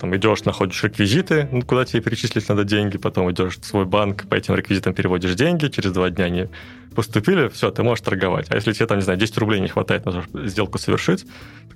там 0.02 0.16
идешь, 0.16 0.44
находишь 0.46 0.84
реквизиты, 0.84 1.48
ну, 1.52 1.62
куда 1.62 1.86
тебе 1.86 2.02
перечислить 2.02 2.50
надо 2.50 2.64
деньги, 2.64 2.98
потом 2.98 3.30
идешь 3.32 3.60
в 3.60 3.66
свой 3.66 3.86
банк, 3.86 4.28
по 4.28 4.34
этим 4.34 4.56
реквизитам 4.56 4.96
переводишь 4.96 5.36
деньги, 5.36 5.68
через 5.68 5.92
два 5.92 6.10
дня 6.10 6.26
они 6.26 6.48
поступили, 6.96 7.50
все, 7.50 7.70
ты 7.70 7.84
можешь 7.84 8.04
торговать. 8.04 8.48
А 8.50 8.56
если 8.56 8.74
тебе 8.74 8.88
там, 8.88 8.98
не 8.98 9.04
знаю, 9.04 9.20
10 9.20 9.38
рублей 9.38 9.60
не 9.62 9.68
хватает 9.68 10.06
на 10.06 10.24
сделку 10.48 10.80
совершить, 10.80 11.28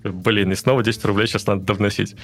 блин, 0.04 0.52
и 0.52 0.56
снова 0.56 0.82
10 0.82 1.06
рублей 1.06 1.28
сейчас 1.28 1.46
надо 1.46 1.62
довносить. 1.62 2.16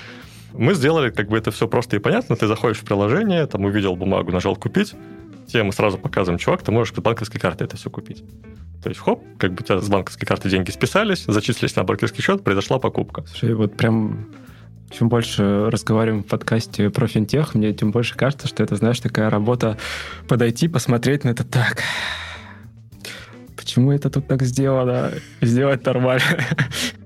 Мы 0.54 0.74
сделали 0.74 1.12
как 1.12 1.30
бы 1.30 1.38
это 1.38 1.52
все 1.52 1.68
просто 1.68 1.98
и 1.98 2.00
понятно. 2.00 2.36
Ты 2.36 2.48
заходишь 2.48 2.80
в 2.80 2.84
приложение, 2.84 3.46
там 3.46 3.64
увидел 3.66 3.96
бумагу, 3.96 4.32
нажал 4.32 4.56
«Купить», 4.56 4.96
тебе 5.46 5.62
мы 5.62 5.72
сразу 5.72 6.00
показываем, 6.00 6.40
чувак, 6.40 6.64
ты 6.64 6.72
можешь 6.72 6.96
с 6.96 7.00
банковской 7.00 7.40
карты 7.40 7.64
это 7.66 7.78
все 7.78 7.92
купить. 7.92 8.24
То 8.82 8.90
есть, 8.90 9.00
хоп, 9.00 9.24
как 9.38 9.54
бы 9.54 9.62
у 9.62 9.64
тебя 9.64 9.80
с 9.80 9.88
банковской 9.88 10.28
карты 10.28 10.50
деньги 10.50 10.72
списались, 10.72 11.26
зачислились 11.28 11.76
на 11.76 11.84
брокерский 11.84 12.24
счет, 12.24 12.44
произошла 12.44 12.80
покупка. 12.80 13.24
Слушай, 13.28 13.54
вот 13.54 13.78
прям 13.78 14.26
чем 14.92 15.10
больше 15.10 15.70
разговариваем 15.70 16.24
в 16.24 16.28
подкасте 16.28 16.90
про 16.90 17.08
финтех, 17.08 17.56
мне 17.56 17.74
тем 17.74 17.92
больше 17.92 18.16
кажется, 18.16 18.48
что 18.48 18.64
это, 18.64 18.76
знаешь, 18.76 19.00
такая 19.00 19.30
работа 19.30 19.78
подойти, 20.28 20.68
посмотреть 20.68 21.24
на 21.24 21.30
это 21.30 21.44
так. 21.44 21.84
Почему 23.56 23.92
это 23.92 24.10
тут 24.10 24.28
так 24.28 24.42
сделано? 24.42 25.12
Сделать 25.40 25.86
нормально. 25.86 26.24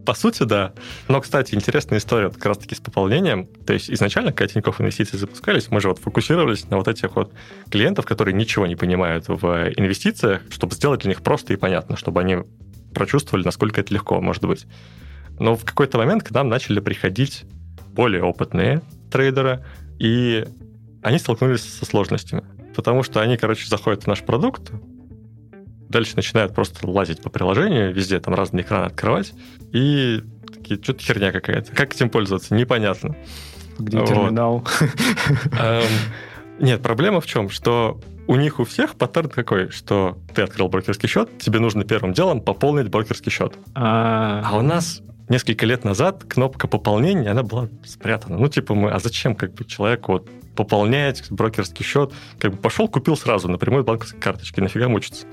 По 0.05 0.13
сути, 0.13 0.43
да. 0.43 0.73
Но, 1.07 1.19
кстати, 1.19 1.53
интересная 1.53 1.99
история 1.99 2.29
как 2.29 2.45
раз-таки 2.45 2.75
с 2.75 2.79
пополнением. 2.79 3.47
То 3.65 3.73
есть 3.73 3.89
изначально, 3.89 4.31
когда 4.31 4.53
Тинькофф 4.53 4.79
инвестиции 4.79 5.17
запускались, 5.17 5.69
мы 5.69 5.81
же 5.81 5.89
вот 5.89 5.99
фокусировались 5.99 6.69
на 6.69 6.77
вот 6.77 6.87
этих 6.87 7.15
вот 7.15 7.33
клиентов, 7.69 8.05
которые 8.05 8.33
ничего 8.33 8.67
не 8.67 8.75
понимают 8.75 9.25
в 9.27 9.73
инвестициях, 9.75 10.41
чтобы 10.49 10.75
сделать 10.75 11.01
для 11.01 11.09
них 11.09 11.21
просто 11.21 11.53
и 11.53 11.55
понятно, 11.55 11.97
чтобы 11.97 12.21
они 12.21 12.37
прочувствовали, 12.93 13.43
насколько 13.43 13.81
это 13.81 13.93
легко 13.93 14.21
может 14.21 14.45
быть. 14.45 14.65
Но 15.39 15.55
в 15.55 15.65
какой-то 15.65 15.97
момент 15.97 16.23
к 16.23 16.31
нам 16.31 16.47
начали 16.47 16.79
приходить 16.79 17.43
более 17.95 18.23
опытные 18.23 18.81
трейдеры, 19.11 19.65
и 19.97 20.45
они 21.01 21.17
столкнулись 21.17 21.61
со 21.61 21.85
сложностями. 21.85 22.43
Потому 22.75 23.03
что 23.03 23.21
они, 23.21 23.37
короче, 23.37 23.67
заходят 23.67 24.03
в 24.03 24.07
наш 24.07 24.21
продукт, 24.21 24.71
дальше 25.89 26.15
начинают 26.15 26.53
просто 26.53 26.87
лазить 26.87 27.21
по 27.21 27.29
приложению, 27.29 27.93
везде 27.93 28.19
там 28.19 28.33
разные 28.33 28.63
экраны 28.63 28.85
открывать, 28.85 29.33
и 29.71 30.21
такие, 30.53 30.81
что-то 30.81 31.01
херня 31.01 31.31
какая-то. 31.31 31.71
Как 31.73 31.93
этим 31.93 32.09
пользоваться? 32.09 32.53
Непонятно. 32.53 33.15
Где 33.79 33.99
вот. 33.99 34.07
терминал? 34.07 34.67
Эм, 35.59 35.83
нет, 36.59 36.81
проблема 36.81 37.21
в 37.21 37.25
чем? 37.25 37.49
Что 37.49 37.99
у 38.27 38.35
них 38.35 38.59
у 38.59 38.65
всех 38.65 38.95
паттерн 38.95 39.29
какой, 39.29 39.69
что 39.69 40.17
ты 40.33 40.41
открыл 40.41 40.67
брокерский 40.67 41.07
счет, 41.07 41.37
тебе 41.37 41.59
нужно 41.59 41.83
первым 41.83 42.13
делом 42.13 42.41
пополнить 42.41 42.89
брокерский 42.89 43.31
счет. 43.31 43.53
А, 43.73 44.41
а 44.43 44.57
у 44.57 44.61
нас 44.61 45.01
несколько 45.29 45.65
лет 45.65 45.83
назад 45.83 46.23
кнопка 46.27 46.67
пополнения, 46.67 47.29
она 47.29 47.43
была 47.43 47.69
спрятана. 47.85 48.37
Ну, 48.37 48.47
типа 48.47 48.75
мы, 48.75 48.91
а 48.91 48.99
зачем 48.99 49.35
как 49.35 49.53
бы 49.53 49.65
человеку 49.65 50.13
вот 50.13 50.29
пополнять 50.55 51.29
брокерский 51.31 51.85
счет? 51.85 52.13
Как 52.39 52.51
бы 52.51 52.57
пошел, 52.57 52.87
купил 52.87 53.17
сразу 53.17 53.47
напрямую 53.47 53.83
банковской 53.83 54.19
карточки, 54.19 54.59
нафига 54.59 54.87
мучиться? 54.87 55.25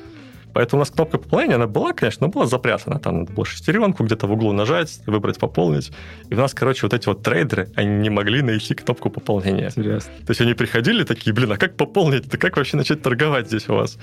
Поэтому 0.54 0.80
у 0.80 0.82
нас 0.82 0.90
кнопка 0.90 1.18
пополнения, 1.18 1.54
она 1.54 1.66
была, 1.66 1.92
конечно, 1.92 2.26
но 2.26 2.32
была 2.32 2.46
запрятана. 2.46 2.98
Там 2.98 3.20
надо 3.20 3.32
было 3.32 3.44
шестеренку 3.44 4.04
где-то 4.04 4.26
в 4.26 4.32
углу 4.32 4.52
нажать, 4.52 5.00
выбрать 5.06 5.38
пополнить. 5.38 5.92
И 6.30 6.34
у 6.34 6.38
нас, 6.38 6.54
короче, 6.54 6.86
вот 6.86 6.94
эти 6.94 7.06
вот 7.08 7.22
трейдеры, 7.22 7.68
они 7.74 7.88
не 7.88 8.10
могли 8.10 8.42
найти 8.42 8.74
кнопку 8.74 9.10
пополнения. 9.10 9.72
Интересно. 9.74 10.12
То 10.26 10.30
есть 10.30 10.40
они 10.40 10.54
приходили 10.54 11.04
такие, 11.04 11.32
блин, 11.32 11.52
а 11.52 11.56
как 11.56 11.76
пополнить? 11.76 12.28
Да 12.28 12.38
как 12.38 12.56
вообще 12.56 12.76
начать 12.76 13.02
торговать 13.02 13.48
здесь 13.48 13.68
у 13.68 13.74
вас? 13.74 13.98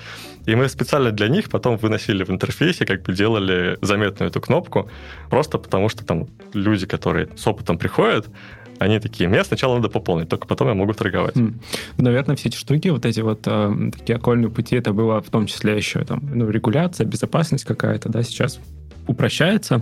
И 0.45 0.55
мы 0.55 0.67
специально 0.69 1.11
для 1.11 1.27
них 1.27 1.49
потом 1.49 1.77
выносили 1.77 2.23
в 2.23 2.29
интерфейсе, 2.29 2.85
как 2.85 3.03
бы 3.03 3.13
делали 3.13 3.77
заметную 3.81 4.29
эту 4.29 4.41
кнопку, 4.41 4.89
просто 5.29 5.57
потому 5.57 5.89
что 5.89 6.05
там 6.05 6.27
люди, 6.53 6.85
которые 6.85 7.29
с 7.35 7.45
опытом 7.47 7.77
приходят, 7.77 8.27
они 8.79 8.99
такие, 8.99 9.29
мне 9.29 9.43
сначала 9.43 9.75
надо 9.75 9.89
пополнить, 9.89 10.29
только 10.29 10.47
потом 10.47 10.69
я 10.69 10.73
могу 10.73 10.93
торговать. 10.93 11.35
Mm. 11.35 11.53
Наверное, 11.97 12.35
все 12.35 12.49
эти 12.49 12.57
штуки, 12.57 12.87
вот 12.89 13.05
эти 13.05 13.19
вот 13.19 13.41
э, 13.45 13.91
такие 13.97 14.15
окольные 14.15 14.49
пути, 14.49 14.75
это 14.75 14.93
было 14.93 15.21
в 15.21 15.29
том 15.29 15.45
числе 15.45 15.75
еще 15.77 16.03
там, 16.05 16.21
ну, 16.33 16.49
регуляция, 16.49 17.05
безопасность 17.05 17.65
какая-то, 17.65 18.09
да, 18.09 18.23
сейчас 18.23 18.59
упрощается. 19.07 19.81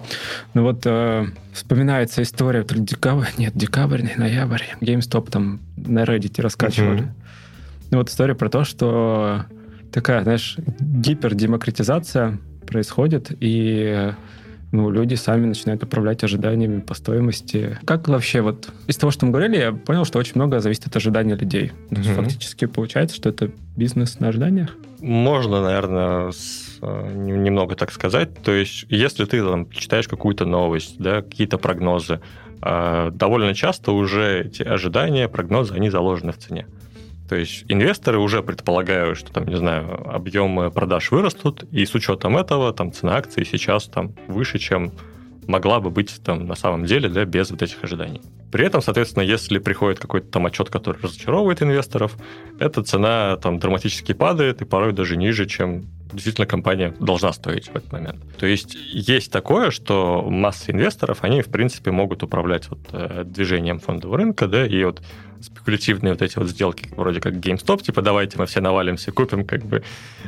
Но 0.54 0.64
вот 0.64 0.82
э, 0.86 1.26
вспоминается 1.54 2.22
история, 2.24 2.64
то 2.64 2.76
ли 2.76 2.82
декабрь, 2.82 3.28
нет, 3.38 3.54
декабрь, 3.56 4.04
ноябрь, 4.16 4.64
GameStop 4.82 5.30
там 5.30 5.60
на 5.76 6.04
Reddit 6.04 6.42
раскачивали. 6.42 7.02
Mm-hmm. 7.02 7.28
Ну 7.92 7.98
вот 8.00 8.10
история 8.10 8.36
про 8.36 8.50
то, 8.50 8.64
что 8.64 9.46
такая, 9.92 10.24
знаешь, 10.24 10.58
гипердемократизация 10.80 12.40
происходит, 12.66 13.32
и 13.40 14.14
ну, 14.72 14.90
люди 14.90 15.16
сами 15.16 15.46
начинают 15.46 15.84
управлять 15.84 16.24
ожиданиями 16.24 16.82
по 16.82 16.94
стоимости. 16.94 17.78
Как 17.86 18.08
вообще, 18.08 18.42
вот 18.42 18.70
из 18.88 18.98
того, 18.98 19.12
что 19.12 19.26
мы 19.26 19.32
говорили, 19.32 19.58
я 19.58 19.72
понял, 19.72 20.04
что 20.04 20.20
очень 20.20 20.34
много 20.36 20.60
зависит 20.60 20.88
от 20.88 20.96
ожидания 20.96 21.36
людей. 21.36 21.72
Mm-hmm. 21.90 22.16
Фактически 22.16 22.66
получается, 22.66 23.16
что 23.16 23.30
это 23.30 23.52
бизнес 23.78 24.20
на 24.20 24.30
ожиданиях? 24.30 24.76
Можно, 25.00 25.62
наверное, 25.62 26.32
с, 26.32 26.80
э, 26.82 27.12
немного 27.16 27.76
так 27.76 27.92
сказать. 27.92 28.30
То 28.44 28.52
есть, 28.52 28.86
если 28.90 29.26
ты 29.26 29.42
там, 29.42 29.70
читаешь 29.70 30.08
какую-то 30.08 30.46
новость, 30.46 30.96
да, 30.98 31.22
какие-то 31.22 31.58
прогнозы, 31.58 32.20
э, 32.62 33.12
довольно 33.14 33.54
часто 33.54 33.92
уже 33.94 34.46
эти 34.46 34.64
ожидания, 34.64 35.30
прогнозы, 35.30 35.76
они 35.76 35.90
заложены 35.90 36.34
в 36.34 36.38
цене. 36.40 36.66
То 37.28 37.36
есть 37.36 37.66
инвесторы 37.68 38.20
уже 38.20 38.42
предполагают, 38.42 39.18
что 39.18 39.34
там, 39.34 39.46
не 39.48 39.58
знаю, 39.58 40.10
объемы 40.10 40.72
продаж 40.72 41.12
вырастут, 41.12 41.64
и 41.72 41.86
с 41.86 41.94
учетом 41.94 42.38
этого 42.38 42.74
там 42.74 42.92
цена 42.92 43.18
акции 43.18 43.44
сейчас 43.44 43.86
там 43.86 44.14
выше, 44.28 44.60
чем 44.60 44.94
могла 45.48 45.80
бы 45.80 45.90
быть 45.90 46.22
там 46.24 46.46
на 46.46 46.56
самом 46.56 46.86
деле, 46.86 47.10
да, 47.10 47.26
без 47.26 47.52
вот 47.52 47.62
этих 47.62 47.84
ожиданий. 47.84 48.22
При 48.52 48.66
этом, 48.66 48.82
соответственно, 48.82 49.24
если 49.24 49.60
приходит 49.60 50.00
какой-то 50.00 50.28
там 50.28 50.46
отчет, 50.46 50.70
который 50.70 51.02
разочаровывает 51.02 51.62
инвесторов, 51.62 52.16
эта 52.60 52.84
цена 52.84 53.38
там 53.38 53.60
драматически 53.60 54.14
падает 54.14 54.62
и 54.62 54.66
порой 54.66 54.94
даже 54.94 55.18
ниже, 55.18 55.46
чем 55.46 55.86
действительно 56.12 56.48
компания 56.48 56.94
должна 57.00 57.34
стоить 57.34 57.68
в 57.68 57.76
этот 57.76 57.92
момент. 57.92 58.18
То 58.38 58.46
есть 58.46 58.76
есть 58.92 59.32
такое, 59.32 59.72
что 59.72 60.26
масса 60.30 60.72
инвесторов, 60.72 61.20
они, 61.22 61.42
в 61.42 61.48
принципе, 61.48 61.92
могут 61.92 62.24
управлять 62.24 62.70
вот, 62.70 62.80
э, 62.92 63.24
движением 63.26 63.80
фондового 63.80 64.18
рынка, 64.18 64.48
да, 64.48 64.66
и 64.66 64.84
вот 64.84 65.02
спекулятивные 65.42 66.14
вот 66.14 66.22
эти 66.22 66.38
вот 66.38 66.48
сделки, 66.50 66.90
вроде 66.96 67.20
как 67.20 67.34
GameStop, 67.34 67.84
типа 67.84 68.02
давайте 68.02 68.40
мы 68.40 68.46
все 68.46 68.60
навалимся, 68.60 69.12
купим, 69.12 69.46
как 69.46 69.64
бы, 69.64 69.84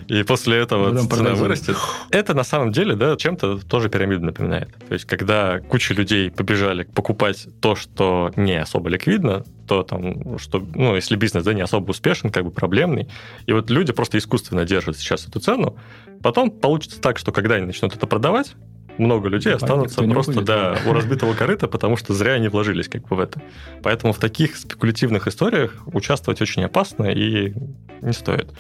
и 0.08 0.24
после 0.24 0.58
этого 0.58 0.92
Потом 0.92 0.98
цена 1.00 1.10
продадим. 1.10 1.40
вырастет. 1.42 1.78
Это 2.12 2.34
на 2.34 2.44
самом 2.44 2.72
деле, 2.72 2.96
да, 2.96 3.16
чем-то 3.16 3.60
тоже 3.68 3.90
пирамиду 3.90 4.26
напоминает. 4.26 4.70
То 4.88 4.94
есть, 4.94 5.06
когда 5.06 5.60
куча 5.60 5.94
людей 5.94 6.30
побежали 6.32 6.84
покупать 6.84 7.48
то, 7.60 7.76
что 7.76 8.32
не 8.36 8.62
особо 8.62 8.90
ликвидно, 8.90 9.44
то 9.70 9.84
там, 9.84 10.40
что, 10.40 10.68
ну, 10.74 10.96
если 10.96 11.16
бизнес, 11.16 11.44
да, 11.44 11.54
не 11.54 11.62
особо 11.62 11.92
успешен, 11.92 12.32
как 12.32 12.44
бы 12.44 12.50
проблемный, 12.50 13.08
и 13.46 13.54
вот 13.54 13.70
люди 13.70 13.94
просто 13.94 14.18
искусственно 14.18 14.66
держат 14.66 14.98
сейчас 14.98 15.28
эту 15.28 15.40
цену, 15.40 15.78
потом 16.24 16.50
получится 16.50 17.00
так, 17.00 17.20
что 17.20 17.32
когда 17.32 17.56
они 17.56 17.68
начнут 17.68 17.96
это 17.96 18.08
продавать, 18.08 18.56
много 18.98 19.30
людей 19.30 19.54
останутся 19.54 20.02
просто 20.04 20.32
будет, 20.34 20.46
да, 20.46 20.76
у 20.88 20.92
разбитого 20.92 21.36
корыта, 21.36 21.68
потому 21.68 21.98
что 21.98 22.16
зря 22.16 22.34
они 22.34 22.48
вложились 22.48 22.90
как 22.90 23.08
бы 23.08 23.16
в 23.16 23.20
это. 23.20 23.42
Поэтому 23.84 24.12
в 24.12 24.18
таких 24.18 24.58
спекулятивных 24.58 25.28
историях 25.28 25.84
участвовать 25.86 26.42
очень 26.42 26.64
опасно 26.64 27.06
и 27.06 27.54
не 28.02 28.14
стоит. 28.14 28.52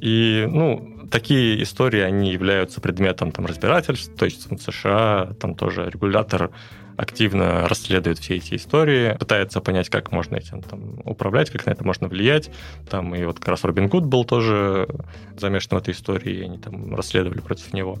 И, 0.00 0.46
ну, 0.50 1.06
такие 1.12 1.62
истории, 1.62 2.00
они 2.00 2.32
являются 2.32 2.80
предметом 2.80 3.30
там, 3.30 3.46
разбирательств, 3.46 4.12
то 4.16 4.24
есть 4.24 4.50
в 4.50 4.58
США 4.58 5.32
там 5.38 5.54
тоже 5.54 5.88
регулятор 5.88 6.50
активно 7.00 7.66
расследует 7.66 8.18
все 8.18 8.36
эти 8.36 8.56
истории, 8.56 9.16
пытается 9.18 9.60
понять, 9.60 9.88
как 9.88 10.12
можно 10.12 10.36
этим 10.36 10.60
там, 10.60 11.00
управлять, 11.04 11.50
как 11.50 11.64
на 11.64 11.70
это 11.70 11.84
можно 11.84 12.08
влиять. 12.08 12.50
Там 12.88 13.14
и 13.14 13.24
вот 13.24 13.38
как 13.38 13.48
раз 13.48 13.64
Робин 13.64 13.88
Гуд 13.88 14.04
был 14.04 14.24
тоже 14.24 14.86
замешан 15.38 15.78
в 15.78 15.82
этой 15.82 15.94
истории, 15.94 16.40
и 16.40 16.42
они 16.42 16.58
там 16.58 16.94
расследовали 16.94 17.40
против 17.40 17.72
него. 17.72 17.98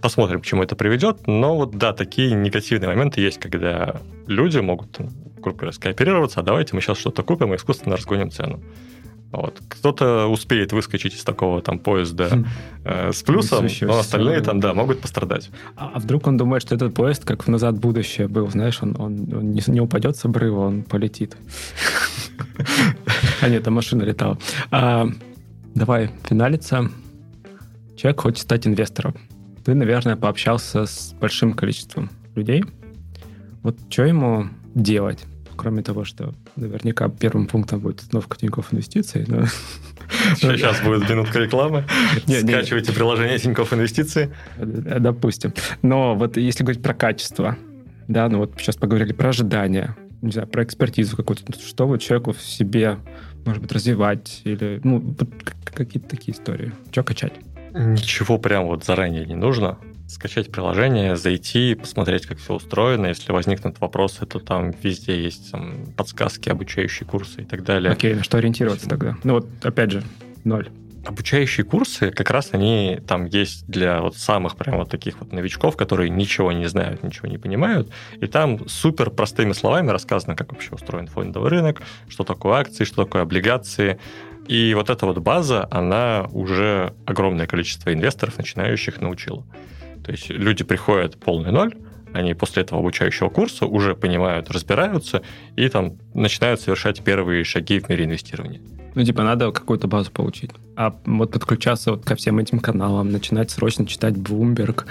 Посмотрим, 0.00 0.40
к 0.40 0.46
чему 0.46 0.62
это 0.62 0.74
приведет. 0.74 1.26
Но 1.26 1.56
вот 1.56 1.76
да, 1.78 1.92
такие 1.92 2.32
негативные 2.32 2.88
моменты 2.88 3.20
есть, 3.20 3.38
когда 3.38 4.00
люди 4.26 4.58
могут, 4.58 4.98
грубо 5.38 5.58
говоря, 5.58 5.72
скооперироваться, 5.72 6.40
а 6.40 6.42
давайте 6.42 6.74
мы 6.74 6.82
сейчас 6.82 6.98
что-то 6.98 7.22
купим 7.22 7.54
и 7.54 7.56
искусственно 7.56 7.96
разгоним 7.96 8.30
цену. 8.30 8.60
Вот. 9.36 9.60
Кто-то 9.68 10.26
успеет 10.26 10.72
выскочить 10.72 11.14
из 11.14 11.24
такого 11.24 11.60
там 11.62 11.78
поезда 11.78 12.28
хм. 12.28 12.46
э, 12.84 13.12
с 13.12 13.22
плюсом, 13.22 13.66
но 13.82 13.98
остальные 13.98 14.40
там, 14.40 14.60
да, 14.60 14.74
могут 14.74 15.00
пострадать. 15.00 15.50
А, 15.76 15.92
а 15.94 15.98
вдруг 15.98 16.26
он 16.26 16.36
думает, 16.36 16.62
что 16.62 16.74
этот 16.74 16.94
поезд 16.94 17.24
как 17.24 17.44
в 17.44 17.48
«Назад 17.48 17.76
в 17.76 17.80
будущее» 17.80 18.28
был, 18.28 18.48
знаешь, 18.50 18.78
он, 18.82 18.96
он, 18.98 19.28
он 19.34 19.50
не, 19.52 19.62
не 19.66 19.80
упадет 19.80 20.16
с 20.16 20.24
обрыва, 20.24 20.66
он 20.66 20.82
полетит. 20.82 21.36
А 23.40 23.48
нет, 23.48 23.62
там 23.64 23.74
машина 23.74 24.02
летала. 24.02 24.38
А, 24.70 25.06
давай 25.74 26.10
финалиться. 26.28 26.90
Человек 27.96 28.20
хочет 28.20 28.38
стать 28.38 28.66
инвестором 28.66 29.14
ты, 29.64 29.74
наверное, 29.74 30.16
пообщался 30.16 30.84
с 30.84 31.14
большим 31.18 31.54
количеством 31.54 32.10
людей. 32.34 32.64
Вот 33.62 33.78
что 33.88 34.04
ему 34.04 34.48
делать? 34.74 35.24
Кроме 35.56 35.82
того, 35.82 36.04
что 36.04 36.34
наверняка 36.56 37.08
первым 37.08 37.46
пунктом 37.46 37.80
будет 37.80 38.00
установка 38.00 38.36
Тинькофф 38.36 38.72
инвестиций. 38.72 39.24
Но... 39.28 39.46
Сейчас 40.36 40.80
будет 40.82 41.08
минутка 41.08 41.38
рекламы. 41.38 41.84
Скачивайте 42.26 42.92
приложение 42.92 43.38
Тинькофф 43.38 43.72
инвестиции. 43.72 44.34
Э, 44.56 44.98
допустим. 44.98 45.52
Но 45.82 46.14
вот 46.14 46.36
если 46.36 46.64
говорить 46.64 46.82
про 46.82 46.94
качество, 46.94 47.56
да, 48.08 48.28
ну 48.28 48.38
вот 48.38 48.54
сейчас 48.58 48.76
поговорили 48.76 49.12
про 49.12 49.30
ожидания, 49.30 49.96
не 50.22 50.32
знаю, 50.32 50.48
про 50.48 50.64
экспертизу 50.64 51.16
какую-то, 51.16 51.44
что 51.58 51.86
вот 51.86 52.00
человеку 52.00 52.32
в 52.32 52.40
себе, 52.40 52.98
может 53.44 53.62
быть, 53.62 53.72
развивать 53.72 54.40
или, 54.44 54.80
ну, 54.82 55.14
какие-то 55.64 56.08
такие 56.08 56.34
истории. 56.34 56.72
Что 56.90 57.02
качать? 57.02 57.34
Ничего 57.74 58.38
прям 58.38 58.66
вот 58.66 58.84
заранее 58.84 59.26
не 59.26 59.34
нужно. 59.34 59.78
Скачать 60.06 60.52
приложение, 60.52 61.16
зайти, 61.16 61.74
посмотреть, 61.74 62.26
как 62.26 62.38
все 62.38 62.54
устроено. 62.54 63.06
Если 63.06 63.32
возникнут 63.32 63.80
вопросы, 63.80 64.26
то 64.26 64.38
там 64.38 64.72
везде 64.82 65.22
есть 65.22 65.50
там, 65.50 65.86
подсказки, 65.96 66.50
обучающие 66.50 67.06
курсы 67.06 67.42
и 67.42 67.44
так 67.44 67.64
далее. 67.64 67.90
Окей, 67.92 68.14
на 68.14 68.22
что 68.22 68.38
ориентироваться 68.38 68.88
тогда? 68.88 69.16
Ну 69.24 69.34
вот, 69.34 69.48
опять 69.62 69.90
же, 69.90 70.02
ноль. 70.44 70.68
Обучающие 71.06 71.64
курсы, 71.64 72.10
как 72.10 72.30
раз 72.30 72.50
они 72.52 72.98
там 73.06 73.26
есть 73.26 73.66
для 73.66 74.00
вот 74.00 74.16
самых 74.16 74.56
прям 74.56 74.78
вот 74.78 74.90
таких 74.90 75.20
вот 75.20 75.32
новичков, 75.32 75.76
которые 75.76 76.08
ничего 76.10 76.52
не 76.52 76.66
знают, 76.66 77.02
ничего 77.02 77.28
не 77.28 77.36
понимают. 77.36 77.90
И 78.20 78.26
там 78.26 78.68
супер 78.68 79.10
простыми 79.10 79.52
словами 79.52 79.90
рассказано, 79.90 80.34
как 80.34 80.52
вообще 80.52 80.70
устроен 80.72 81.06
фондовый 81.06 81.50
рынок, 81.50 81.82
что 82.08 82.24
такое 82.24 82.54
акции, 82.54 82.84
что 82.84 83.04
такое 83.04 83.22
облигации, 83.22 83.98
и 84.46 84.74
вот 84.74 84.90
эта 84.90 85.06
вот 85.06 85.18
база, 85.18 85.66
она 85.70 86.26
уже 86.32 86.92
огромное 87.06 87.46
количество 87.46 87.92
инвесторов, 87.92 88.36
начинающих, 88.36 89.00
научила. 89.00 89.44
То 90.04 90.12
есть 90.12 90.28
люди 90.28 90.64
приходят 90.64 91.16
полный 91.16 91.50
ноль, 91.50 91.74
они 92.12 92.34
после 92.34 92.62
этого 92.62 92.80
обучающего 92.80 93.28
курса 93.28 93.66
уже 93.66 93.94
понимают, 93.94 94.50
разбираются 94.50 95.22
и 95.56 95.68
там 95.68 95.98
начинают 96.14 96.60
совершать 96.60 97.02
первые 97.02 97.42
шаги 97.44 97.80
в 97.80 97.88
мире 97.88 98.04
инвестирования. 98.04 98.60
Ну, 98.94 99.02
типа, 99.02 99.24
надо 99.24 99.50
какую-то 99.50 99.88
базу 99.88 100.12
получить. 100.12 100.52
А 100.76 100.96
вот 101.04 101.32
подключаться 101.32 101.90
вот 101.90 102.04
ко 102.04 102.14
всем 102.14 102.38
этим 102.38 102.60
каналам, 102.60 103.10
начинать 103.10 103.50
срочно 103.50 103.86
читать 103.86 104.14
Bloomberg, 104.14 104.84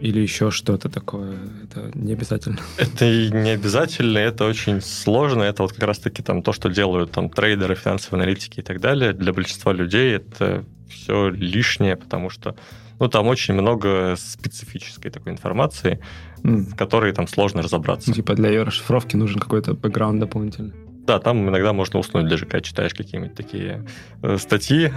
или 0.00 0.18
еще 0.18 0.50
что-то 0.50 0.88
такое. 0.88 1.36
Это 1.62 1.90
не 1.94 2.14
обязательно. 2.14 2.58
Это 2.78 3.04
не 3.04 3.50
обязательно, 3.50 4.18
это 4.18 4.46
очень 4.46 4.80
сложно. 4.80 5.42
Это 5.42 5.62
вот 5.62 5.74
как 5.74 5.82
раз-таки 5.82 6.22
там 6.22 6.42
то, 6.42 6.52
что 6.52 6.70
делают 6.70 7.12
там 7.12 7.28
трейдеры, 7.28 7.74
финансовые 7.74 8.22
аналитики 8.22 8.60
и 8.60 8.62
так 8.62 8.80
далее. 8.80 9.12
Для 9.12 9.32
большинства 9.32 9.72
людей 9.72 10.14
это 10.14 10.64
все 10.88 11.28
лишнее, 11.28 11.96
потому 11.96 12.30
что 12.30 12.56
ну, 13.00 13.08
там 13.08 13.26
очень 13.26 13.54
много 13.54 14.14
специфической 14.18 15.10
такой 15.10 15.32
информации, 15.32 16.00
mm. 16.42 16.72
в 16.72 16.76
которой 16.76 17.12
там 17.12 17.26
сложно 17.26 17.62
разобраться. 17.62 18.10
Ну, 18.10 18.14
типа 18.14 18.34
для 18.34 18.50
ее 18.50 18.62
расшифровки 18.62 19.16
нужен 19.16 19.40
какой-то 19.40 19.74
бэкграунд 19.74 20.20
дополнительный. 20.20 20.74
Да, 21.06 21.18
там 21.18 21.48
иногда 21.48 21.72
можно 21.72 21.98
уснуть, 21.98 22.28
даже 22.28 22.44
когда 22.44 22.60
читаешь 22.60 22.94
какие-нибудь 22.94 23.34
такие 23.34 23.86
э, 24.22 24.36
статьи. 24.36 24.92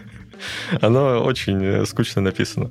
Оно 0.80 1.22
очень 1.24 1.62
э, 1.62 1.84
скучно 1.84 2.22
написано. 2.22 2.70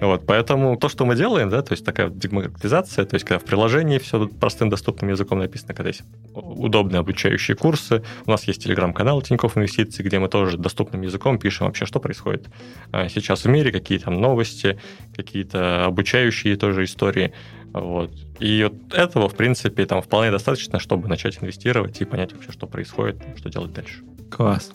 Вот, 0.00 0.26
поэтому 0.26 0.76
то, 0.76 0.88
что 0.88 1.04
мы 1.04 1.16
делаем, 1.16 1.50
да, 1.50 1.62
то 1.62 1.72
есть 1.72 1.84
такая 1.84 2.08
демократизация, 2.08 3.04
то 3.04 3.14
есть 3.14 3.26
когда 3.26 3.38
в 3.38 3.44
приложении 3.44 3.98
все 3.98 4.28
простым 4.28 4.70
доступным 4.70 5.10
языком 5.10 5.38
написано, 5.38 5.74
когда 5.74 5.88
есть 5.88 6.02
удобные 6.34 7.00
обучающие 7.00 7.56
курсы, 7.56 8.02
у 8.24 8.30
нас 8.30 8.44
есть 8.44 8.62
телеграм-канал 8.62 9.22
Тинькофф 9.22 9.56
Инвестиции, 9.56 10.02
где 10.02 10.18
мы 10.18 10.28
тоже 10.28 10.56
доступным 10.56 11.02
языком 11.02 11.38
пишем 11.38 11.66
вообще, 11.66 11.84
что 11.84 11.98
происходит 11.98 12.48
а, 12.92 13.08
сейчас 13.08 13.44
в 13.44 13.48
мире, 13.48 13.72
какие 13.72 13.98
там 13.98 14.20
новости, 14.20 14.78
какие-то 15.16 15.86
обучающие 15.86 16.56
тоже 16.56 16.84
истории. 16.84 17.32
Вот. 17.72 18.12
И 18.38 18.64
вот 18.64 18.94
этого, 18.94 19.28
в 19.28 19.34
принципе, 19.34 19.84
там 19.84 20.00
вполне 20.00 20.30
достаточно, 20.30 20.78
чтобы 20.78 21.08
начать 21.08 21.38
инвестировать 21.42 22.00
и 22.00 22.04
понять 22.04 22.32
вообще, 22.32 22.52
что 22.52 22.66
происходит, 22.66 23.16
что 23.36 23.50
делать 23.50 23.72
дальше. 23.72 24.02
Класс. 24.30 24.70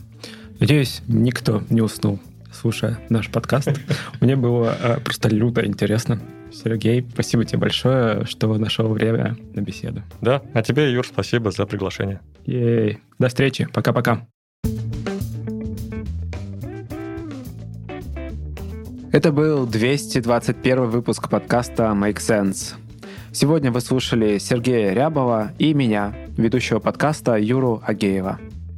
Надеюсь, 0.59 1.01
никто 1.07 1.63
не 1.69 1.81
уснул 1.81 2.19
слушая 2.53 2.99
наш 3.09 3.29
подкаст. 3.29 3.69
Мне 4.21 4.35
было 4.35 4.75
э, 4.79 4.99
просто 4.99 5.29
люто 5.29 5.65
интересно. 5.65 6.19
Сергей, 6.51 7.05
спасибо 7.13 7.45
тебе 7.45 7.59
большое, 7.59 8.25
что 8.25 8.55
нашел 8.57 8.87
время 8.89 9.35
на 9.53 9.61
беседу. 9.61 10.03
Да, 10.21 10.41
а 10.53 10.61
тебе, 10.61 10.91
Юр, 10.91 11.05
спасибо 11.05 11.51
за 11.51 11.65
приглашение. 11.65 12.21
Ей. 12.45 12.99
До 13.17 13.27
встречи. 13.27 13.67
Пока-пока. 13.73 14.27
Это 19.11 19.31
был 19.31 19.67
221 19.67 20.85
выпуск 20.89 21.29
подкаста 21.29 21.83
Make 21.95 22.17
Sense. 22.17 22.75
Сегодня 23.31 23.71
вы 23.71 23.81
слушали 23.81 24.37
Сергея 24.37 24.93
Рябова 24.93 25.53
и 25.59 25.73
меня, 25.73 26.15
ведущего 26.37 26.79
подкаста 26.79 27.35
Юру 27.35 27.81
Агеева. 27.85 28.39